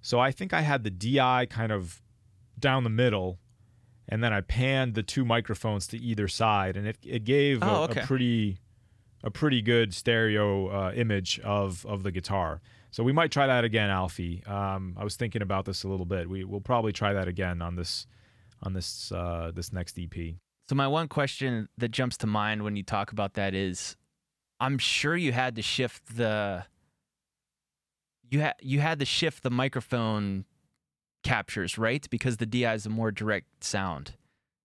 So 0.00 0.18
I 0.18 0.32
think 0.32 0.52
I 0.52 0.62
had 0.62 0.82
the 0.82 0.90
DI 0.90 1.46
kind 1.46 1.70
of 1.70 2.02
down 2.58 2.82
the 2.84 2.90
middle 2.90 3.38
and 4.08 4.22
then 4.24 4.32
I 4.32 4.40
panned 4.40 4.94
the 4.94 5.02
two 5.04 5.24
microphones 5.24 5.86
to 5.88 5.96
either 5.98 6.26
side 6.26 6.76
and 6.76 6.88
it, 6.88 6.98
it 7.04 7.22
gave 7.24 7.62
a, 7.62 7.70
Oh, 7.70 7.82
okay. 7.84 8.00
a 8.00 8.06
pretty 8.06 8.58
a 9.22 9.30
pretty 9.30 9.62
good 9.62 9.94
stereo 9.94 10.68
uh, 10.68 10.92
image 10.94 11.40
of 11.40 11.86
of 11.86 12.02
the 12.02 12.10
guitar. 12.10 12.60
So 12.90 13.02
we 13.02 13.12
might 13.12 13.30
try 13.30 13.46
that 13.46 13.64
again, 13.64 13.88
Alfie. 13.88 14.42
Um, 14.46 14.96
I 14.98 15.04
was 15.04 15.16
thinking 15.16 15.40
about 15.40 15.64
this 15.64 15.82
a 15.82 15.88
little 15.88 16.04
bit. 16.04 16.28
We 16.28 16.44
will 16.44 16.60
probably 16.60 16.92
try 16.92 17.14
that 17.14 17.26
again 17.26 17.62
on 17.62 17.76
this 17.76 18.06
on 18.62 18.74
this 18.74 19.10
uh, 19.12 19.50
this 19.54 19.72
next 19.72 19.98
EP. 19.98 20.34
So 20.68 20.74
my 20.74 20.86
one 20.86 21.08
question 21.08 21.68
that 21.78 21.90
jumps 21.90 22.16
to 22.18 22.26
mind 22.26 22.62
when 22.62 22.76
you 22.76 22.82
talk 22.82 23.12
about 23.12 23.34
that 23.34 23.54
is, 23.54 23.96
I'm 24.60 24.78
sure 24.78 25.16
you 25.16 25.32
had 25.32 25.56
to 25.56 25.62
shift 25.62 26.16
the 26.16 26.64
you 28.30 28.40
had 28.40 28.54
you 28.60 28.80
had 28.80 28.98
to 28.98 29.04
shift 29.04 29.42
the 29.42 29.50
microphone 29.50 30.44
captures 31.22 31.78
right 31.78 32.08
because 32.10 32.38
the 32.38 32.46
DI 32.46 32.74
is 32.74 32.84
a 32.86 32.90
more 32.90 33.10
direct 33.10 33.62
sound 33.62 34.14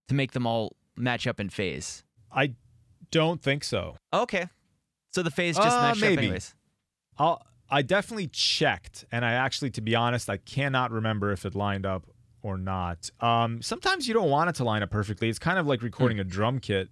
to 0.07 0.15
make 0.15 0.31
them 0.31 0.47
all 0.47 0.75
match 0.95 1.27
up 1.27 1.39
in 1.39 1.49
phase. 1.49 2.03
I 2.31 2.55
don't 3.11 3.41
think 3.41 3.63
so. 3.63 3.95
Okay, 4.13 4.47
so 5.11 5.23
the 5.23 5.31
phase 5.31 5.55
just 5.55 5.77
Uh, 5.77 5.93
maybe. 5.95 6.13
up 6.13 6.19
anyways. 6.19 6.55
I'll 7.17 7.45
I 7.69 7.81
definitely 7.81 8.27
checked, 8.27 9.05
and 9.11 9.25
I 9.25 9.33
actually, 9.33 9.71
to 9.71 9.81
be 9.81 9.93
honest, 9.95 10.29
I 10.29 10.37
cannot 10.37 10.91
remember 10.91 11.31
if 11.31 11.45
it 11.45 11.53
lined 11.53 11.85
up 11.85 12.05
or 12.41 12.57
not. 12.57 13.09
Um, 13.19 13.61
sometimes 13.61 14.07
you 14.07 14.13
don't 14.13 14.29
want 14.29 14.49
it 14.49 14.55
to 14.55 14.63
line 14.63 14.83
up 14.83 14.89
perfectly. 14.89 15.27
It's 15.27 15.39
kind 15.39 15.59
of 15.59 15.67
like 15.67 15.81
recording 15.81 16.19
a 16.19 16.23
drum 16.23 16.59
kit. 16.59 16.89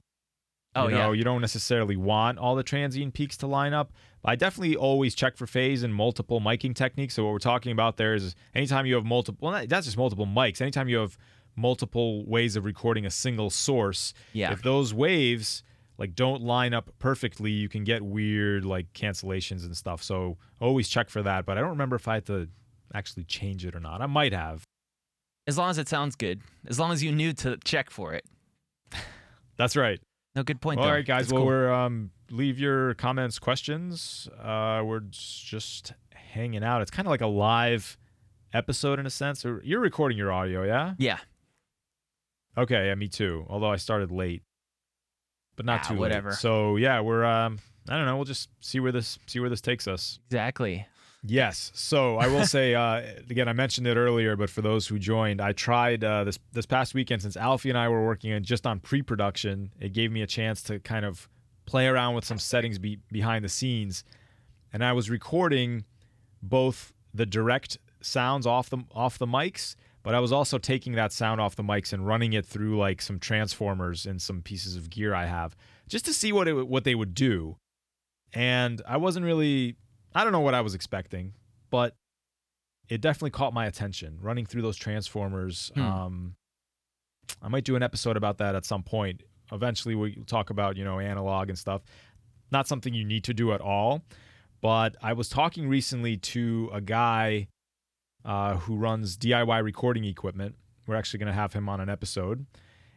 Oh 0.75 0.87
you 0.87 0.95
know, 0.95 1.11
yeah, 1.11 1.17
you 1.17 1.23
don't 1.23 1.39
necessarily 1.39 1.95
want 1.95 2.37
all 2.37 2.55
the 2.55 2.63
transient 2.63 3.13
peaks 3.13 3.37
to 3.37 3.47
line 3.47 3.73
up. 3.73 3.93
But 4.21 4.31
I 4.31 4.35
definitely 4.35 4.75
always 4.75 5.15
check 5.15 5.37
for 5.37 5.47
phase 5.47 5.83
and 5.83 5.95
multiple 5.95 6.41
miking 6.41 6.75
techniques. 6.75 7.13
So 7.13 7.23
what 7.23 7.31
we're 7.31 7.39
talking 7.39 7.71
about 7.71 7.95
there 7.95 8.13
is 8.13 8.35
anytime 8.53 8.85
you 8.85 8.95
have 8.95 9.05
multiple, 9.05 9.49
well, 9.49 9.65
that's 9.67 9.85
just 9.85 9.97
multiple 9.97 10.25
mics. 10.25 10.59
Anytime 10.59 10.89
you 10.89 10.97
have 10.97 11.17
multiple 11.55 12.25
ways 12.25 12.57
of 12.57 12.65
recording 12.65 13.05
a 13.05 13.09
single 13.09 13.49
source, 13.49 14.13
yeah. 14.33 14.51
if 14.51 14.61
those 14.61 14.93
waves 14.93 15.63
like 15.97 16.15
don't 16.15 16.41
line 16.41 16.73
up 16.73 16.89
perfectly, 16.99 17.51
you 17.51 17.69
can 17.69 17.83
get 17.83 18.01
weird 18.01 18.65
like 18.65 18.91
cancellations 18.93 19.65
and 19.65 19.75
stuff. 19.75 20.03
So 20.03 20.37
always 20.59 20.89
check 20.89 21.09
for 21.09 21.21
that. 21.23 21.45
But 21.45 21.57
I 21.57 21.61
don't 21.61 21.71
remember 21.71 21.95
if 21.95 22.07
I 22.07 22.15
had 22.15 22.25
to 22.27 22.49
actually 22.93 23.23
change 23.23 23.65
it 23.65 23.75
or 23.75 23.79
not. 23.79 24.01
I 24.01 24.05
might 24.05 24.33
have. 24.33 24.63
As 25.47 25.57
long 25.57 25.69
as 25.69 25.77
it 25.77 25.87
sounds 25.87 26.15
good, 26.15 26.41
as 26.67 26.79
long 26.79 26.91
as 26.91 27.03
you 27.03 27.11
knew 27.11 27.31
to 27.33 27.57
check 27.63 27.89
for 27.89 28.13
it. 28.13 28.25
That's 29.57 29.75
right. 29.75 29.99
No 30.35 30.43
good 30.43 30.59
point. 30.59 30.79
All 30.79 30.85
though. 30.85 30.91
right, 30.91 31.05
guys. 31.05 31.27
That's 31.27 31.33
well, 31.33 31.41
cool. 31.41 31.47
we're 31.47 31.71
um, 31.71 32.11
leave 32.29 32.59
your 32.59 32.93
comments, 32.95 33.39
questions. 33.39 34.27
Uh, 34.41 34.81
we're 34.83 35.03
just 35.11 35.93
hanging 36.13 36.63
out. 36.63 36.81
It's 36.81 36.91
kind 36.91 37.07
of 37.07 37.11
like 37.11 37.21
a 37.21 37.27
live 37.27 37.97
episode 38.53 38.99
in 38.99 39.05
a 39.05 39.09
sense. 39.09 39.45
Or 39.45 39.61
you're 39.63 39.79
recording 39.79 40.17
your 40.17 40.31
audio, 40.31 40.63
yeah? 40.63 40.95
yeah. 40.97 41.19
Okay, 42.57 42.87
yeah, 42.87 42.95
me 42.95 43.07
too. 43.07 43.45
Although 43.49 43.71
I 43.71 43.75
started 43.75 44.11
late, 44.11 44.43
but 45.55 45.65
not 45.65 45.81
Ah, 45.81 45.87
too 45.87 45.93
late. 45.93 45.99
whatever. 45.99 46.31
So 46.33 46.75
yeah, 46.77 46.99
we're 47.01 47.23
um, 47.25 47.59
I 47.89 47.97
don't 47.97 48.05
know. 48.05 48.15
We'll 48.15 48.25
just 48.25 48.49
see 48.61 48.79
where 48.79 48.91
this 48.91 49.19
see 49.27 49.39
where 49.39 49.49
this 49.49 49.61
takes 49.61 49.87
us. 49.87 50.19
Exactly. 50.29 50.85
Yes. 51.27 51.71
So 51.73 52.17
I 52.17 52.27
will 52.27 52.45
say 52.45 52.75
uh, 52.83 53.01
again, 53.29 53.47
I 53.47 53.53
mentioned 53.53 53.87
it 53.87 53.97
earlier, 53.97 54.35
but 54.35 54.49
for 54.49 54.61
those 54.61 54.85
who 54.87 54.99
joined, 54.99 55.41
I 55.41 55.53
tried 55.53 56.03
uh, 56.03 56.23
this 56.23 56.37
this 56.53 56.65
past 56.65 56.93
weekend 56.93 57.21
since 57.23 57.35
Alfie 57.35 57.69
and 57.69 57.77
I 57.77 57.89
were 57.89 58.05
working 58.05 58.31
on 58.33 58.43
just 58.43 58.67
on 58.67 58.79
pre-production. 58.79 59.71
It 59.79 59.93
gave 59.93 60.11
me 60.11 60.21
a 60.21 60.27
chance 60.27 60.61
to 60.63 60.79
kind 60.79 61.03
of 61.05 61.27
play 61.65 61.87
around 61.87 62.13
with 62.13 62.25
some 62.25 62.37
settings 62.37 62.77
be, 62.77 62.99
behind 63.11 63.43
the 63.43 63.49
scenes, 63.49 64.03
and 64.71 64.85
I 64.85 64.93
was 64.93 65.09
recording 65.09 65.85
both 66.43 66.93
the 67.11 67.25
direct 67.25 67.79
sounds 68.01 68.45
off 68.45 68.69
the 68.69 68.77
off 68.93 69.17
the 69.17 69.25
mics, 69.25 69.75
but 70.05 70.13
I 70.13 70.19
was 70.19 70.31
also 70.31 70.59
taking 70.59 70.93
that 70.93 71.11
sound 71.11 71.41
off 71.41 71.55
the 71.55 71.63
mics 71.63 71.91
and 71.91 72.05
running 72.05 72.33
it 72.33 72.45
through 72.45 72.77
like 72.77 73.01
some 73.01 73.17
transformers 73.17 74.05
and 74.05 74.21
some 74.21 74.43
pieces 74.43 74.75
of 74.75 74.91
gear 74.91 75.15
I 75.15 75.25
have, 75.25 75.55
just 75.89 76.05
to 76.05 76.13
see 76.13 76.31
what 76.31 76.47
it 76.47 76.67
what 76.67 76.83
they 76.83 76.93
would 76.93 77.15
do. 77.15 77.57
And 78.31 78.83
I 78.87 78.97
wasn't 78.97 79.25
really 79.25 79.77
I 80.13 80.23
don't 80.23 80.31
know 80.31 80.41
what 80.41 80.53
I 80.53 80.61
was 80.61 80.75
expecting, 80.75 81.33
but 81.71 81.95
it 82.87 83.01
definitely 83.01 83.31
caught 83.31 83.51
my 83.51 83.65
attention 83.65 84.19
running 84.21 84.45
through 84.45 84.61
those 84.61 84.77
transformers. 84.77 85.71
Hmm. 85.73 85.81
Um, 85.81 86.35
I 87.41 87.47
might 87.47 87.63
do 87.63 87.75
an 87.75 87.81
episode 87.81 88.15
about 88.15 88.37
that 88.37 88.53
at 88.53 88.63
some 88.63 88.83
point. 88.83 89.23
Eventually, 89.51 89.95
we'll 89.95 90.11
talk 90.27 90.51
about 90.51 90.77
you 90.77 90.85
know 90.85 90.99
analog 90.99 91.49
and 91.49 91.57
stuff. 91.57 91.81
Not 92.51 92.67
something 92.67 92.93
you 92.93 93.05
need 93.05 93.23
to 93.23 93.33
do 93.33 93.53
at 93.53 93.59
all, 93.59 94.03
but 94.61 94.95
I 95.01 95.13
was 95.13 95.29
talking 95.29 95.67
recently 95.67 96.17
to 96.17 96.69
a 96.71 96.79
guy 96.79 97.47
uh, 98.25 98.57
who 98.57 98.75
runs 98.75 99.17
DIY 99.17 99.63
recording 99.63 100.03
equipment, 100.03 100.55
we're 100.87 100.95
actually 100.95 101.19
going 101.19 101.27
to 101.27 101.33
have 101.33 101.53
him 101.53 101.69
on 101.69 101.79
an 101.79 101.89
episode. 101.89 102.45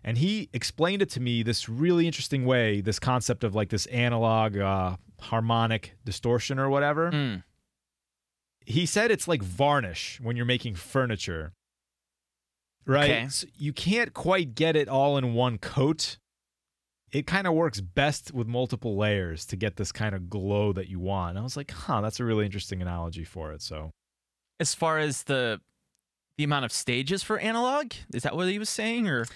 And 0.05 0.19
he 0.19 0.49
explained 0.53 1.03
it 1.03 1.11
to 1.11 1.21
me 1.21 1.43
this 1.43 1.69
really 1.69 2.07
interesting 2.07 2.47
way 2.47 2.81
this 2.81 2.99
concept 2.99 3.45
of 3.45 3.55
like 3.55 3.69
this 3.69 3.87
analog 3.87 4.57
uh, 4.57 4.97
harmonic 5.21 5.97
distortion 6.05 6.59
or 6.59 6.71
whatever. 6.71 7.11
Mm. 7.11 7.43
He 8.65 8.87
said 8.87 9.11
it's 9.11 9.29
like 9.29 9.43
varnish 9.43 10.19
when 10.23 10.37
you're 10.37 10.47
making 10.47 10.77
furniture. 10.77 11.53
Right? 12.87 13.11
Okay. 13.11 13.29
So 13.29 13.47
you 13.57 13.73
can't 13.73 14.15
quite 14.15 14.55
get 14.55 14.77
it 14.77 14.89
all 14.89 15.19
in 15.19 15.35
one 15.35 15.59
coat. 15.59 16.19
It 17.11 17.27
kind 17.27 17.47
of 17.47 17.55
works 17.55 17.81
best 17.81 18.33
with 18.33 18.47
multiple 18.47 18.97
layers 18.97 19.47
to 19.47 19.57
get 19.57 19.77
this 19.77 19.93
kind 19.93 20.15
of 20.15 20.31
glow 20.31 20.73
that 20.75 20.89
you 20.89 21.01
want. 21.01 21.31
And 21.31 21.39
I 21.39 21.43
was 21.43 21.57
like, 21.57 21.71
huh, 21.71 22.01
that's 22.03 22.21
a 22.21 22.25
really 22.25 22.45
interesting 22.45 22.81
analogy 22.81 23.25
for 23.25 23.53
it. 23.53 23.63
So 23.63 23.93
As 24.61 24.75
far 24.75 24.99
as 24.99 25.25
the 25.25 25.61
the 26.37 26.45
amount 26.45 26.65
of 26.65 26.73
stages 26.73 27.23
for 27.23 27.39
analog, 27.39 27.93
is 28.15 28.23
that 28.23 28.37
what 28.37 28.49
he 28.49 28.59
was 28.59 28.71
saying, 28.71 29.09
or? 29.09 29.27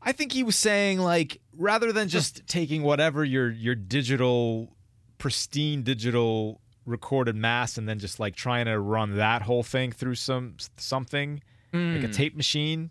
I 0.00 0.12
think 0.12 0.30
he 0.32 0.44
was 0.44 0.54
saying 0.56 0.98
like 1.00 1.40
rather 1.56 1.92
than 1.92 2.08
just 2.08 2.46
taking 2.46 2.82
whatever 2.82 3.24
your 3.24 3.50
your 3.50 3.74
digital 3.74 4.76
pristine 5.18 5.82
digital 5.82 6.60
recorded 6.86 7.34
mass 7.34 7.76
and 7.76 7.88
then 7.88 7.98
just 7.98 8.20
like 8.20 8.36
trying 8.36 8.66
to 8.66 8.78
run 8.78 9.16
that 9.16 9.42
whole 9.42 9.64
thing 9.64 9.90
through 9.90 10.14
some 10.14 10.54
something 10.76 11.42
like 11.72 12.04
a 12.04 12.08
Mm. 12.08 12.12
tape 12.14 12.36
machine 12.36 12.90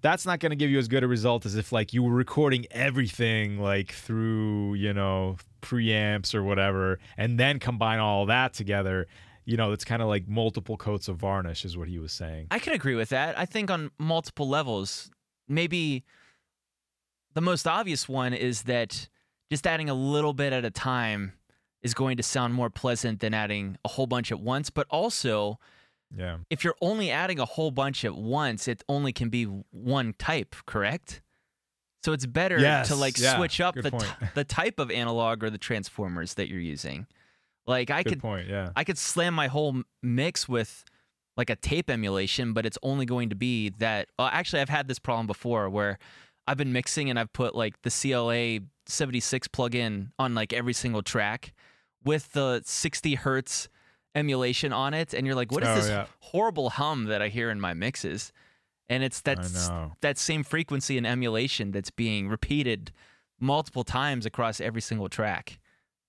that's 0.00 0.24
not 0.26 0.40
going 0.40 0.50
to 0.50 0.56
give 0.56 0.70
you 0.70 0.78
as 0.78 0.88
good 0.88 1.04
a 1.04 1.06
result 1.08 1.44
as 1.46 1.54
if 1.54 1.70
like 1.70 1.92
you 1.92 2.02
were 2.02 2.14
recording 2.14 2.66
everything 2.70 3.58
like 3.60 3.92
through 3.92 4.74
you 4.74 4.92
know 4.94 5.36
preamps 5.60 6.34
or 6.34 6.42
whatever 6.42 6.98
and 7.16 7.38
then 7.38 7.58
combine 7.60 7.98
all 7.98 8.24
that 8.26 8.54
together 8.54 9.06
you 9.48 9.56
know 9.56 9.72
it's 9.72 9.84
kind 9.84 10.02
of 10.02 10.08
like 10.08 10.28
multiple 10.28 10.76
coats 10.76 11.08
of 11.08 11.16
varnish 11.16 11.64
is 11.64 11.74
what 11.76 11.88
he 11.88 11.98
was 11.98 12.12
saying 12.12 12.46
I 12.50 12.58
can 12.58 12.74
agree 12.74 12.94
with 12.94 13.08
that. 13.08 13.38
I 13.38 13.46
think 13.46 13.70
on 13.70 13.90
multiple 13.98 14.46
levels, 14.46 15.10
maybe 15.48 16.04
the 17.34 17.40
most 17.40 17.66
obvious 17.66 18.08
one 18.08 18.34
is 18.34 18.64
that 18.64 19.08
just 19.50 19.66
adding 19.66 19.88
a 19.88 19.94
little 19.94 20.34
bit 20.34 20.52
at 20.52 20.66
a 20.66 20.70
time 20.70 21.32
is 21.82 21.94
going 21.94 22.18
to 22.18 22.22
sound 22.22 22.52
more 22.52 22.68
pleasant 22.68 23.20
than 23.20 23.32
adding 23.32 23.78
a 23.84 23.88
whole 23.88 24.06
bunch 24.06 24.30
at 24.30 24.40
once. 24.40 24.68
But 24.68 24.86
also, 24.90 25.58
yeah 26.14 26.38
if 26.50 26.62
you're 26.62 26.76
only 26.82 27.10
adding 27.10 27.38
a 27.40 27.46
whole 27.46 27.70
bunch 27.70 28.04
at 28.04 28.14
once, 28.14 28.68
it 28.68 28.82
only 28.86 29.12
can 29.14 29.30
be 29.30 29.44
one 29.70 30.12
type, 30.18 30.56
correct? 30.66 31.22
So 32.04 32.12
it's 32.12 32.26
better 32.26 32.60
Yes, 32.60 32.88
to 32.88 32.96
like 32.96 33.18
yeah, 33.18 33.36
switch 33.36 33.60
up 33.60 33.74
good 33.74 33.84
the, 33.84 33.90
t- 33.90 34.26
the 34.34 34.44
type 34.44 34.78
of 34.78 34.90
analog 34.90 35.42
or 35.42 35.50
the 35.50 35.58
transformers 35.58 36.34
that 36.34 36.48
you're 36.48 36.60
using. 36.60 37.06
Like 37.68 37.90
I 37.90 38.02
good 38.02 38.14
could 38.14 38.20
point 38.20 38.48
yeah 38.48 38.70
I 38.74 38.82
could 38.82 38.98
slam 38.98 39.34
my 39.34 39.46
whole 39.46 39.82
mix 40.02 40.48
with 40.48 40.84
like 41.36 41.50
a 41.50 41.56
tape 41.56 41.88
emulation, 41.90 42.52
but 42.52 42.66
it's 42.66 42.78
only 42.82 43.06
going 43.06 43.28
to 43.28 43.36
be 43.36 43.68
that. 43.78 44.08
Well, 44.18 44.28
actually, 44.32 44.60
I've 44.62 44.68
had 44.68 44.88
this 44.88 44.98
problem 44.98 45.26
before 45.28 45.68
where 45.70 45.98
I've 46.48 46.56
been 46.56 46.72
mixing 46.72 47.10
and 47.10 47.18
I've 47.18 47.32
put 47.32 47.54
like 47.54 47.80
the 47.82 47.90
CLA 47.90 48.66
76 48.86 49.46
plugin 49.48 50.10
on 50.18 50.34
like 50.34 50.52
every 50.52 50.72
single 50.72 51.02
track 51.02 51.52
with 52.02 52.32
the 52.32 52.62
60 52.64 53.14
hertz 53.16 53.68
emulation 54.14 54.72
on 54.72 54.94
it, 54.94 55.14
and 55.14 55.26
you're 55.26 55.36
like, 55.36 55.52
what 55.52 55.62
is 55.62 55.68
Oh, 55.68 55.74
this 55.76 55.88
yeah. 55.88 56.06
horrible 56.20 56.70
hum 56.70 57.04
that 57.04 57.22
I 57.22 57.28
hear 57.28 57.50
in 57.50 57.60
my 57.60 57.74
mixes? 57.74 58.32
And 58.88 59.04
it's 59.04 59.20
that 59.20 59.38
I 59.38 59.42
s- 59.42 59.68
know. 59.68 59.92
that 60.00 60.16
same 60.18 60.42
frequency 60.42 60.96
and 60.96 61.06
emulation 61.06 61.70
that's 61.70 61.90
being 61.90 62.28
repeated 62.28 62.90
multiple 63.38 63.84
times 63.84 64.24
across 64.26 64.60
every 64.60 64.80
single 64.80 65.08
track. 65.08 65.58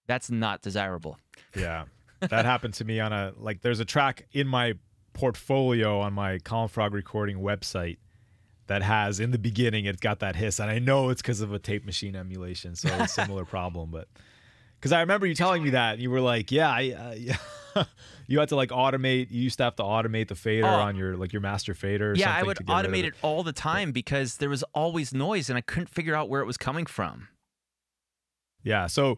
That's 0.09 0.31
not 0.31 0.63
desirable. 0.63 1.19
Yeah. 1.55 1.85
That 2.19 2.43
happened 2.43 2.73
to 2.73 2.83
me 2.83 2.99
on 2.99 3.13
a 3.13 3.31
like 3.37 3.61
there's 3.61 3.79
a 3.79 3.85
track 3.85 4.25
in 4.33 4.47
my 4.47 4.73
portfolio 5.13 5.99
on 6.01 6.13
my 6.13 6.39
Colin 6.39 6.67
Frog 6.67 6.95
recording 6.95 7.37
website 7.37 7.97
that 8.65 8.81
has 8.81 9.19
in 9.19 9.29
the 9.29 9.37
beginning 9.37 9.85
it's 9.85 9.99
got 9.99 10.19
that 10.19 10.35
hiss 10.35 10.59
and 10.59 10.71
I 10.71 10.79
know 10.79 11.09
it's 11.09 11.21
because 11.21 11.41
of 11.41 11.53
a 11.53 11.59
tape 11.59 11.85
machine 11.85 12.15
emulation 12.15 12.75
so 12.75 12.89
a 12.89 13.07
similar 13.07 13.45
problem 13.55 13.91
but 13.91 14.07
because 14.79 14.91
I 14.91 15.01
remember 15.01 15.27
you 15.27 15.35
telling 15.35 15.61
me 15.63 15.71
that 15.71 15.93
and 15.93 16.01
you 16.01 16.09
were 16.09 16.21
like 16.21 16.51
yeah 16.51 16.69
I, 16.69 16.91
uh, 16.91 17.15
yeah. 17.17 17.83
you 18.27 18.39
had 18.39 18.49
to 18.49 18.55
like 18.55 18.69
automate 18.69 19.29
you 19.29 19.41
used 19.41 19.57
to 19.57 19.63
have 19.63 19.75
to 19.75 19.83
automate 19.83 20.27
the 20.27 20.35
fader 20.35 20.67
Oh. 20.67 20.69
on 20.69 20.95
your 20.95 21.17
like 21.17 21.33
your 21.33 21.41
master 21.41 21.73
fader 21.73 22.11
or 22.11 22.15
yeah, 22.15 22.33
I 22.33 22.43
would 22.43 22.57
automate 22.57 23.03
it 23.03 23.13
all 23.21 23.43
the 23.43 23.53
time 23.53 23.91
because 23.91 24.37
there 24.37 24.49
was 24.49 24.63
always 24.73 25.13
noise 25.13 25.49
and 25.49 25.57
I 25.57 25.61
couldn't 25.61 25.89
figure 25.89 26.15
out 26.15 26.29
where 26.29 26.41
it 26.41 26.45
was 26.45 26.57
coming 26.57 26.85
from. 26.85 27.27
Yeah. 28.63 28.87
So 28.87 29.17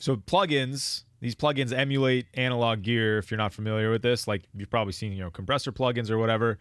so 0.00 0.16
plugins, 0.16 1.04
these 1.20 1.34
plugins 1.36 1.72
emulate 1.72 2.26
analog 2.34 2.82
gear 2.82 3.18
if 3.18 3.30
you're 3.30 3.38
not 3.38 3.52
familiar 3.52 3.90
with 3.90 4.02
this. 4.02 4.26
Like 4.26 4.42
you've 4.54 4.70
probably 4.70 4.94
seen, 4.94 5.12
you 5.12 5.20
know, 5.20 5.30
compressor 5.30 5.70
plugins 5.70 6.10
or 6.10 6.18
whatever. 6.18 6.58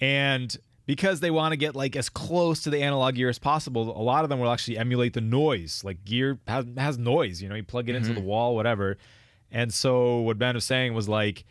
And 0.00 0.56
because 0.86 1.20
they 1.20 1.30
want 1.30 1.52
to 1.52 1.56
get 1.56 1.76
like 1.76 1.94
as 1.94 2.08
close 2.08 2.62
to 2.62 2.70
the 2.70 2.82
analog 2.82 3.14
gear 3.14 3.28
as 3.28 3.38
possible, 3.38 3.96
a 3.96 4.02
lot 4.02 4.24
of 4.24 4.30
them 4.30 4.40
will 4.40 4.50
actually 4.50 4.78
emulate 4.78 5.12
the 5.12 5.20
noise. 5.20 5.84
Like 5.84 6.04
gear 6.04 6.38
has, 6.48 6.64
has 6.76 6.98
noise, 6.98 7.42
you 7.42 7.48
know, 7.48 7.54
you 7.54 7.62
plug 7.62 7.88
it 7.88 7.94
into 7.94 8.08
the 8.08 8.20
mm-hmm. 8.20 8.28
wall, 8.28 8.56
whatever. 8.56 8.96
And 9.52 9.72
so 9.72 10.20
what 10.20 10.38
Ben 10.38 10.54
was 10.54 10.64
saying 10.64 10.94
was 10.94 11.08
like, 11.08 11.44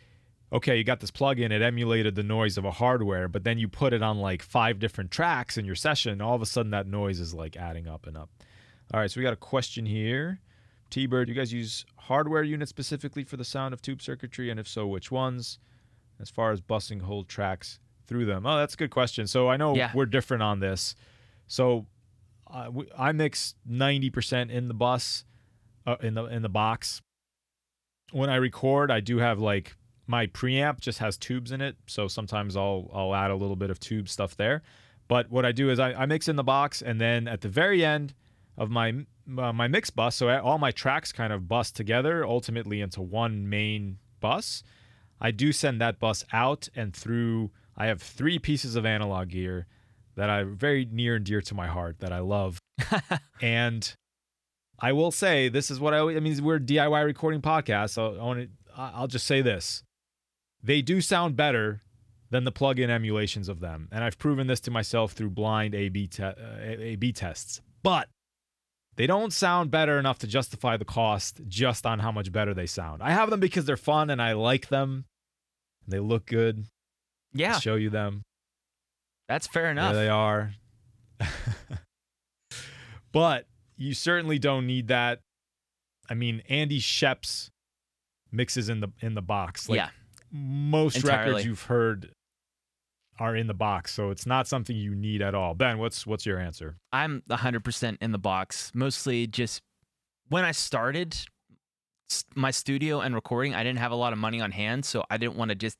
okay, 0.52 0.76
you 0.76 0.82
got 0.82 0.98
this 0.98 1.12
plugin, 1.12 1.52
it 1.52 1.62
emulated 1.62 2.16
the 2.16 2.24
noise 2.24 2.58
of 2.58 2.64
a 2.64 2.72
hardware, 2.72 3.28
but 3.28 3.44
then 3.44 3.56
you 3.56 3.68
put 3.68 3.92
it 3.92 4.02
on 4.02 4.18
like 4.18 4.42
five 4.42 4.80
different 4.80 5.12
tracks 5.12 5.56
in 5.56 5.64
your 5.64 5.76
session, 5.76 6.20
all 6.20 6.34
of 6.34 6.42
a 6.42 6.46
sudden 6.46 6.72
that 6.72 6.88
noise 6.88 7.20
is 7.20 7.32
like 7.32 7.56
adding 7.56 7.86
up 7.86 8.08
and 8.08 8.16
up. 8.16 8.30
All 8.92 8.98
right, 8.98 9.08
so 9.08 9.20
we 9.20 9.24
got 9.24 9.32
a 9.32 9.36
question 9.36 9.86
here. 9.86 10.40
T 10.90 11.06
Bird, 11.06 11.28
you 11.28 11.34
guys 11.34 11.52
use 11.52 11.84
hardware 11.96 12.42
units 12.42 12.68
specifically 12.70 13.24
for 13.24 13.36
the 13.36 13.44
sound 13.44 13.72
of 13.72 13.80
tube 13.80 14.02
circuitry, 14.02 14.50
and 14.50 14.58
if 14.60 14.66
so, 14.68 14.86
which 14.86 15.10
ones? 15.10 15.58
As 16.20 16.28
far 16.28 16.50
as 16.52 16.60
busing 16.60 17.02
whole 17.02 17.24
tracks 17.24 17.78
through 18.06 18.26
them. 18.26 18.44
Oh, 18.44 18.58
that's 18.58 18.74
a 18.74 18.76
good 18.76 18.90
question. 18.90 19.26
So 19.26 19.48
I 19.48 19.56
know 19.56 19.74
Yeah. 19.74 19.90
we're 19.94 20.04
different 20.06 20.42
on 20.42 20.60
this. 20.60 20.94
So 21.46 21.86
uh, 22.46 22.68
we, 22.70 22.86
I 22.98 23.12
mix 23.12 23.54
ninety 23.64 24.10
percent 24.10 24.50
in 24.50 24.68
the 24.68 24.74
bus, 24.74 25.24
uh, 25.86 25.96
in 26.02 26.14
the 26.14 26.24
in 26.26 26.42
the 26.42 26.48
box. 26.48 27.00
When 28.12 28.28
I 28.28 28.36
record, 28.36 28.90
I 28.90 29.00
do 29.00 29.18
have 29.18 29.38
like 29.38 29.76
my 30.06 30.26
preamp 30.26 30.80
just 30.80 30.98
has 30.98 31.16
tubes 31.16 31.52
in 31.52 31.60
it, 31.60 31.76
so 31.86 32.08
sometimes 32.08 32.56
I'll 32.56 32.90
I'll 32.92 33.14
add 33.14 33.30
a 33.30 33.36
little 33.36 33.56
bit 33.56 33.70
of 33.70 33.78
tube 33.80 34.08
stuff 34.08 34.36
there. 34.36 34.62
But 35.08 35.30
what 35.30 35.46
I 35.46 35.52
do 35.52 35.70
is 35.70 35.78
I, 35.78 35.92
I 35.92 36.06
mix 36.06 36.28
in 36.28 36.36
the 36.36 36.44
box, 36.44 36.82
and 36.82 37.00
then 37.00 37.26
at 37.28 37.40
the 37.40 37.48
very 37.48 37.84
end 37.84 38.12
of 38.60 38.70
my 38.70 38.92
uh, 39.38 39.52
my 39.52 39.66
mix 39.68 39.90
bus, 39.90 40.14
so 40.16 40.28
all 40.40 40.58
my 40.58 40.70
tracks 40.70 41.10
kind 41.12 41.32
of 41.32 41.48
bus 41.48 41.70
together 41.72 42.24
ultimately 42.24 42.80
into 42.80 43.00
one 43.00 43.48
main 43.48 43.98
bus. 44.20 44.62
I 45.20 45.30
do 45.30 45.50
send 45.52 45.80
that 45.80 45.98
bus 45.98 46.24
out 46.32 46.68
and 46.76 46.94
through. 46.94 47.50
I 47.76 47.86
have 47.86 48.02
three 48.02 48.38
pieces 48.38 48.76
of 48.76 48.84
analog 48.84 49.30
gear 49.30 49.66
that 50.16 50.28
are 50.28 50.44
very 50.44 50.86
near 50.90 51.16
and 51.16 51.24
dear 51.24 51.40
to 51.40 51.54
my 51.54 51.68
heart 51.68 52.00
that 52.00 52.12
I 52.12 52.18
love, 52.18 52.58
and 53.40 53.92
I 54.78 54.92
will 54.92 55.10
say 55.10 55.48
this 55.48 55.70
is 55.70 55.80
what 55.80 55.94
I. 55.94 55.98
always- 55.98 56.16
I 56.16 56.20
mean, 56.20 56.44
we're 56.44 56.58
DIY 56.60 57.04
recording 57.04 57.40
podcast, 57.40 57.90
so 57.90 58.16
I 58.20 58.22
want 58.22 58.40
to. 58.40 58.48
I'll 58.76 59.08
just 59.08 59.26
say 59.26 59.40
this: 59.42 59.82
they 60.62 60.82
do 60.82 61.00
sound 61.00 61.34
better 61.36 61.82
than 62.30 62.44
the 62.44 62.52
plug-in 62.52 62.90
emulations 62.90 63.48
of 63.48 63.60
them, 63.60 63.88
and 63.90 64.04
I've 64.04 64.18
proven 64.18 64.46
this 64.48 64.60
to 64.60 64.70
myself 64.70 65.12
through 65.12 65.30
blind 65.30 65.74
A/B 65.74 66.08
te- 66.08 66.22
uh, 66.22 66.34
A/B 66.60 67.12
tests. 67.12 67.60
But 67.82 68.08
they 69.00 69.06
don't 69.06 69.32
sound 69.32 69.70
better 69.70 69.98
enough 69.98 70.18
to 70.18 70.26
justify 70.26 70.76
the 70.76 70.84
cost 70.84 71.40
just 71.48 71.86
on 71.86 72.00
how 72.00 72.12
much 72.12 72.30
better 72.30 72.52
they 72.52 72.66
sound. 72.66 73.02
I 73.02 73.12
have 73.12 73.30
them 73.30 73.40
because 73.40 73.64
they're 73.64 73.78
fun 73.78 74.10
and 74.10 74.20
I 74.20 74.34
like 74.34 74.68
them. 74.68 75.06
They 75.88 76.00
look 76.00 76.26
good. 76.26 76.66
Yeah, 77.32 77.54
I'll 77.54 77.60
show 77.60 77.76
you 77.76 77.88
them. 77.88 78.24
that's 79.26 79.46
fair 79.46 79.70
enough. 79.70 79.94
There 79.94 80.04
they 80.04 80.10
are. 80.10 80.52
but 83.12 83.46
you 83.78 83.94
certainly 83.94 84.38
don't 84.38 84.66
need 84.66 84.88
that. 84.88 85.20
I 86.10 86.12
mean, 86.12 86.42
Andy 86.50 86.78
Scheps 86.78 87.48
mixes 88.30 88.68
in 88.68 88.80
the 88.80 88.88
in 89.00 89.14
the 89.14 89.22
box. 89.22 89.66
Like 89.66 89.78
yeah, 89.78 89.88
most 90.30 90.96
Entirely. 90.96 91.28
records 91.30 91.46
you've 91.46 91.62
heard 91.62 92.12
are 93.20 93.36
in 93.36 93.46
the 93.46 93.54
box, 93.54 93.92
so 93.92 94.10
it's 94.10 94.24
not 94.26 94.48
something 94.48 94.74
you 94.74 94.94
need 94.94 95.20
at 95.22 95.34
all. 95.34 95.54
Ben, 95.54 95.78
what's 95.78 96.06
what's 96.06 96.24
your 96.26 96.38
answer? 96.40 96.76
I'm 96.92 97.22
100% 97.30 97.98
in 98.00 98.12
the 98.12 98.18
box. 98.18 98.72
Mostly 98.74 99.26
just 99.26 99.62
when 100.28 100.44
I 100.44 100.52
started 100.52 101.14
my 102.34 102.50
studio 102.50 103.00
and 103.00 103.14
recording, 103.14 103.54
I 103.54 103.62
didn't 103.62 103.78
have 103.78 103.92
a 103.92 103.96
lot 103.96 104.12
of 104.12 104.18
money 104.18 104.40
on 104.40 104.50
hand, 104.50 104.84
so 104.84 105.04
I 105.10 105.18
didn't 105.18 105.36
want 105.36 105.50
to 105.50 105.54
just 105.54 105.78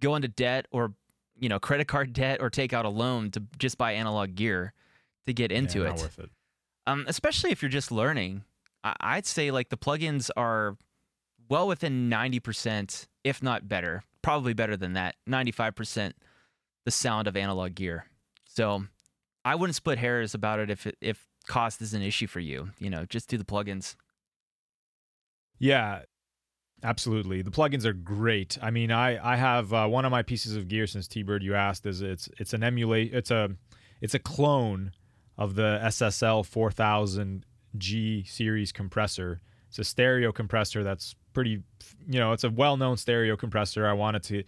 go 0.00 0.16
into 0.16 0.28
debt 0.28 0.66
or 0.70 0.92
you 1.38 1.48
know 1.48 1.58
credit 1.60 1.86
card 1.86 2.12
debt 2.12 2.40
or 2.42 2.50
take 2.50 2.72
out 2.72 2.84
a 2.84 2.90
loan 2.90 3.30
to 3.30 3.42
just 3.58 3.78
buy 3.78 3.92
analog 3.92 4.34
gear 4.34 4.74
to 5.26 5.32
get 5.32 5.52
into 5.52 5.80
Yeah, 5.82 5.90
it. 5.90 6.00
Worth 6.00 6.18
it. 6.18 6.30
um, 6.86 7.04
especially 7.08 7.52
if 7.52 7.62
you're 7.62 7.68
just 7.70 7.90
learning. 7.92 8.42
I- 8.84 8.96
I'd 9.00 9.26
say 9.26 9.50
like 9.50 9.68
the 9.70 9.76
plugins 9.78 10.30
are 10.36 10.76
well 11.48 11.68
within 11.68 12.10
90%, 12.10 13.06
if 13.24 13.40
not 13.42 13.68
better, 13.68 14.02
probably 14.22 14.52
better 14.52 14.76
than 14.76 14.94
that, 14.94 15.14
95% 15.28 16.12
the 16.86 16.90
sound 16.90 17.28
of 17.28 17.36
analog 17.36 17.74
gear. 17.74 18.06
So 18.46 18.84
I 19.44 19.56
wouldn't 19.56 19.74
split 19.74 19.98
hairs 19.98 20.32
about 20.34 20.60
it 20.60 20.70
if 20.70 20.86
it, 20.86 20.96
if 21.02 21.26
cost 21.46 21.82
is 21.82 21.92
an 21.92 22.00
issue 22.00 22.28
for 22.28 22.40
you. 22.40 22.70
You 22.78 22.88
know, 22.88 23.04
just 23.04 23.28
do 23.28 23.36
the 23.36 23.44
plugins. 23.44 23.96
Yeah. 25.58 26.02
Absolutely, 26.82 27.40
the 27.40 27.50
plugins 27.50 27.86
are 27.86 27.94
great. 27.94 28.58
I 28.60 28.70
mean, 28.70 28.92
I 28.92 29.32
I 29.32 29.36
have 29.36 29.72
uh, 29.72 29.86
one 29.88 30.04
of 30.04 30.10
my 30.10 30.22
pieces 30.22 30.56
of 30.56 30.68
gear 30.68 30.86
since 30.86 31.08
T-Bird 31.08 31.42
you 31.42 31.54
asked 31.54 31.86
is 31.86 32.02
it's 32.02 32.28
it's 32.38 32.52
an 32.52 32.62
emulate 32.62 33.14
it's 33.14 33.30
a 33.30 33.56
it's 34.02 34.12
a 34.12 34.18
clone 34.18 34.92
of 35.38 35.54
the 35.54 35.80
SSL 35.84 36.44
4000G 36.46 38.28
series 38.28 38.72
compressor. 38.72 39.40
It's 39.68 39.78
a 39.78 39.84
stereo 39.84 40.32
compressor 40.32 40.84
that's 40.84 41.14
pretty 41.32 41.62
you 42.06 42.20
know 42.20 42.32
it's 42.32 42.44
a 42.44 42.50
well-known 42.50 42.98
stereo 42.98 43.36
compressor. 43.36 43.86
I 43.86 43.94
wanted 43.94 44.22
to 44.24 44.44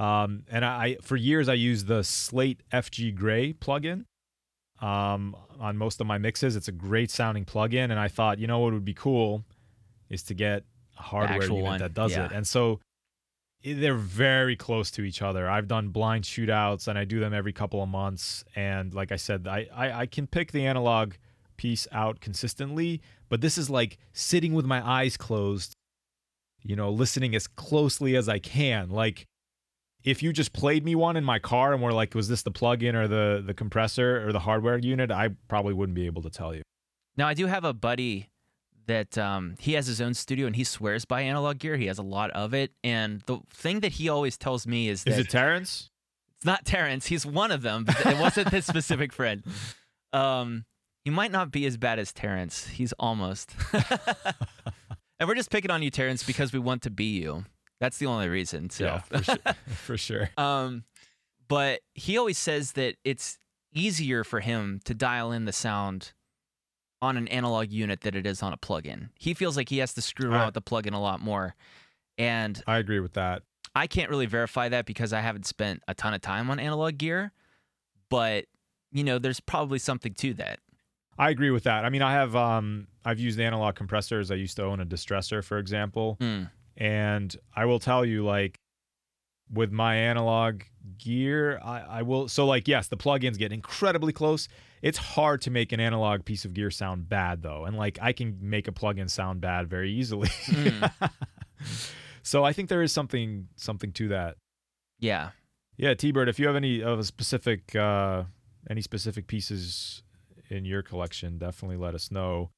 um, 0.00 0.44
and 0.50 0.64
I 0.64 0.96
for 1.02 1.16
years 1.16 1.48
I 1.48 1.54
used 1.54 1.86
the 1.86 2.02
Slate 2.02 2.62
FG-Grey 2.72 3.52
plugin 3.52 4.06
um, 4.80 5.36
on 5.60 5.76
most 5.76 6.00
of 6.00 6.06
my 6.06 6.16
mixes. 6.16 6.56
It's 6.56 6.68
a 6.68 6.72
great 6.72 7.10
sounding 7.10 7.44
plugin, 7.44 7.90
and 7.90 7.98
I 8.00 8.08
thought, 8.08 8.38
you 8.38 8.46
know 8.46 8.60
what 8.60 8.72
would 8.72 8.84
be 8.84 8.94
cool 8.94 9.44
is 10.08 10.22
to 10.24 10.34
get 10.34 10.64
a 10.98 11.02
hardware 11.02 11.42
unit 11.42 11.62
one, 11.62 11.78
that 11.80 11.92
does 11.92 12.12
yeah. 12.12 12.24
it. 12.24 12.32
And 12.32 12.46
so 12.46 12.80
they're 13.62 13.94
very 13.94 14.56
close 14.56 14.90
to 14.92 15.02
each 15.02 15.20
other. 15.20 15.50
I've 15.50 15.68
done 15.68 15.88
blind 15.88 16.24
shootouts, 16.24 16.88
and 16.88 16.98
I 16.98 17.04
do 17.04 17.20
them 17.20 17.34
every 17.34 17.52
couple 17.52 17.82
of 17.82 17.90
months. 17.90 18.42
And 18.56 18.94
like 18.94 19.12
I 19.12 19.16
said, 19.16 19.46
I 19.46 19.68
I, 19.74 19.92
I 20.00 20.06
can 20.06 20.26
pick 20.26 20.52
the 20.52 20.64
analog 20.64 21.12
piece 21.58 21.86
out 21.92 22.22
consistently, 22.22 23.02
but 23.28 23.42
this 23.42 23.58
is 23.58 23.68
like 23.68 23.98
sitting 24.14 24.54
with 24.54 24.64
my 24.64 24.82
eyes 24.82 25.18
closed, 25.18 25.74
you 26.62 26.74
know, 26.74 26.90
listening 26.90 27.34
as 27.34 27.46
closely 27.46 28.16
as 28.16 28.30
I 28.30 28.38
can, 28.38 28.88
like 28.88 29.26
if 30.04 30.22
you 30.22 30.32
just 30.32 30.52
played 30.52 30.84
me 30.84 30.94
one 30.94 31.16
in 31.16 31.24
my 31.24 31.38
car 31.38 31.72
and 31.72 31.82
were 31.82 31.92
like, 31.92 32.14
was 32.14 32.28
this 32.28 32.42
the 32.42 32.50
plug-in 32.50 32.96
or 32.96 33.06
the 33.08 33.42
the 33.44 33.54
compressor 33.54 34.26
or 34.26 34.32
the 34.32 34.40
hardware 34.40 34.78
unit? 34.78 35.10
I 35.10 35.30
probably 35.48 35.74
wouldn't 35.74 35.94
be 35.96 36.06
able 36.06 36.22
to 36.22 36.30
tell 36.30 36.54
you. 36.54 36.62
Now 37.16 37.28
I 37.28 37.34
do 37.34 37.46
have 37.46 37.64
a 37.64 37.72
buddy 37.74 38.28
that 38.86 39.16
um, 39.18 39.54
he 39.58 39.74
has 39.74 39.86
his 39.86 40.00
own 40.00 40.14
studio 40.14 40.46
and 40.46 40.56
he 40.56 40.64
swears 40.64 41.04
by 41.04 41.20
analog 41.22 41.58
gear. 41.58 41.76
He 41.76 41.86
has 41.86 41.98
a 41.98 42.02
lot 42.02 42.30
of 42.32 42.54
it, 42.54 42.72
and 42.82 43.20
the 43.26 43.40
thing 43.52 43.80
that 43.80 43.92
he 43.92 44.08
always 44.08 44.36
tells 44.36 44.66
me 44.66 44.88
is 44.88 45.04
that 45.04 45.10
Is 45.12 45.18
it 45.18 45.30
Terrence? 45.30 45.90
it's 46.36 46.46
not 46.46 46.64
Terrence. 46.64 47.06
He's 47.06 47.26
one 47.26 47.52
of 47.52 47.62
them, 47.62 47.84
but 47.84 48.04
it 48.06 48.18
wasn't 48.18 48.50
this 48.50 48.66
specific 48.66 49.12
friend. 49.12 49.42
Um, 50.12 50.64
he 51.04 51.10
might 51.10 51.30
not 51.30 51.52
be 51.52 51.66
as 51.66 51.76
bad 51.76 52.00
as 52.00 52.12
Terrence. 52.12 52.66
He's 52.66 52.92
almost. 52.94 53.54
and 53.72 55.28
we're 55.28 55.36
just 55.36 55.52
picking 55.52 55.70
on 55.70 55.84
you, 55.84 55.90
Terrence, 55.90 56.24
because 56.24 56.52
we 56.52 56.58
want 56.58 56.82
to 56.82 56.90
be 56.90 57.04
you. 57.20 57.44
That's 57.80 57.98
the 57.98 58.06
only 58.06 58.28
reason. 58.28 58.70
So. 58.70 58.84
Yeah, 58.84 58.98
for 59.00 59.22
sure. 59.24 59.36
for 59.68 59.96
sure. 59.96 60.30
Um, 60.36 60.84
but 61.48 61.80
he 61.94 62.16
always 62.18 62.38
says 62.38 62.72
that 62.72 62.96
it's 63.04 63.38
easier 63.72 64.22
for 64.24 64.40
him 64.40 64.80
to 64.84 64.94
dial 64.94 65.32
in 65.32 65.44
the 65.46 65.52
sound 65.52 66.12
on 67.02 67.16
an 67.16 67.26
analog 67.28 67.70
unit 67.72 68.02
than 68.02 68.14
it 68.14 68.26
is 68.26 68.42
on 68.42 68.52
a 68.52 68.56
plug-in. 68.58 69.08
He 69.18 69.32
feels 69.32 69.56
like 69.56 69.68
he 69.70 69.78
has 69.78 69.94
to 69.94 70.02
screw 70.02 70.30
around 70.30 70.40
I- 70.42 70.44
with 70.46 70.54
the 70.54 70.60
plug-in 70.60 70.92
a 70.92 71.00
lot 71.00 71.20
more. 71.20 71.54
And 72.18 72.62
I 72.66 72.76
agree 72.78 73.00
with 73.00 73.14
that. 73.14 73.42
I 73.74 73.86
can't 73.86 74.10
really 74.10 74.26
verify 74.26 74.68
that 74.68 74.84
because 74.84 75.12
I 75.12 75.20
haven't 75.20 75.46
spent 75.46 75.82
a 75.88 75.94
ton 75.94 76.12
of 76.12 76.20
time 76.20 76.50
on 76.50 76.58
analog 76.58 76.98
gear, 76.98 77.32
but 78.10 78.44
you 78.92 79.04
know, 79.04 79.18
there's 79.18 79.38
probably 79.40 79.78
something 79.78 80.12
to 80.14 80.34
that. 80.34 80.58
I 81.16 81.30
agree 81.30 81.50
with 81.50 81.62
that. 81.64 81.84
I 81.84 81.88
mean, 81.90 82.02
I 82.02 82.12
have 82.12 82.34
um 82.36 82.88
I've 83.04 83.20
used 83.20 83.38
analog 83.40 83.76
compressors. 83.76 84.30
I 84.30 84.34
used 84.34 84.56
to 84.56 84.64
own 84.64 84.80
a 84.80 84.84
distressor, 84.84 85.42
for 85.42 85.58
example, 85.58 86.16
Hmm. 86.20 86.44
And 86.80 87.36
I 87.54 87.66
will 87.66 87.78
tell 87.78 88.04
you, 88.06 88.24
like, 88.24 88.58
with 89.52 89.70
my 89.70 89.96
analog 89.96 90.62
gear, 90.98 91.60
I, 91.62 91.80
I 91.80 92.02
will. 92.02 92.26
So, 92.28 92.46
like, 92.46 92.66
yes, 92.66 92.88
the 92.88 92.96
plugins 92.96 93.36
get 93.36 93.52
incredibly 93.52 94.14
close. 94.14 94.48
It's 94.80 94.96
hard 94.96 95.42
to 95.42 95.50
make 95.50 95.72
an 95.72 95.80
analog 95.80 96.24
piece 96.24 96.46
of 96.46 96.54
gear 96.54 96.70
sound 96.70 97.08
bad, 97.08 97.42
though, 97.42 97.66
and 97.66 97.76
like 97.76 97.98
I 98.00 98.12
can 98.12 98.38
make 98.40 98.66
a 98.66 98.72
plugin 98.72 99.10
sound 99.10 99.42
bad 99.42 99.68
very 99.68 99.92
easily. 99.92 100.28
Mm. 100.28 101.12
so, 102.22 102.44
I 102.44 102.54
think 102.54 102.70
there 102.70 102.82
is 102.82 102.92
something 102.92 103.48
something 103.56 103.92
to 103.92 104.08
that. 104.08 104.36
Yeah. 104.98 105.30
Yeah, 105.76 105.94
T-Bird, 105.94 106.28
if 106.28 106.38
you 106.38 106.46
have 106.46 106.56
any 106.56 106.82
of 106.82 106.98
a 106.98 107.04
specific 107.04 107.76
uh 107.76 108.24
any 108.68 108.80
specific 108.80 109.26
pieces 109.26 110.02
in 110.48 110.64
your 110.64 110.82
collection, 110.82 111.38
definitely 111.38 111.76
let 111.76 111.94
us 111.94 112.10
know. 112.10 112.50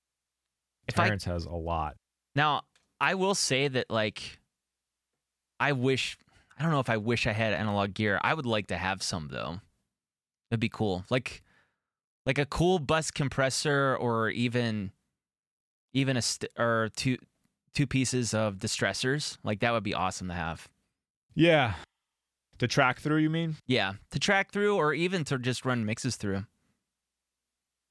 If 0.89 0.99
I 0.99 1.05
Terrence 1.05 1.25
has 1.25 1.45
a 1.45 1.53
lot. 1.53 1.97
Now, 2.35 2.63
I 3.03 3.15
will 3.15 3.35
say 3.35 3.67
that 3.67 3.91
like 3.91 4.39
I 5.59 5.73
wish 5.73 6.17
I 6.57 6.63
don't 6.63 6.71
know 6.71 6.81
if 6.81 6.89
I 6.89 6.97
wish 6.97 7.27
I 7.27 7.33
had 7.33 7.53
analog 7.53 7.95
gear. 7.95 8.21
I 8.23 8.33
would 8.33 8.47
like 8.47 8.69
to 8.69 8.77
have 8.77 9.03
some 9.03 9.29
though. 9.31 9.61
It'd 10.51 10.61
be 10.61 10.69
cool. 10.69 11.05
Like 11.11 11.43
like 12.25 12.39
a 12.39 12.47
cool 12.47 12.79
bus 12.79 13.11
compressor 13.11 13.97
or 13.97 14.31
even 14.31 14.93
even 15.93 16.17
a 16.17 16.23
st- 16.23 16.53
or 16.57 16.91
two 16.95 17.19
two 17.75 17.89
pieces 17.89 18.33
of 18.35 18.59
distressors. 18.59 19.37
Like 19.43 19.61
that 19.61 19.73
would 19.73 19.83
be 19.83 19.95
awesome 19.95 20.29
to 20.29 20.35
have. 20.35 20.69
Yeah. 21.35 21.75
To 22.59 22.69
track 22.69 23.01
through, 23.01 23.17
you 23.17 23.31
mean? 23.31 23.57
Yeah, 23.67 23.95
to 24.13 24.21
track 24.21 24.53
through 24.53 24.77
or 24.77 24.95
even 24.95 25.25
to 25.25 25.39
just 25.39 25.65
run 25.65 25.85
mixes 25.85 26.15
through. 26.15 26.45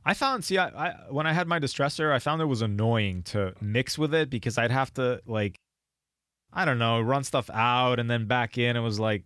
I 0.04 0.14
found 0.14 0.44
see 0.44 0.58
I, 0.58 0.68
I 0.68 0.96
when 1.10 1.28
I 1.28 1.34
had 1.34 1.48
my 1.48 1.60
distressor, 1.60 2.12
I 2.12 2.20
found 2.20 2.42
it 2.42 2.46
was 2.46 2.62
annoying 2.62 3.24
to 3.24 3.54
mix 3.62 3.98
with 3.98 4.14
it 4.14 4.30
because 4.30 4.58
I'd 4.58 4.72
have 4.72 4.94
to 4.96 5.22
like 5.26 5.56
I 6.54 6.66
don't 6.66 6.80
know, 6.80 7.00
run 7.00 7.24
stuff 7.24 7.50
out 7.50 8.00
and 8.00 8.10
then 8.10 8.26
back 8.26 8.58
in. 8.58 8.76
It 8.76 8.82
was 8.82 9.00
like 9.00 9.24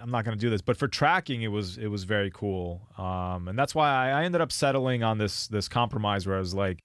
I'm 0.00 0.10
not 0.10 0.24
gonna 0.24 0.36
do 0.36 0.50
this. 0.50 0.62
But 0.62 0.76
for 0.76 0.88
tracking 0.88 1.42
it 1.42 1.48
was 1.48 1.78
it 1.78 1.88
was 1.88 2.04
very 2.04 2.30
cool. 2.30 2.82
Um 2.98 3.48
and 3.48 3.58
that's 3.58 3.74
why 3.74 3.88
I, 3.88 4.20
I 4.20 4.24
ended 4.24 4.40
up 4.40 4.52
settling 4.52 5.02
on 5.02 5.18
this 5.18 5.48
this 5.48 5.68
compromise 5.68 6.26
where 6.26 6.36
I 6.36 6.40
was 6.40 6.54
like 6.54 6.80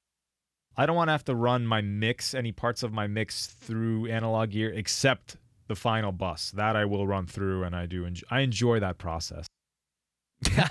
I 0.75 0.85
don't 0.85 0.95
want 0.95 1.09
to 1.09 1.11
have 1.11 1.25
to 1.25 1.35
run 1.35 1.67
my 1.67 1.81
mix, 1.81 2.33
any 2.33 2.51
parts 2.51 2.81
of 2.81 2.91
my 2.91 3.05
mix 3.05 3.45
through 3.45 4.07
analog 4.07 4.51
gear 4.51 4.71
except 4.73 5.37
the 5.67 5.75
final 5.75 6.11
bus. 6.11 6.51
That 6.51 6.75
I 6.75 6.85
will 6.85 7.05
run 7.05 7.27
through 7.27 7.63
and 7.63 7.75
I 7.75 7.85
do 7.85 8.05
enjoy 8.05 8.27
I 8.31 8.39
enjoy 8.41 8.79
that 8.79 8.97
process. 8.97 9.45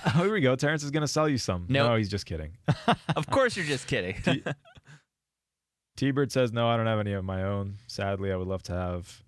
Oh, 0.07 0.11
here 0.23 0.33
we 0.33 0.41
go. 0.41 0.57
Terrence 0.57 0.83
is 0.83 0.91
gonna 0.91 1.09
sell 1.09 1.29
you 1.29 1.39
some. 1.39 1.67
Nope. 1.69 1.89
No, 1.89 1.97
he's 1.97 2.09
just 2.09 2.27
kidding. 2.27 2.57
of 3.17 3.29
course 3.31 3.57
you're 3.57 3.67
just 3.67 3.87
kidding. 3.87 4.21
T- 4.23 4.45
T-Bird 5.97 6.33
says 6.33 6.53
no, 6.53 6.69
I 6.69 6.77
don't 6.77 6.87
have 6.87 7.01
any 7.01 7.13
of 7.13 7.25
my 7.25 7.43
own. 7.43 7.75
Sadly, 7.87 8.33
I 8.33 8.37
would 8.37 8.49
love 8.49 8.63
to 8.65 8.73
have 8.73 9.23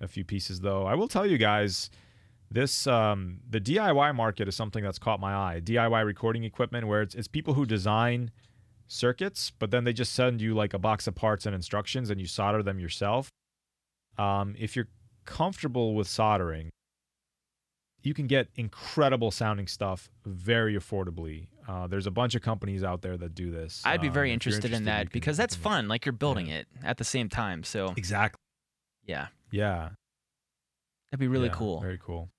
a 0.00 0.08
few 0.08 0.24
pieces 0.24 0.60
though. 0.60 0.86
I 0.86 0.94
will 0.94 1.08
tell 1.08 1.26
you 1.26 1.38
guys, 1.38 1.90
this 2.50 2.86
um, 2.86 3.40
the 3.48 3.60
DIY 3.60 4.14
market 4.14 4.48
is 4.48 4.54
something 4.54 4.82
that's 4.82 4.98
caught 4.98 5.20
my 5.20 5.34
eye. 5.34 5.60
DIY 5.62 6.04
recording 6.04 6.44
equipment, 6.44 6.86
where 6.86 7.02
it's, 7.02 7.14
it's 7.14 7.28
people 7.28 7.54
who 7.54 7.64
design 7.64 8.30
circuits, 8.88 9.52
but 9.58 9.70
then 9.70 9.84
they 9.84 9.92
just 9.92 10.12
send 10.12 10.40
you 10.40 10.54
like 10.54 10.74
a 10.74 10.78
box 10.78 11.06
of 11.06 11.14
parts 11.14 11.46
and 11.46 11.54
instructions, 11.54 12.10
and 12.10 12.20
you 12.20 12.26
solder 12.26 12.62
them 12.62 12.78
yourself. 12.78 13.30
Um, 14.18 14.54
if 14.58 14.76
you're 14.76 14.88
comfortable 15.24 15.94
with 15.94 16.08
soldering, 16.08 16.70
you 18.02 18.14
can 18.14 18.26
get 18.26 18.48
incredible 18.56 19.30
sounding 19.30 19.66
stuff 19.66 20.08
very 20.24 20.74
affordably. 20.76 21.48
Uh, 21.68 21.86
there's 21.86 22.06
a 22.06 22.10
bunch 22.10 22.34
of 22.34 22.42
companies 22.42 22.82
out 22.82 23.02
there 23.02 23.16
that 23.16 23.34
do 23.34 23.50
this. 23.50 23.82
I'd 23.84 24.00
be 24.00 24.08
Um, 24.08 24.14
very 24.14 24.28
if 24.28 24.30
you're 24.30 24.34
interested, 24.54 24.72
in 24.72 24.84
that 24.84 25.10
can- 25.10 25.10
because 25.12 25.36
that's 25.36 25.54
fun. 25.54 25.86
Like 25.88 26.04
you're 26.06 26.12
building 26.12 26.46
it 26.48 26.66
at 26.82 26.96
the 26.98 27.04
same 27.04 27.28
time. 27.28 27.62
So 27.64 27.92
Exactly. 27.96 28.38
yeah, 29.06 29.28
Yeah. 29.50 29.90
that'd 31.10 31.20
be 31.20 31.28
really 31.28 31.48
Yeah, 31.48 31.54
cool. 31.54 31.80
Very 31.80 31.98
cool. 31.98 32.30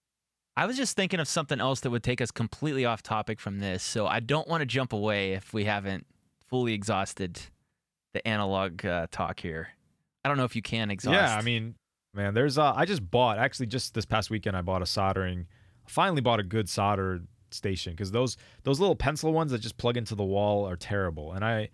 I 0.57 0.65
was 0.65 0.75
just 0.75 0.95
thinking 0.97 1.19
of 1.19 1.27
something 1.27 1.59
else 1.61 1.79
that 1.81 1.89
would 1.91 2.03
take 2.03 2.19
us 2.21 2.29
completely 2.29 2.83
off 2.85 3.01
topic 3.01 3.39
from 3.39 3.59
this, 3.59 3.83
so 3.83 4.05
I 4.07 4.19
don't 4.19 4.47
want 4.47 4.61
to 4.61 4.65
jump 4.65 4.91
away 4.91 5.33
if 5.33 5.53
we 5.53 5.63
haven't 5.65 6.05
fully 6.49 6.73
exhausted 6.73 7.39
the 8.13 8.25
analog 8.27 8.85
uh, 8.85 9.07
talk 9.11 9.39
here. 9.39 9.69
I 10.25 10.27
don't 10.27 10.37
know 10.37 10.43
if 10.43 10.55
you 10.55 10.61
can 10.61 10.91
exhaust. 10.91 11.13
Yeah, 11.15 11.37
I 11.37 11.41
mean, 11.41 11.75
man, 12.13 12.33
there's 12.33 12.57
uh 12.57 12.73
I 12.75 12.85
just 12.85 13.09
bought 13.09 13.37
actually 13.37 13.67
just 13.67 13.93
this 13.93 14.05
past 14.05 14.29
weekend 14.29 14.55
I 14.57 14.61
bought 14.61 14.81
a 14.81 14.85
soldering 14.85 15.47
finally 15.87 16.21
bought 16.21 16.39
a 16.39 16.43
good 16.43 16.69
solder 16.69 17.21
station 17.51 17.93
because 17.93 18.11
those 18.11 18.37
those 18.63 18.79
little 18.79 18.95
pencil 18.95 19.33
ones 19.33 19.51
that 19.51 19.59
just 19.59 19.77
plug 19.77 19.97
into 19.97 20.15
the 20.15 20.23
wall 20.23 20.67
are 20.67 20.75
terrible 20.75 21.33
and 21.33 21.43
I 21.43 21.69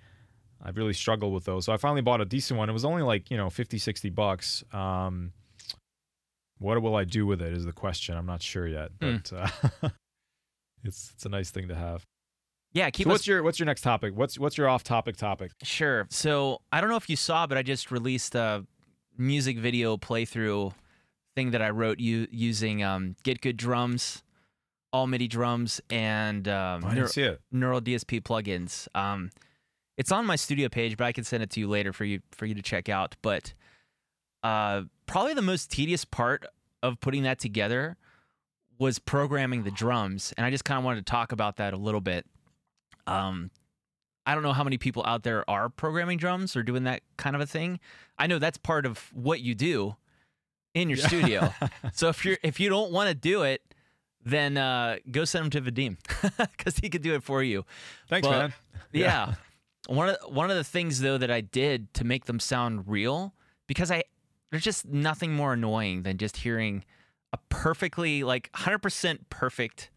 I 0.63 0.71
really 0.71 0.93
struggled 0.93 1.33
with 1.33 1.45
those. 1.45 1.65
So 1.65 1.73
I 1.73 1.77
finally 1.77 2.01
bought 2.01 2.19
a 2.19 2.25
decent 2.25 2.57
one. 2.57 2.67
It 2.67 2.73
was 2.73 2.83
only 2.83 3.03
like, 3.03 3.29
you 3.29 3.37
know, 3.37 3.49
50 3.49 3.77
60 3.77 4.09
bucks. 4.09 4.63
Um 4.73 5.33
what 6.59 6.81
will 6.81 6.95
I 6.95 7.03
do 7.03 7.27
with 7.27 7.41
it 7.41 7.53
is 7.53 7.65
the 7.65 7.73
question. 7.73 8.17
I'm 8.17 8.25
not 8.25 8.41
sure 8.41 8.67
yet, 8.67 8.89
Hmm. 8.99 9.17
but 9.17 9.33
uh, 9.83 9.89
it's 10.83 11.11
it's 11.13 11.25
a 11.25 11.29
nice 11.29 11.51
thing 11.51 11.67
to 11.67 11.75
have. 11.75 12.03
yeah. 12.73 12.89
Keep 12.89 13.05
so 13.05 13.11
us 13.11 13.13
what's 13.13 13.27
your 13.27 13.43
what's 13.43 13.59
your 13.59 13.67
next 13.67 13.81
topic? 13.81 14.15
What's 14.15 14.39
what's 14.39 14.57
your 14.57 14.67
off 14.67 14.83
topic 14.83 15.17
topic? 15.17 15.51
Sure. 15.61 16.07
So 16.09 16.61
I 16.71 16.81
don't 16.81 16.89
know 16.89 16.95
if 16.95 17.09
you 17.09 17.15
saw, 17.15 17.45
but 17.45 17.57
I 17.59 17.61
just 17.61 17.91
released 17.91 18.33
a 18.33 18.65
music 19.17 19.57
video 19.57 19.97
playthrough 19.97 20.73
thing 21.35 21.51
that 21.51 21.61
I 21.61 21.69
wrote 21.69 21.99
u- 21.99 22.27
using 22.31 22.83
um, 22.83 23.15
Get 23.23 23.41
Good 23.41 23.57
Drums, 23.57 24.23
All 24.91 25.07
MIDI 25.07 25.27
drums, 25.27 25.81
and 25.89 26.47
um, 26.47 26.83
I 26.85 26.95
Neur- 26.95 27.09
see. 27.09 27.31
Neural 27.51 27.81
DSP 27.81 28.21
plugins. 28.21 28.87
Um, 28.95 29.29
it's 29.97 30.11
on 30.11 30.25
my 30.25 30.35
studio 30.35 30.69
page, 30.69 30.97
but 30.97 31.05
I 31.05 31.11
can 31.11 31.23
send 31.23 31.43
it 31.43 31.49
to 31.51 31.59
you 31.59 31.67
later 31.67 31.91
for 31.93 32.05
you 32.05 32.21
for 32.31 32.45
you 32.45 32.53
to 32.55 32.61
check 32.61 32.87
out. 32.89 33.15
But 33.21 33.53
uh, 34.43 34.83
probably 35.05 35.33
the 35.33 35.41
most 35.41 35.71
tedious 35.71 36.05
part 36.05 36.45
of 36.83 36.99
putting 36.99 37.23
that 37.23 37.39
together 37.39 37.97
was 38.79 38.99
programming 38.99 39.63
the 39.63 39.71
drums, 39.71 40.33
and 40.37 40.45
I 40.45 40.51
just 40.51 40.65
kind 40.65 40.77
of 40.77 40.83
wanted 40.85 41.05
to 41.05 41.09
talk 41.11 41.31
about 41.31 41.57
that 41.57 41.73
a 41.73 41.77
little 41.77 42.01
bit. 42.01 42.25
Um, 43.07 43.49
I 44.27 44.33
don't 44.35 44.43
know 44.43 44.53
how 44.53 44.63
many 44.63 44.77
people 44.77 45.03
out 45.05 45.23
there 45.23 45.49
are 45.49 45.69
programming 45.69 46.17
drums 46.17 46.55
or 46.55 46.61
doing 46.61 46.83
that 46.83 47.01
kind 47.15 47.35
of 47.35 47.41
a 47.41 47.45
thing. 47.47 47.79
I 48.19 48.27
know 48.27 48.37
that's 48.39 48.57
part 48.57 48.85
of 48.85 49.09
what 49.13 49.39
you 49.39 49.55
do 49.55 49.95
in 50.75 50.89
your 50.89 50.97
studio. 50.97 51.53
So 51.93 52.09
if 52.09 52.23
you're 52.25 52.37
if 52.43 52.59
you 52.59 52.69
don't 52.69 52.91
want 52.91 53.07
to 53.09 53.15
do 53.15 53.43
it, 53.43 53.61
then 54.23 54.57
uh, 54.57 54.97
go 55.09 55.23
send 55.25 55.45
them 55.51 55.63
to 55.65 55.71
Vadim 55.71 55.97
because 56.57 56.77
he 56.77 56.89
could 56.89 57.01
do 57.01 57.15
it 57.15 57.23
for 57.23 57.41
you. 57.41 57.63
Thanks, 58.09 58.27
But- 58.27 58.37
man. 58.37 58.53
Yeah. 58.91 59.33
one 59.87 60.09
of 60.09 60.17
one 60.27 60.51
of 60.51 60.57
the 60.57 60.63
things 60.63 60.99
though 60.99 61.17
that 61.17 61.31
I 61.31 61.41
did 61.41 61.93
to 61.95 62.03
make 62.03 62.25
them 62.25 62.39
sound 62.39 62.83
real 62.87 63.33
because 63.67 63.89
I 63.89 64.03
there's 64.51 64.63
just 64.63 64.85
nothing 64.85 65.33
more 65.33 65.53
annoying 65.53 66.03
than 66.03 66.17
just 66.17 66.37
hearing 66.37 66.83
a 67.33 67.37
perfectly 67.49 68.23
like 68.23 68.49
100% 68.53 69.19
perfect 69.29 69.89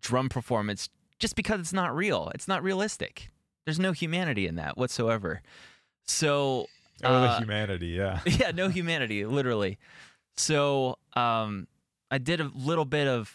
drum 0.00 0.28
performance 0.28 0.88
just 1.18 1.34
because 1.36 1.60
it's 1.60 1.72
not 1.72 1.94
real. 1.94 2.30
It's 2.34 2.46
not 2.48 2.62
realistic. 2.62 3.30
There's 3.64 3.78
no 3.78 3.92
humanity 3.92 4.46
in 4.46 4.56
that 4.56 4.76
whatsoever. 4.76 5.42
So 6.04 6.66
Oh, 7.02 7.20
the 7.20 7.28
uh, 7.28 7.38
humanity, 7.38 7.88
yeah. 7.88 8.20
yeah, 8.26 8.50
no 8.50 8.68
humanity, 8.68 9.24
literally. 9.24 9.78
So 10.36 10.98
um, 11.14 11.66
I 12.10 12.18
did 12.18 12.40
a 12.40 12.50
little 12.54 12.84
bit 12.84 13.08
of 13.08 13.34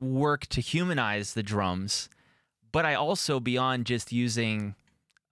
work 0.00 0.46
to 0.48 0.60
humanize 0.60 1.34
the 1.34 1.42
drums, 1.42 2.08
but 2.72 2.84
I 2.84 2.94
also, 2.94 3.40
beyond 3.40 3.86
just 3.86 4.12
using 4.12 4.74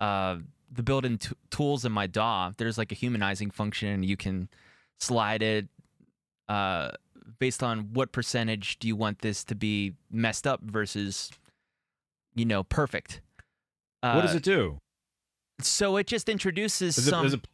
uh, 0.00 0.38
the 0.70 0.82
built-in 0.82 1.18
t- 1.18 1.34
tools 1.50 1.84
in 1.84 1.92
my 1.92 2.06
DAW, 2.06 2.52
there's 2.56 2.78
like 2.78 2.90
a 2.90 2.96
humanizing 2.96 3.50
function. 3.50 4.02
You 4.02 4.16
can 4.16 4.48
slide 4.98 5.42
it 5.42 5.68
uh, 6.48 6.90
based 7.38 7.62
on 7.62 7.92
what 7.92 8.12
percentage 8.12 8.78
do 8.78 8.88
you 8.88 8.96
want 8.96 9.20
this 9.20 9.44
to 9.44 9.54
be 9.54 9.94
messed 10.10 10.46
up 10.46 10.60
versus, 10.62 11.30
you 12.34 12.44
know, 12.44 12.64
perfect. 12.64 13.20
Uh, 14.04 14.12
what 14.12 14.22
does 14.22 14.34
it 14.34 14.42
do? 14.42 14.78
So 15.60 15.96
it 15.96 16.06
just 16.06 16.28
introduces 16.28 16.98
Is 16.98 17.08
some 17.08 17.26
it 17.26 17.48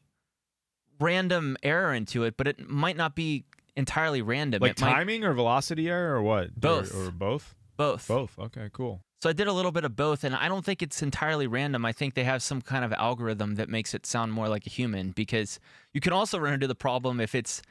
random 0.99 1.57
error 1.63 1.95
into 1.95 2.25
it, 2.25 2.37
but 2.37 2.49
it 2.49 2.69
might 2.69 2.97
not 2.97 3.15
be 3.15 3.45
entirely 3.77 4.21
random. 4.21 4.61
like 4.61 4.73
it 4.73 4.81
might 4.81 4.93
timing 4.93 5.25
or 5.25 5.33
velocity 5.33 5.89
error 5.89 6.17
or 6.17 6.23
what? 6.23 6.55
Both. 6.59 6.95
Or, 6.95 7.11
both? 7.11 7.55
both. 7.77 8.09
Both. 8.09 8.39
Okay, 8.39 8.69
cool. 8.73 9.01
So 9.23 9.29
I 9.29 9.33
did 9.33 9.47
a 9.47 9.53
little 9.53 9.71
bit 9.71 9.85
of 9.85 9.95
both, 9.97 10.25
and 10.25 10.35
I 10.35 10.49
don't 10.49 10.65
think 10.65 10.83
it's 10.83 11.03
entirely 11.03 11.47
random. 11.47 11.85
I 11.85 11.93
think 11.93 12.15
they 12.15 12.25
have 12.25 12.43
some 12.43 12.63
kind 12.63 12.85
of 12.85 12.93
algorithm 12.95 13.57
that 13.57 13.69
makes 13.69 13.93
it 13.95 14.07
sound 14.07 14.33
more 14.33 14.49
like 14.49 14.67
a 14.67 14.71
human. 14.71 15.11
Because 15.11 15.61
you 15.93 16.01
can 16.01 16.13
also 16.13 16.39
run 16.39 16.55
into 16.55 16.67
the 16.67 16.75
problem 16.75 17.21
if 17.21 17.35
it's 17.35 17.63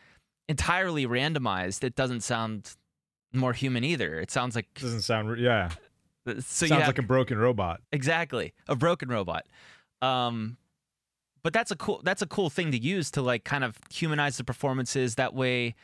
entirely 0.47 1.05
randomized, 1.05 1.83
it 1.83 1.95
doesn't 1.95 2.21
sound 2.21 2.75
more 3.33 3.53
human 3.53 3.83
either. 3.83 4.19
It 4.19 4.31
sounds 4.31 4.55
like 4.55 4.67
Doesn't 4.75 5.01
sound, 5.01 5.39
yeah. 5.39 5.69
So. 6.25 6.39
Sounds 6.39 6.71
have, 6.71 6.87
like 6.87 6.99
a 6.99 7.03
broken 7.03 7.37
robot. 7.37 7.81
exactly 7.91 8.53
a 8.67 8.75
broken 8.75 9.09
robot. 9.09 9.45
Um, 10.01 10.57
but 11.43 11.53
that's 11.53 11.71
a 11.71 11.75
cool 11.75 12.01
that's 12.03 12.21
a 12.21 12.27
cool 12.27 12.49
thing 12.49 12.71
to 12.71 12.77
use 12.77 13.11
to 13.11 13.21
like 13.21 13.43
kind 13.43 13.63
of 13.63 13.77
humanize 13.91 14.37
the 14.37 14.43
performances. 14.43 15.15
That 15.15 15.33
way, 15.33 15.75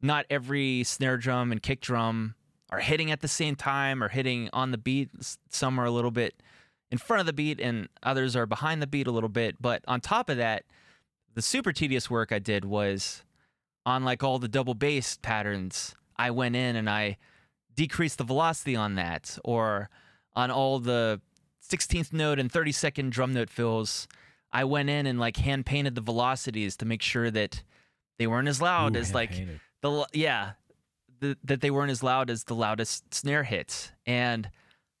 not 0.00 0.26
every 0.30 0.84
snare 0.84 1.16
drum 1.16 1.52
and 1.52 1.62
kick 1.62 1.80
drum 1.80 2.34
are 2.70 2.80
hitting 2.80 3.10
at 3.10 3.20
the 3.20 3.28
same 3.28 3.54
time 3.54 4.02
or 4.02 4.08
hitting 4.08 4.48
on 4.52 4.70
the 4.70 4.78
beat. 4.78 5.10
Some 5.50 5.78
are 5.78 5.84
a 5.84 5.90
little 5.90 6.10
bit 6.10 6.42
in 6.90 6.98
front 6.98 7.20
of 7.20 7.26
the 7.26 7.32
beat, 7.32 7.60
and 7.60 7.88
others 8.02 8.36
are 8.36 8.46
behind 8.46 8.80
the 8.80 8.86
beat 8.86 9.06
a 9.06 9.10
little 9.10 9.28
bit. 9.28 9.60
But 9.60 9.82
on 9.86 10.00
top 10.00 10.28
of 10.28 10.36
that, 10.36 10.64
the 11.34 11.42
super 11.42 11.72
tedious 11.72 12.08
work 12.08 12.32
I 12.32 12.38
did 12.38 12.64
was 12.64 13.22
on 13.86 14.04
like 14.04 14.22
all 14.22 14.38
the 14.38 14.48
double 14.48 14.74
bass 14.74 15.18
patterns. 15.20 15.94
I 16.16 16.30
went 16.30 16.56
in 16.56 16.76
and 16.76 16.88
I 16.88 17.18
decreased 17.74 18.18
the 18.18 18.24
velocity 18.24 18.76
on 18.76 18.94
that, 18.94 19.38
or 19.44 19.90
on 20.34 20.50
all 20.50 20.78
the 20.78 21.20
16th 21.68 22.12
note 22.12 22.38
and 22.38 22.52
32nd 22.52 23.10
drum 23.10 23.32
note 23.32 23.50
fills. 23.50 24.06
I 24.52 24.64
went 24.64 24.88
in 24.88 25.06
and 25.06 25.18
like 25.18 25.36
hand 25.36 25.66
painted 25.66 25.94
the 25.94 26.00
velocities 26.00 26.76
to 26.76 26.84
make 26.84 27.02
sure 27.02 27.30
that 27.30 27.62
they 28.18 28.26
weren't 28.26 28.48
as 28.48 28.60
loud 28.60 28.96
Ooh, 28.96 29.00
as 29.00 29.14
like 29.14 29.32
the 29.82 30.06
yeah 30.12 30.52
the, 31.20 31.36
that 31.44 31.60
they 31.60 31.70
weren't 31.70 31.90
as 31.90 32.02
loud 32.02 32.30
as 32.30 32.44
the 32.44 32.54
loudest 32.54 33.12
snare 33.14 33.42
hits 33.42 33.92
and 34.06 34.48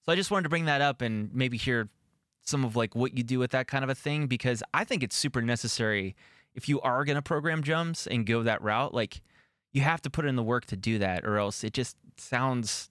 so 0.02 0.12
i 0.12 0.16
just 0.16 0.30
wanted 0.30 0.44
to 0.44 0.48
bring 0.48 0.64
that 0.66 0.80
up 0.80 1.02
and 1.02 1.32
maybe 1.34 1.56
hear 1.56 1.88
some 2.42 2.64
of 2.64 2.76
like 2.76 2.94
what 2.94 3.16
you 3.16 3.22
do 3.22 3.38
with 3.38 3.52
that 3.52 3.66
kind 3.66 3.84
of 3.84 3.90
a 3.90 3.94
thing 3.94 4.26
because 4.26 4.62
i 4.72 4.84
think 4.84 5.02
it's 5.02 5.16
super 5.16 5.40
necessary 5.40 6.14
if 6.54 6.68
you 6.68 6.80
are 6.80 7.04
going 7.04 7.16
to 7.16 7.22
program 7.22 7.60
drums 7.60 8.06
and 8.06 8.26
go 8.26 8.42
that 8.42 8.60
route 8.62 8.92
like 8.92 9.22
you 9.74 9.82
have 9.82 10.00
to 10.00 10.08
put 10.08 10.24
in 10.24 10.36
the 10.36 10.42
work 10.42 10.64
to 10.66 10.76
do 10.76 10.98
that 10.98 11.24
or 11.26 11.36
else 11.36 11.62
it 11.62 11.74
just 11.74 11.96
sounds 12.16 12.88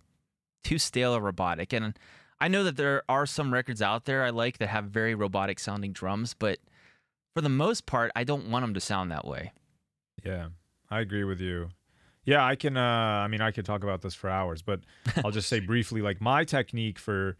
too 0.63 0.77
stale 0.77 1.15
or 1.15 1.19
robotic 1.21 1.73
and 1.73 1.97
i 2.39 2.47
know 2.47 2.63
that 2.63 2.75
there 2.77 3.01
are 3.09 3.25
some 3.25 3.51
records 3.51 3.81
out 3.81 4.05
there 4.05 4.23
i 4.23 4.29
like 4.29 4.59
that 4.59 4.67
have 4.67 4.85
very 4.85 5.15
robotic 5.15 5.59
sounding 5.59 5.91
drums 5.91 6.35
but 6.37 6.59
for 7.33 7.41
the 7.41 7.49
most 7.49 7.85
part 7.87 8.11
i 8.15 8.23
don't 8.23 8.47
want 8.49 8.63
them 8.63 8.73
to 8.75 8.79
sound 8.79 9.09
that 9.09 9.25
way 9.25 9.51
Yeah, 10.23 10.49
I 10.89 10.99
agree 11.01 11.23
with 11.23 11.41
you. 11.41 11.69
Yeah, 12.23 12.45
I 12.45 12.55
can. 12.55 12.77
Uh, 12.77 13.25
I 13.25 13.27
mean, 13.27 13.41
I 13.41 13.51
could 13.51 13.65
talk 13.65 13.83
about 13.83 14.01
this 14.01 14.13
for 14.15 14.29
hours, 14.29 14.61
but 14.61 14.79
I'll 15.25 15.31
just 15.31 15.49
say 15.49 15.59
briefly. 15.71 16.01
Like 16.01 16.21
my 16.21 16.45
technique 16.45 16.97
for 16.97 17.35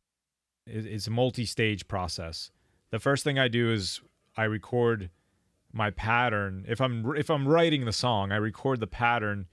is, 0.68 0.86
is 0.86 1.08
a 1.08 1.12
multi-stage 1.12 1.88
process. 1.88 2.52
The 2.92 3.00
first 3.00 3.24
thing 3.24 3.40
I 3.40 3.48
do 3.48 3.72
is 3.72 4.02
I 4.36 4.44
record 4.44 5.10
my 5.74 5.90
pattern. 5.90 6.64
If 6.68 6.80
I'm 6.80 7.16
if 7.18 7.30
I'm 7.30 7.48
writing 7.48 7.86
the 7.86 7.92
song, 7.92 8.32
I 8.32 8.38
record 8.38 8.80
the 8.80 8.88
pattern 8.88 9.48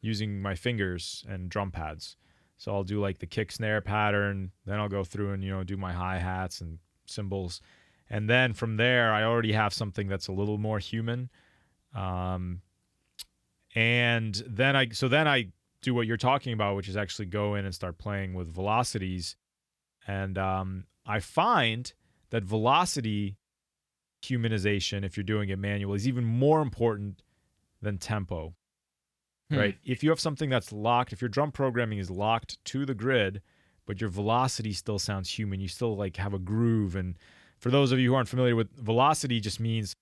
using 0.00 0.40
my 0.40 0.54
fingers 0.54 1.24
and 1.28 1.50
drum 1.50 1.70
pads. 1.70 2.16
So 2.56 2.72
I'll 2.72 2.84
do 2.84 3.00
like 3.00 3.18
the 3.18 3.26
kick 3.26 3.50
snare 3.50 3.80
pattern, 3.80 4.52
then 4.64 4.78
I'll 4.78 4.88
go 4.88 5.02
through 5.02 5.32
and 5.32 5.42
you 5.42 5.50
know 5.50 5.64
do 5.64 5.76
my 5.76 5.92
hi 5.92 6.18
hats 6.18 6.60
and 6.60 6.78
cymbals, 7.06 7.60
and 8.08 8.30
then 8.30 8.54
from 8.54 8.76
there 8.76 9.12
I 9.12 9.24
already 9.24 9.52
have 9.52 9.74
something 9.74 10.08
that's 10.08 10.28
a 10.28 10.32
little 10.32 10.58
more 10.58 10.78
human. 10.78 11.28
Um, 11.94 12.62
and 13.74 14.34
then 14.46 14.76
I 14.76 14.88
so 14.90 15.08
then 15.08 15.26
I 15.26 15.48
do 15.82 15.92
what 15.92 16.06
you're 16.06 16.16
talking 16.16 16.52
about, 16.52 16.76
which 16.76 16.88
is 16.88 16.96
actually 16.96 17.26
go 17.26 17.56
in 17.56 17.64
and 17.64 17.74
start 17.74 17.98
playing 17.98 18.34
with 18.34 18.54
velocities, 18.54 19.36
and 20.06 20.38
um, 20.38 20.84
I 21.04 21.18
find 21.18 21.92
that 22.30 22.44
velocity 22.44 23.36
humanization, 24.24 25.04
if 25.04 25.16
you're 25.16 25.24
doing 25.24 25.48
it 25.48 25.58
manually, 25.58 25.96
is 25.96 26.08
even 26.08 26.24
more 26.24 26.62
important 26.62 27.22
than 27.80 27.98
tempo. 27.98 28.54
Hmm. 29.50 29.58
Right? 29.58 29.78
If 29.84 30.02
you 30.02 30.10
have 30.10 30.20
something 30.20 30.50
that's 30.50 30.72
locked, 30.72 31.12
if 31.12 31.20
your 31.20 31.28
drum 31.28 31.52
programming 31.52 31.98
is 31.98 32.10
locked 32.10 32.64
to 32.66 32.86
the 32.86 32.94
grid, 32.94 33.42
but 33.86 34.00
your 34.00 34.10
velocity 34.10 34.72
still 34.72 34.98
sounds 34.98 35.30
human, 35.30 35.60
you 35.60 35.68
still 35.68 35.96
like 35.96 36.16
have 36.16 36.34
a 36.34 36.38
groove. 36.38 36.96
And 36.96 37.16
for 37.58 37.70
those 37.70 37.92
of 37.92 37.98
you 37.98 38.10
who 38.10 38.14
aren't 38.14 38.28
familiar 38.28 38.56
with 38.56 38.74
velocity, 38.76 39.40
just 39.40 39.60
means 39.60 39.94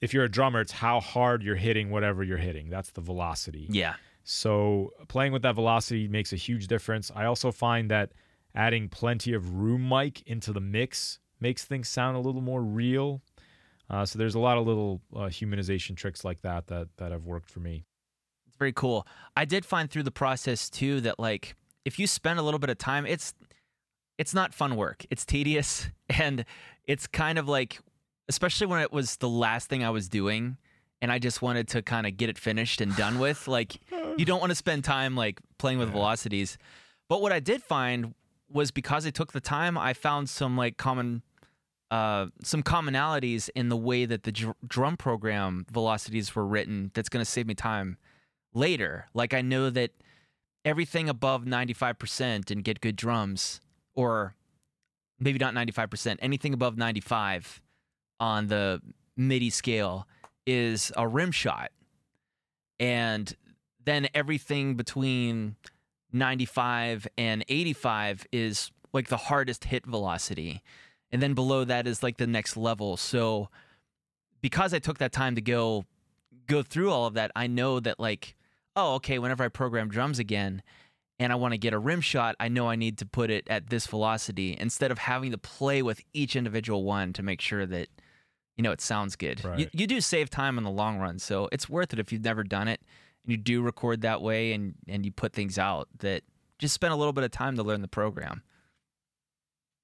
if 0.00 0.14
you're 0.14 0.24
a 0.24 0.30
drummer, 0.30 0.60
it's 0.60 0.72
how 0.72 1.00
hard 1.00 1.42
you're 1.42 1.56
hitting 1.56 1.90
whatever 1.90 2.22
you're 2.22 2.38
hitting. 2.38 2.70
That's 2.70 2.90
the 2.90 3.02
velocity. 3.02 3.66
yeah 3.70 3.94
So 4.24 4.92
playing 5.08 5.32
with 5.32 5.42
that 5.42 5.54
velocity 5.54 6.08
makes 6.08 6.32
a 6.32 6.36
huge 6.36 6.66
difference. 6.66 7.10
I 7.14 7.26
also 7.26 7.52
find 7.52 7.90
that 7.90 8.12
adding 8.54 8.88
plenty 8.88 9.34
of 9.34 9.54
room 9.54 9.88
mic 9.88 10.22
into 10.26 10.52
the 10.52 10.60
mix 10.60 11.18
makes 11.40 11.64
things 11.64 11.88
sound 11.88 12.16
a 12.16 12.20
little 12.20 12.40
more 12.40 12.62
real. 12.62 13.22
Uh, 13.90 14.06
so 14.06 14.18
there's 14.18 14.36
a 14.36 14.38
lot 14.38 14.56
of 14.56 14.66
little 14.66 15.00
uh, 15.14 15.20
humanization 15.22 15.96
tricks 15.96 16.24
like 16.24 16.40
that 16.42 16.68
that 16.68 16.88
that 16.98 17.10
have 17.12 17.24
worked 17.24 17.50
for 17.50 17.58
me. 17.60 17.84
It's 18.46 18.56
very 18.56 18.72
cool. 18.72 19.06
I 19.36 19.44
did 19.44 19.64
find 19.66 19.90
through 19.90 20.04
the 20.04 20.10
process 20.12 20.70
too 20.70 21.00
that 21.02 21.18
like 21.18 21.54
if 21.84 21.98
you 21.98 22.06
spend 22.06 22.38
a 22.38 22.42
little 22.42 22.60
bit 22.60 22.70
of 22.70 22.78
time, 22.78 23.04
it's 23.04 23.34
it's 24.16 24.32
not 24.34 24.54
fun 24.54 24.76
work. 24.76 25.04
It's 25.10 25.24
tedious 25.24 25.88
and 26.08 26.44
it's 26.86 27.06
kind 27.06 27.38
of 27.38 27.48
like 27.48 27.80
especially 28.28 28.68
when 28.68 28.80
it 28.80 28.92
was 28.92 29.16
the 29.16 29.28
last 29.28 29.68
thing 29.68 29.82
I 29.82 29.90
was 29.90 30.08
doing 30.08 30.56
and 31.02 31.10
I 31.10 31.18
just 31.18 31.42
wanted 31.42 31.66
to 31.68 31.82
kind 31.82 32.06
of 32.06 32.16
get 32.16 32.28
it 32.30 32.38
finished 32.38 32.80
and 32.80 32.94
done 32.94 33.18
with. 33.18 33.48
Like 33.48 33.80
you 34.16 34.24
don't 34.24 34.38
want 34.40 34.50
to 34.50 34.56
spend 34.56 34.84
time 34.84 35.16
like 35.16 35.40
playing 35.58 35.78
with 35.78 35.88
Yeah. 35.88 35.94
velocities. 35.94 36.58
But 37.08 37.22
what 37.22 37.32
I 37.32 37.40
did 37.40 37.62
find 37.62 38.14
was 38.52 38.70
because 38.70 39.04
I 39.06 39.10
took 39.10 39.32
the 39.32 39.40
time, 39.40 39.76
I 39.76 39.94
found 39.94 40.28
some 40.28 40.56
like 40.56 40.76
common 40.76 41.22
uh, 41.90 42.26
some 42.42 42.62
commonalities 42.62 43.50
in 43.54 43.68
the 43.68 43.76
way 43.76 44.04
that 44.04 44.22
the 44.22 44.32
dr- 44.32 44.56
drum 44.66 44.96
program 44.96 45.66
velocities 45.70 46.34
were 46.34 46.46
written 46.46 46.90
that's 46.94 47.08
going 47.08 47.24
to 47.24 47.30
save 47.30 47.46
me 47.46 47.54
time 47.54 47.96
later. 48.54 49.06
Like 49.12 49.34
I 49.34 49.42
know 49.42 49.70
that 49.70 49.90
everything 50.64 51.08
above 51.08 51.44
95% 51.44 52.50
and 52.50 52.62
get 52.62 52.80
good 52.80 52.96
drums 52.96 53.60
or 53.94 54.34
maybe 55.18 55.38
not 55.38 55.54
95%, 55.54 56.16
anything 56.20 56.54
above 56.54 56.76
95 56.76 57.60
on 58.18 58.46
the 58.46 58.80
MIDI 59.16 59.50
scale 59.50 60.06
is 60.46 60.92
a 60.96 61.06
rim 61.06 61.32
shot. 61.32 61.72
And 62.78 63.34
then 63.84 64.08
everything 64.14 64.74
between 64.76 65.56
95 66.12 67.08
and 67.18 67.44
85 67.48 68.26
is 68.32 68.70
like 68.92 69.08
the 69.08 69.16
hardest 69.16 69.64
hit 69.64 69.86
velocity. 69.86 70.62
And 71.12 71.20
then 71.22 71.34
below 71.34 71.64
that 71.64 71.86
is 71.86 72.02
like 72.02 72.18
the 72.18 72.26
next 72.26 72.56
level. 72.56 72.96
So 72.96 73.48
because 74.40 74.72
I 74.72 74.78
took 74.78 74.98
that 74.98 75.12
time 75.12 75.34
to 75.34 75.40
go 75.40 75.84
go 76.46 76.62
through 76.62 76.90
all 76.90 77.06
of 77.06 77.14
that, 77.14 77.30
I 77.36 77.46
know 77.46 77.80
that 77.80 78.00
like, 78.00 78.34
oh, 78.76 78.94
okay, 78.94 79.18
whenever 79.18 79.44
I 79.44 79.48
program 79.48 79.88
drums 79.88 80.18
again 80.18 80.62
and 81.18 81.32
I 81.32 81.36
want 81.36 81.52
to 81.52 81.58
get 81.58 81.72
a 81.72 81.78
rim 81.78 82.00
shot, 82.00 82.34
I 82.40 82.48
know 82.48 82.68
I 82.68 82.76
need 82.76 82.98
to 82.98 83.06
put 83.06 83.30
it 83.30 83.46
at 83.48 83.70
this 83.70 83.86
velocity 83.86 84.56
instead 84.58 84.90
of 84.90 84.98
having 84.98 85.32
to 85.32 85.38
play 85.38 85.82
with 85.82 86.00
each 86.12 86.34
individual 86.36 86.84
one 86.84 87.12
to 87.14 87.22
make 87.22 87.40
sure 87.40 87.66
that 87.66 87.88
you 88.56 88.62
know 88.62 88.72
it 88.72 88.80
sounds 88.80 89.16
good. 89.16 89.40
You, 89.58 89.68
you 89.72 89.86
do 89.86 90.00
save 90.00 90.30
time 90.30 90.58
in 90.58 90.64
the 90.64 90.70
long 90.70 90.98
run, 90.98 91.18
so 91.18 91.48
it's 91.52 91.68
worth 91.68 91.92
it 91.92 91.98
if 91.98 92.12
you've 92.12 92.24
never 92.24 92.44
done 92.44 92.68
it 92.68 92.80
and 93.24 93.32
you 93.32 93.36
do 93.36 93.62
record 93.62 94.02
that 94.02 94.22
way 94.22 94.52
and 94.52 94.74
and 94.88 95.04
you 95.04 95.12
put 95.12 95.32
things 95.32 95.58
out 95.58 95.88
that 95.98 96.22
just 96.58 96.74
spend 96.74 96.92
a 96.92 96.96
little 96.96 97.12
bit 97.12 97.24
of 97.24 97.30
time 97.30 97.56
to 97.56 97.62
learn 97.62 97.82
the 97.82 97.88
program. 97.88 98.42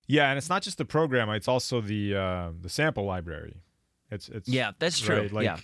Yeah, 0.06 0.30
and 0.30 0.38
it's 0.38 0.48
not 0.48 0.62
just 0.62 0.78
the 0.78 0.84
program; 0.84 1.28
it's 1.30 1.48
also 1.48 1.80
the 1.80 2.14
uh, 2.14 2.50
the 2.60 2.68
sample 2.68 3.04
library. 3.04 3.62
It's 4.10 4.28
it's 4.28 4.48
Yeah, 4.48 4.72
that's 4.78 5.00
true. 5.00 5.22
right, 5.22 5.32
like, 5.32 5.44
yeah. 5.44 5.58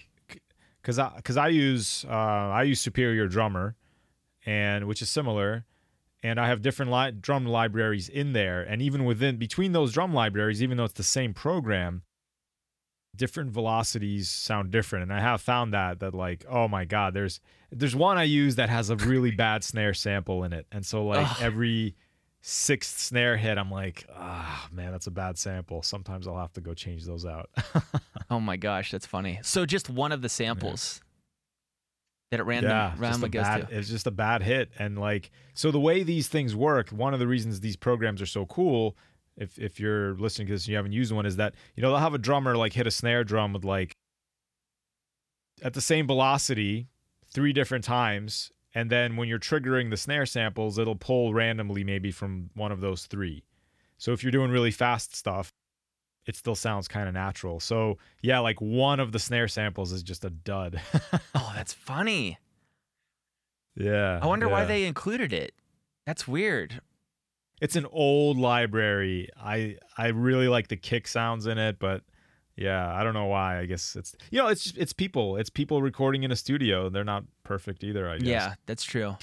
because 0.80 0.98
I 0.98 1.12
because 1.16 1.36
I 1.36 1.48
use 1.48 2.04
uh, 2.08 2.12
I 2.12 2.64
use 2.64 2.80
Superior 2.80 3.28
Drummer, 3.28 3.76
and 4.44 4.86
which 4.88 5.00
is 5.00 5.08
similar, 5.08 5.64
and 6.22 6.40
I 6.40 6.48
have 6.48 6.60
different 6.62 6.90
li- 6.90 7.12
drum 7.12 7.46
libraries 7.46 8.08
in 8.08 8.32
there, 8.32 8.62
and 8.62 8.82
even 8.82 9.04
within 9.04 9.36
between 9.36 9.72
those 9.72 9.92
drum 9.92 10.12
libraries, 10.12 10.62
even 10.62 10.76
though 10.76 10.84
it's 10.84 10.94
the 10.94 11.02
same 11.04 11.34
program, 11.34 12.02
different 13.14 13.50
velocities 13.52 14.28
sound 14.28 14.70
different, 14.72 15.04
and 15.04 15.12
I 15.12 15.20
have 15.20 15.40
found 15.40 15.72
that 15.72 16.00
that 16.00 16.14
like 16.14 16.44
oh 16.48 16.66
my 16.66 16.84
god, 16.84 17.14
there's 17.14 17.40
there's 17.70 17.94
one 17.94 18.18
I 18.18 18.24
use 18.24 18.56
that 18.56 18.68
has 18.68 18.90
a 18.90 18.96
really 18.96 19.30
bad 19.30 19.62
snare 19.62 19.94
sample 19.94 20.42
in 20.42 20.52
it, 20.52 20.66
and 20.72 20.84
so 20.84 21.04
like 21.06 21.30
Ugh. 21.30 21.36
every 21.40 21.94
sixth 22.42 22.98
snare 22.98 23.36
hit, 23.36 23.56
I'm 23.56 23.70
like 23.70 24.04
ah 24.14 24.68
man, 24.70 24.92
that's 24.92 25.06
a 25.06 25.10
bad 25.10 25.38
sample. 25.38 25.82
Sometimes 25.82 26.28
I'll 26.28 26.38
have 26.38 26.52
to 26.54 26.60
go 26.60 26.74
change 26.74 27.04
those 27.04 27.24
out. 27.24 27.50
Oh 28.32 28.40
my 28.40 28.56
gosh, 28.56 28.90
that's 28.90 29.04
funny. 29.04 29.38
So 29.42 29.66
just 29.66 29.90
one 29.90 30.10
of 30.10 30.22
the 30.22 30.28
samples 30.30 31.02
that 32.30 32.40
it 32.40 32.44
ran 32.44 32.62
yeah, 32.62 32.94
randomly 32.96 33.28
goes 33.28 33.42
bad, 33.42 33.68
to. 33.68 33.78
it's 33.78 33.90
just 33.90 34.06
a 34.06 34.10
bad 34.10 34.42
hit. 34.42 34.70
And 34.78 34.98
like, 34.98 35.30
so 35.52 35.70
the 35.70 35.78
way 35.78 36.02
these 36.02 36.28
things 36.28 36.56
work, 36.56 36.88
one 36.88 37.12
of 37.12 37.20
the 37.20 37.26
reasons 37.26 37.60
these 37.60 37.76
programs 37.76 38.22
are 38.22 38.26
so 38.26 38.46
cool, 38.46 38.96
if 39.36 39.58
if 39.58 39.78
you're 39.78 40.14
listening 40.14 40.46
to 40.46 40.54
this 40.54 40.62
and 40.62 40.70
you 40.70 40.76
haven't 40.76 40.92
used 40.92 41.12
one, 41.12 41.26
is 41.26 41.36
that 41.36 41.54
you 41.76 41.82
know 41.82 41.90
they'll 41.90 41.98
have 41.98 42.14
a 42.14 42.18
drummer 42.18 42.56
like 42.56 42.72
hit 42.72 42.86
a 42.86 42.90
snare 42.90 43.22
drum 43.22 43.52
with 43.52 43.64
like 43.64 43.92
at 45.62 45.74
the 45.74 45.82
same 45.82 46.06
velocity 46.06 46.88
three 47.30 47.52
different 47.52 47.84
times, 47.84 48.50
and 48.74 48.90
then 48.90 49.16
when 49.16 49.28
you're 49.28 49.38
triggering 49.38 49.90
the 49.90 49.96
snare 49.96 50.26
samples, 50.26 50.78
it'll 50.78 50.96
pull 50.96 51.34
randomly 51.34 51.84
maybe 51.84 52.10
from 52.10 52.50
one 52.54 52.72
of 52.72 52.80
those 52.80 53.06
three. 53.06 53.44
So 53.98 54.12
if 54.12 54.22
you're 54.22 54.32
doing 54.32 54.50
really 54.50 54.70
fast 54.70 55.14
stuff, 55.14 55.52
it 56.26 56.36
still 56.36 56.54
sounds 56.54 56.88
kind 56.88 57.08
of 57.08 57.14
natural. 57.14 57.60
So 57.60 57.98
yeah, 58.22 58.38
like 58.40 58.60
one 58.60 59.00
of 59.00 59.12
the 59.12 59.18
snare 59.18 59.48
samples 59.48 59.92
is 59.92 60.02
just 60.02 60.24
a 60.24 60.30
dud. 60.30 60.80
Oh, 61.34 61.52
that's 61.54 61.72
funny. 61.72 62.38
yeah. 63.76 64.18
I 64.22 64.26
wonder 64.26 64.48
why 64.48 64.64
they 64.64 64.84
included 64.84 65.32
it. 65.32 65.52
That's 66.06 66.26
weird. 66.28 66.80
it's 67.60 67.76
an 67.76 67.86
old 67.90 68.38
library. 68.38 69.28
I 69.40 69.76
I 69.96 70.08
really 70.08 70.48
like 70.48 70.68
the 70.68 70.76
kick 70.76 71.06
sounds 71.08 71.46
in 71.46 71.58
it, 71.58 71.78
but 71.78 72.02
yeah, 72.56 72.92
I 72.94 73.02
don't 73.02 73.14
know 73.14 73.26
why. 73.26 73.58
I 73.58 73.66
guess 73.66 73.96
it's 73.96 74.14
you 74.30 74.38
know 74.38 74.48
it's 74.48 74.72
it's 74.76 74.92
people. 74.92 75.36
It's 75.36 75.50
people 75.50 75.82
recording 75.82 76.22
in 76.22 76.30
a 76.32 76.36
studio. 76.36 76.88
They're 76.88 77.04
not 77.04 77.24
perfect 77.44 77.82
either. 77.84 78.08
I 78.08 78.18
guess. 78.18 78.26
Yeah, 78.28 78.54
that's 78.66 78.84
true. 78.84 79.16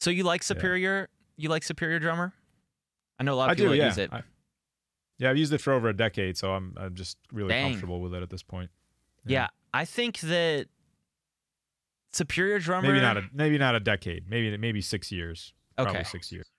So 0.00 0.10
you 0.10 0.22
like 0.24 0.42
Superior? 0.42 1.08
You 1.36 1.48
like 1.48 1.62
Superior 1.62 1.98
Drummer? 1.98 2.32
I 3.18 3.22
know 3.24 3.34
a 3.34 3.36
lot 3.36 3.44
of 3.46 3.52
I 3.52 3.54
people 3.56 3.72
do. 3.72 3.78
Yeah. 3.78 3.86
use 3.86 3.98
it. 3.98 4.12
I- 4.12 4.22
yeah, 5.18 5.28
I've 5.28 5.36
used 5.36 5.52
it 5.52 5.60
for 5.60 5.74
over 5.74 5.90
a 5.90 5.96
decade, 5.96 6.38
so 6.38 6.52
I'm 6.54 6.74
I'm 6.78 6.94
just 6.94 7.18
really 7.30 7.50
Dang. 7.50 7.72
comfortable 7.72 8.00
with 8.00 8.14
it 8.14 8.22
at 8.22 8.30
this 8.30 8.42
point. 8.42 8.70
yeah. 9.26 9.48
I 9.74 9.84
think 9.84 10.18
that 10.20 10.66
Superior 12.12 12.58
Drummer. 12.58 12.88
Maybe 12.88 13.00
not 13.00 13.16
a 13.16 13.22
maybe 13.32 13.58
not 13.58 13.74
a 13.74 13.80
decade. 13.80 14.28
Maybe 14.28 14.56
maybe 14.56 14.80
six 14.80 15.12
years. 15.12 15.52
Okay. 15.78 15.84
Probably 15.90 16.04
six 16.04 16.32
years. 16.32 16.50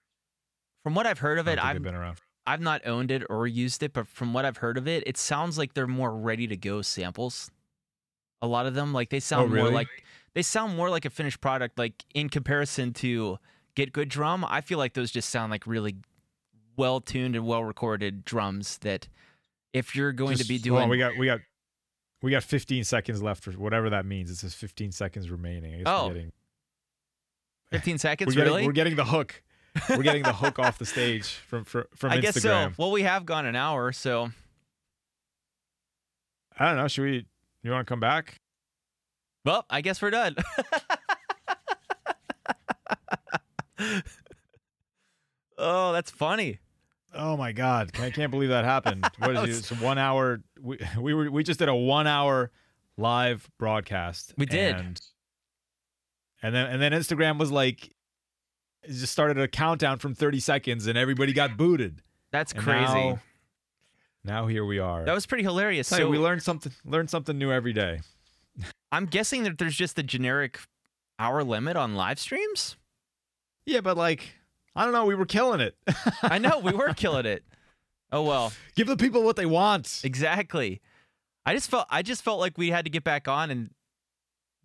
From 0.84 0.96
what 0.96 1.06
I've 1.06 1.20
heard 1.20 1.38
of 1.40 1.48
it, 1.48 1.60
I've 1.64 1.82
been 1.82 1.96
around. 1.96 2.18
I've 2.46 2.62
not 2.62 2.86
owned 2.88 3.12
it 3.12 3.24
or 3.30 3.46
used 3.48 3.84
it, 3.84 3.94
but 3.94 4.08
from 4.08 4.34
what 4.34 4.46
I've 4.46 4.58
heard 4.58 4.78
of 4.78 4.88
it, 4.88 5.04
it 5.06 5.18
sounds 5.18 5.58
like 5.58 5.74
they're 5.74 5.88
more 5.88 6.16
ready 6.16 6.48
to 6.48 6.58
go 6.58 6.82
samples. 6.82 7.52
A 8.42 8.48
lot 8.48 8.66
of 8.66 8.74
them, 8.74 8.94
like 8.94 9.10
they 9.10 9.18
oh, 9.18 9.20
sound 9.20 9.50
more 9.50 9.60
Oh, 9.60 9.64
really? 9.64 9.76
like 9.76 10.04
they 10.34 10.42
sound 10.42 10.76
more 10.76 10.89
like 10.89 11.06
a 11.06 11.10
finished 11.10 11.42
product. 11.42 11.78
Like 11.78 12.04
in 12.16 12.30
comparison 12.30 12.94
to 12.94 13.38
Get 13.76 13.94
Good 13.94 14.10
Drum, 14.10 14.44
I 14.48 14.62
feel 14.62 14.78
like 14.80 14.94
those 14.94 15.12
just 15.12 15.30
sound 15.30 15.52
like 15.52 15.68
really 15.68 15.96
well 16.78 17.00
tuned 17.00 17.36
and 17.36 17.46
well 17.46 17.64
recorded 17.64 18.26
drums. 18.26 18.80
That 18.80 19.08
if 19.74 19.96
you're 19.96 20.12
going 20.12 20.38
to 20.38 20.46
be 20.48 20.58
doing, 20.58 20.84
on, 20.84 20.89
we 20.89 20.98
got 20.98 21.18
we 21.18 21.28
got 21.28 21.42
we 22.24 22.32
got 22.32 22.44
15 22.44 22.84
seconds 22.84 23.22
left 23.22 23.44
for 23.44 23.52
whatever 23.52 23.89
that 23.92 24.06
means. 24.06 24.32
It 24.32 24.38
says 24.38 24.54
15 24.56 24.92
seconds 24.92 25.30
remaining. 25.30 25.76
I 25.76 25.78
guess 25.78 25.84
Oh, 25.86 26.08
we're 26.08 26.14
getting 26.14 26.32
15 27.72 27.94
we're 27.94 27.98
seconds, 28.00 28.36
getting, 28.36 28.52
really? 28.54 28.66
we're 28.66 28.74
getting 28.74 28.96
the 28.96 29.06
hook. 29.06 29.44
We're 29.90 30.04
getting 30.04 30.24
the 30.24 30.34
hook 30.34 30.60
off 30.60 30.78
the 30.78 30.86
stage 30.86 31.28
from 31.28 31.64
from, 31.64 31.86
from 31.96 32.12
I 32.12 32.18
Instagram. 32.18 32.22
guess 32.22 32.42
so. 32.42 32.72
Well, 32.78 32.92
we 32.92 33.04
have 33.04 33.26
gone 33.26 33.46
an 33.46 33.56
hour, 33.56 33.92
so 33.92 34.32
I 36.58 36.68
don't 36.68 36.78
know. 36.78 36.88
Should 36.88 37.04
we? 37.04 37.26
You 37.64 37.72
want 37.72 37.88
to 37.88 37.92
come 37.92 38.00
back? 38.00 38.36
well, 39.46 39.66
I 39.70 39.82
guess 39.82 40.02
we're 40.02 40.10
done. 40.12 40.36
oh, 45.58 45.92
that's 45.94 46.12
funny. 46.12 46.60
Oh 47.14 47.36
my 47.36 47.52
god! 47.52 47.92
I 48.00 48.10
can't 48.10 48.32
believe 48.32 48.50
that 48.50 48.64
happened. 48.66 49.06
What 49.20 49.36
is 49.36 49.44
it? 49.44 49.72
It's 49.72 49.82
one 49.82 49.98
hour. 49.98 50.42
We 50.62 50.78
we 51.00 51.14
were 51.14 51.30
we 51.30 51.44
just 51.44 51.60
did 51.60 51.70
a 51.70 51.76
one 51.76 52.08
hour 52.08 52.52
live 52.98 53.50
broadcast. 53.60 54.34
We 54.38 54.46
did. 54.46 54.76
And, 54.76 55.00
and 56.42 56.56
then 56.56 56.68
and 56.68 56.82
then 56.82 56.92
Instagram 56.94 57.38
was 57.38 57.52
like, 57.52 57.94
it 58.84 58.92
just 58.92 59.12
started 59.12 59.38
a 59.40 59.48
countdown 59.48 60.00
from 60.00 60.14
30 60.16 60.40
seconds, 60.40 60.88
and 60.88 60.98
everybody 60.98 61.34
got 61.34 61.58
booted. 61.58 62.02
That's 62.32 62.52
And 62.54 62.62
crazy. 62.64 62.94
Now, 62.94 63.20
now 64.24 64.48
here 64.48 64.66
we 64.66 64.80
are. 64.80 65.04
that 65.06 65.14
was 65.14 65.26
pretty 65.26 65.44
hilarious. 65.44 65.88
So 65.88 66.10
we 66.10 66.18
learned 66.18 66.44
something. 66.44 66.72
Learn 66.86 67.08
something 67.08 67.38
new 67.38 67.52
every 67.52 67.74
day. 67.74 68.02
I'm 68.92 69.06
guessing 69.06 69.44
that 69.44 69.58
there's 69.58 69.76
just 69.76 69.98
a 70.00 70.04
generic 70.04 70.60
hour 71.20 71.44
limit 71.44 71.76
on 71.78 71.96
live 71.96 72.20
streams. 72.20 72.78
Yeah, 73.66 73.82
but 73.82 73.96
like, 73.98 74.34
I 74.76 74.84
don't 74.84 74.94
know. 74.94 75.06
We 75.06 75.16
were 75.16 75.26
killing 75.26 75.60
it. 75.62 75.76
I 76.24 76.38
know 76.40 76.60
we 76.60 76.72
were 76.74 76.94
killing 76.96 77.26
it. 77.26 77.44
Oh 78.12 78.24
well, 78.24 78.52
Give 78.76 78.88
the 78.88 78.98
people 78.98 79.24
what 79.24 79.36
they 79.38 79.46
want. 79.46 80.02
exactly. 80.04 80.82
I 81.46 81.54
just 81.54 81.70
felt 81.70 81.88
I 81.90 82.02
just 82.02 82.24
felt 82.24 82.40
like 82.40 82.58
we 82.58 82.70
had 82.70 82.86
to 82.86 82.92
get 82.92 83.04
back 83.04 83.28
on 83.28 83.50
and 83.52 83.70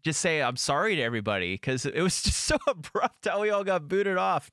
just 0.07 0.21
say 0.21 0.41
I'm 0.41 0.57
sorry 0.57 0.97
to 0.97 1.03
everybody 1.03 1.55
because 1.55 1.85
it 1.85 2.01
was 2.01 2.23
just 2.23 2.39
so 2.45 2.57
abrupt 2.67 3.27
how 3.29 3.41
we 3.43 3.51
all 3.51 3.65
got 3.65 3.87
booted 3.89 4.17
off. 4.17 4.51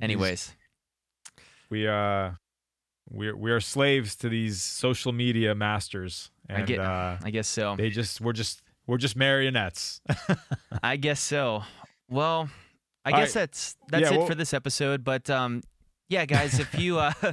Anyways, 0.00 0.54
We 1.70 1.88
uh, 1.88 2.32
we 3.10 3.32
we 3.32 3.50
are 3.50 3.60
slaves 3.60 4.16
to 4.16 4.28
these 4.28 4.60
social 4.62 5.12
media 5.12 5.54
masters, 5.54 6.30
and 6.48 6.58
I 6.58 6.66
get- 6.66 6.80
uh, 6.80 7.16
I 7.22 7.30
guess 7.30 7.48
so. 7.48 7.76
they 7.76 7.88
just 7.90 8.20
we're 8.20 8.32
just 8.34 8.62
we're 8.86 8.98
just 8.98 9.16
marionettes. 9.16 10.00
I 10.82 10.96
guess 10.96 11.20
so. 11.20 11.62
Well, 12.10 12.48
I 13.04 13.10
All 13.12 13.18
guess 13.18 13.34
right. 13.34 13.42
that's 13.42 13.76
that's 13.88 14.02
Yeah, 14.10 14.14
it 14.14 14.18
well- 14.18 14.26
for 14.26 14.34
this 14.34 14.52
episode. 14.52 15.02
But 15.02 15.30
um, 15.30 15.62
yeah, 16.08 16.26
guys, 16.26 16.58
if 16.60 16.78
you 16.78 16.98
uh, 16.98 17.12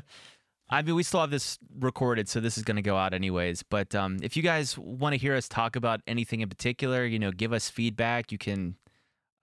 I 0.74 0.82
mean, 0.82 0.95
we 0.95 1.03
still 1.03 1.21
have 1.21 1.30
this 1.32 1.59
recorded, 1.80 2.28
so 2.28 2.39
this 2.39 2.57
is 2.57 2.63
going 2.63 2.78
to 2.78 2.82
go 2.82 2.97
out 2.97 3.13
anyways. 3.13 3.61
But 3.63 3.93
um, 3.93 4.17
if 4.24 4.36
you 4.36 4.41
guys 4.43 4.78
want 4.78 5.13
to 5.13 5.17
hear 5.17 5.36
us 5.36 5.47
talk 5.47 5.76
about 5.76 6.01
anything 6.07 6.41
in 6.41 6.49
particular, 6.49 7.05
you 7.05 7.19
know, 7.19 7.32
give 7.32 7.53
us 7.53 7.69
feedback. 7.69 8.32
You 8.32 8.38
can 8.39 8.76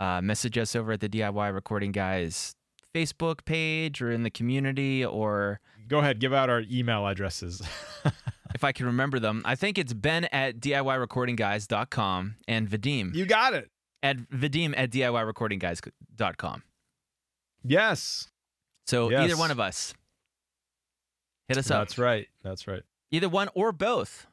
uh, 0.00 0.20
message 0.20 0.58
us 0.58 0.74
over 0.74 0.92
at 0.92 1.00
the 1.00 1.08
DIY 1.08 1.54
Recording 1.54 1.92
Guys 1.92 2.54
Facebook 2.94 3.44
page 3.44 4.02
or 4.02 4.10
in 4.10 4.24
the 4.24 4.30
community, 4.30 5.04
or 5.04 5.60
Go 5.86 5.98
ahead, 6.00 6.18
give 6.20 6.32
out 6.32 6.50
our 6.50 6.62
email 6.70 7.06
addresses. 7.06 7.62
if 8.54 8.64
I 8.64 8.72
can 8.72 8.86
remember 8.86 9.18
them, 9.20 9.42
I 9.44 9.54
think 9.54 9.78
it's 9.78 9.92
Ben 9.92 10.24
at 10.32 10.58
DIYRecordingGuys.com 10.60 12.36
and 12.48 12.68
Vadim 12.68 13.14
you 13.14 13.26
got 13.26 13.54
it. 13.54 13.70
at 14.02 14.16
Vadim 14.30 14.74
at 14.76 14.90
DIYRecordingGuys.com. 14.90 16.62
Yes, 17.62 18.28
So 18.86 19.10
Yes. 19.10 19.22
either 19.24 19.36
one 19.36 19.50
of 19.52 19.60
us. 19.60 19.94
Hit 21.51 21.59
us 21.59 21.70
up. 21.70 21.80
that's 21.82 21.98
right. 21.98 22.28
That's 22.42 22.66
right. 22.66 22.82
Either 23.11 23.28
one 23.28 23.48
or 23.55 23.72
both. 23.72 24.26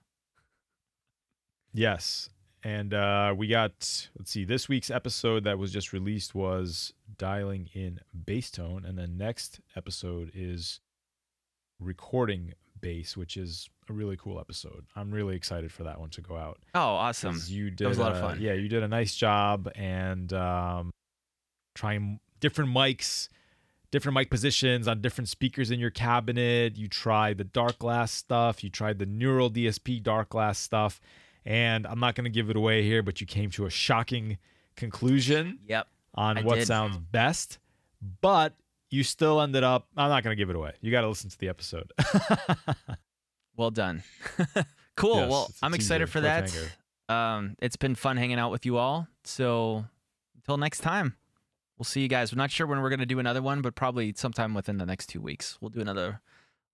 Yes. 1.74 2.30
And 2.64 2.94
uh, 2.94 3.34
we 3.38 3.48
got, 3.48 4.10
let's 4.18 4.32
see, 4.32 4.44
this 4.44 4.68
week's 4.68 4.90
episode 4.90 5.44
that 5.46 5.58
was 5.58 5.72
just 5.72 5.94
released 5.94 6.36
was 6.36 6.94
dialing 7.18 7.70
in 7.74 8.00
bass 8.26 8.52
tone. 8.52 8.84
And 8.86 8.98
then 8.98 9.18
next 9.18 9.60
episode 9.76 10.32
is 10.34 10.80
recording 11.80 12.54
bass, 12.82 13.16
which 13.16 13.38
is 13.38 13.70
a 13.90 13.94
really 13.94 14.18
cool 14.18 14.40
episode. 14.40 14.86
I'm 14.96 15.12
really 15.12 15.36
excited 15.36 15.72
for 15.72 15.84
that 15.84 16.00
one 16.00 16.10
to 16.12 16.22
go 16.22 16.36
out. 16.36 16.60
Oh, 16.76 16.80
awesome. 16.80 17.42
You 17.46 17.70
did 17.72 17.88
was 17.88 17.98
a 17.98 18.02
lot 18.02 18.12
of 18.14 18.20
fun. 18.20 18.42
Yeah, 18.42 18.54
you 18.54 18.68
did 18.70 18.84
a 18.84 18.88
nice 18.88 19.16
job 19.16 19.70
and 19.76 20.32
um, 20.34 20.92
trying 21.74 22.20
different 22.40 22.72
mics, 22.72 23.30
different 23.98 24.16
mic 24.16 24.30
positions 24.30 24.88
on 24.88 25.02
different 25.02 25.28
speakers 25.30 25.72
in 25.72 25.80
your 25.80 25.90
cabinet. 25.90 26.78
You 26.78 26.88
tried 26.88 27.38
the 27.38 27.46
Darkglass 27.46 28.10
stuff. 28.10 28.64
You 28.64 28.70
tried 28.70 29.00
the 29.00 29.06
Neural 29.06 29.50
DSP 29.50 30.02
Darkglass 30.04 30.58
stuff. 30.58 31.02
And 31.46 31.88
I'm 31.88 32.00
not 32.00 32.16
going 32.16 32.26
to 32.26 32.30
give 32.30 32.50
it 32.50 32.56
away 32.56 32.84
here, 32.84 33.02
but 33.02 33.22
you 33.22 33.28
came 33.28 33.50
to 33.52 33.66
a 33.66 33.70
shocking 33.70 34.38
conclusion 34.76 35.60
Yep. 35.68 35.88
on 36.16 36.38
I 36.38 36.42
what 36.44 36.56
did. 36.60 36.68
sounds 36.68 36.98
best. 36.98 37.58
but 38.22 38.54
you 38.90 39.04
still 39.04 39.42
ended 39.42 39.64
up. 39.64 39.88
I'm 39.98 40.10
not 40.10 40.24
going 40.24 40.36
to 40.36 40.40
give 40.40 40.50
it 40.50 40.56
away. 40.56 40.74
You 40.82 40.92
got 40.92 41.02
to 41.02 41.08
listen 41.10 41.30
to 41.30 41.38
the 41.38 41.50
episode. 41.50 41.92
Well 43.56 43.72
done. 43.72 44.04
cool. 44.96 45.16
Yes, 45.16 45.32
well, 45.32 45.52
I'm 45.64 45.74
excited 45.74 46.10
for 46.12 46.22
that. 46.22 46.54
Um, 47.10 47.56
it's 47.60 47.76
been 47.76 47.96
fun 47.96 48.16
hanging 48.18 48.38
out 48.38 48.52
with 48.52 48.68
you 48.68 48.78
all. 48.78 49.08
So 49.24 49.84
until 50.36 50.58
next 50.58 50.82
time, 50.82 51.16
we'll 51.78 51.86
see 51.86 52.02
you 52.02 52.08
guys. 52.08 52.34
We're 52.34 52.38
not 52.38 52.52
sure 52.52 52.68
when 52.68 52.82
we're 52.82 52.90
going 52.90 53.00
to 53.00 53.06
do 53.06 53.20
another 53.20 53.42
one, 53.42 53.62
but 53.62 53.76
probably 53.76 54.14
sometime 54.16 54.54
within 54.54 54.78
the 54.78 54.86
next 54.86 55.08
two 55.08 55.22
weeks. 55.22 55.58
We'll 55.62 55.70
do 55.70 55.82
another 55.82 56.22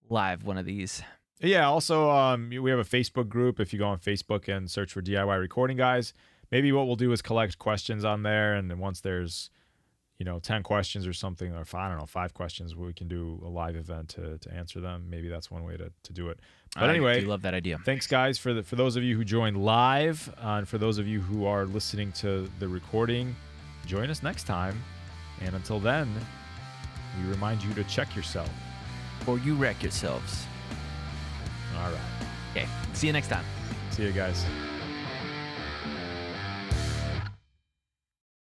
live 0.09 0.43
one 0.43 0.57
of 0.57 0.65
these. 0.65 1.01
Yeah. 1.39 1.67
Also, 1.67 2.09
um, 2.09 2.49
we 2.49 2.69
have 2.69 2.79
a 2.79 2.83
Facebook 2.83 3.27
group. 3.27 3.59
If 3.59 3.73
you 3.73 3.79
go 3.79 3.87
on 3.87 3.99
Facebook 3.99 4.47
and 4.47 4.69
search 4.69 4.93
for 4.93 5.01
DIY 5.01 5.39
Recording 5.39 5.77
Guys, 5.77 6.13
maybe 6.51 6.71
what 6.71 6.87
we'll 6.87 6.95
do 6.95 7.11
is 7.11 7.21
collect 7.21 7.59
questions 7.59 8.05
on 8.05 8.23
there, 8.23 8.53
and 8.53 8.69
then 8.69 8.79
once 8.79 9.01
there's, 9.01 9.49
you 10.19 10.25
know, 10.25 10.39
ten 10.39 10.63
questions 10.63 11.05
or 11.05 11.11
something, 11.11 11.51
or 11.53 11.65
I 11.73 11.89
don't 11.89 11.97
know, 11.97 12.05
five 12.05 12.33
questions, 12.33 12.75
we 12.75 12.93
can 12.93 13.07
do 13.09 13.41
a 13.43 13.49
live 13.49 13.75
event 13.75 14.09
to 14.09 14.37
to 14.37 14.53
answer 14.53 14.79
them. 14.79 15.07
Maybe 15.09 15.27
that's 15.27 15.51
one 15.51 15.63
way 15.63 15.75
to 15.75 15.91
to 16.03 16.13
do 16.13 16.29
it. 16.29 16.39
But 16.75 16.85
I 16.85 16.89
anyway, 16.89 17.21
do 17.21 17.27
love 17.27 17.41
that 17.41 17.53
idea. 17.53 17.77
thanks 17.83 18.07
guys 18.07 18.37
for 18.37 18.53
the 18.53 18.63
for 18.63 18.77
those 18.77 18.95
of 18.95 19.03
you 19.03 19.17
who 19.17 19.25
joined 19.25 19.57
live, 19.57 20.33
uh, 20.41 20.59
and 20.59 20.67
for 20.67 20.77
those 20.77 20.97
of 20.97 21.07
you 21.07 21.19
who 21.19 21.45
are 21.45 21.65
listening 21.65 22.11
to 22.13 22.49
the 22.59 22.67
recording, 22.67 23.35
join 23.85 24.09
us 24.09 24.23
next 24.23 24.45
time. 24.45 24.81
And 25.43 25.55
until 25.55 25.79
then, 25.79 26.09
we 27.17 27.29
remind 27.29 27.63
you 27.63 27.73
to 27.73 27.83
check 27.85 28.15
yourself. 28.15 28.49
Or 29.27 29.37
you 29.37 29.55
wreck 29.55 29.81
yourselves. 29.81 30.45
All 31.77 31.91
right. 31.91 31.99
Okay. 32.51 32.67
See 32.93 33.07
you 33.07 33.13
next 33.13 33.27
time. 33.27 33.45
See 33.91 34.03
you 34.03 34.11
guys. 34.11 34.45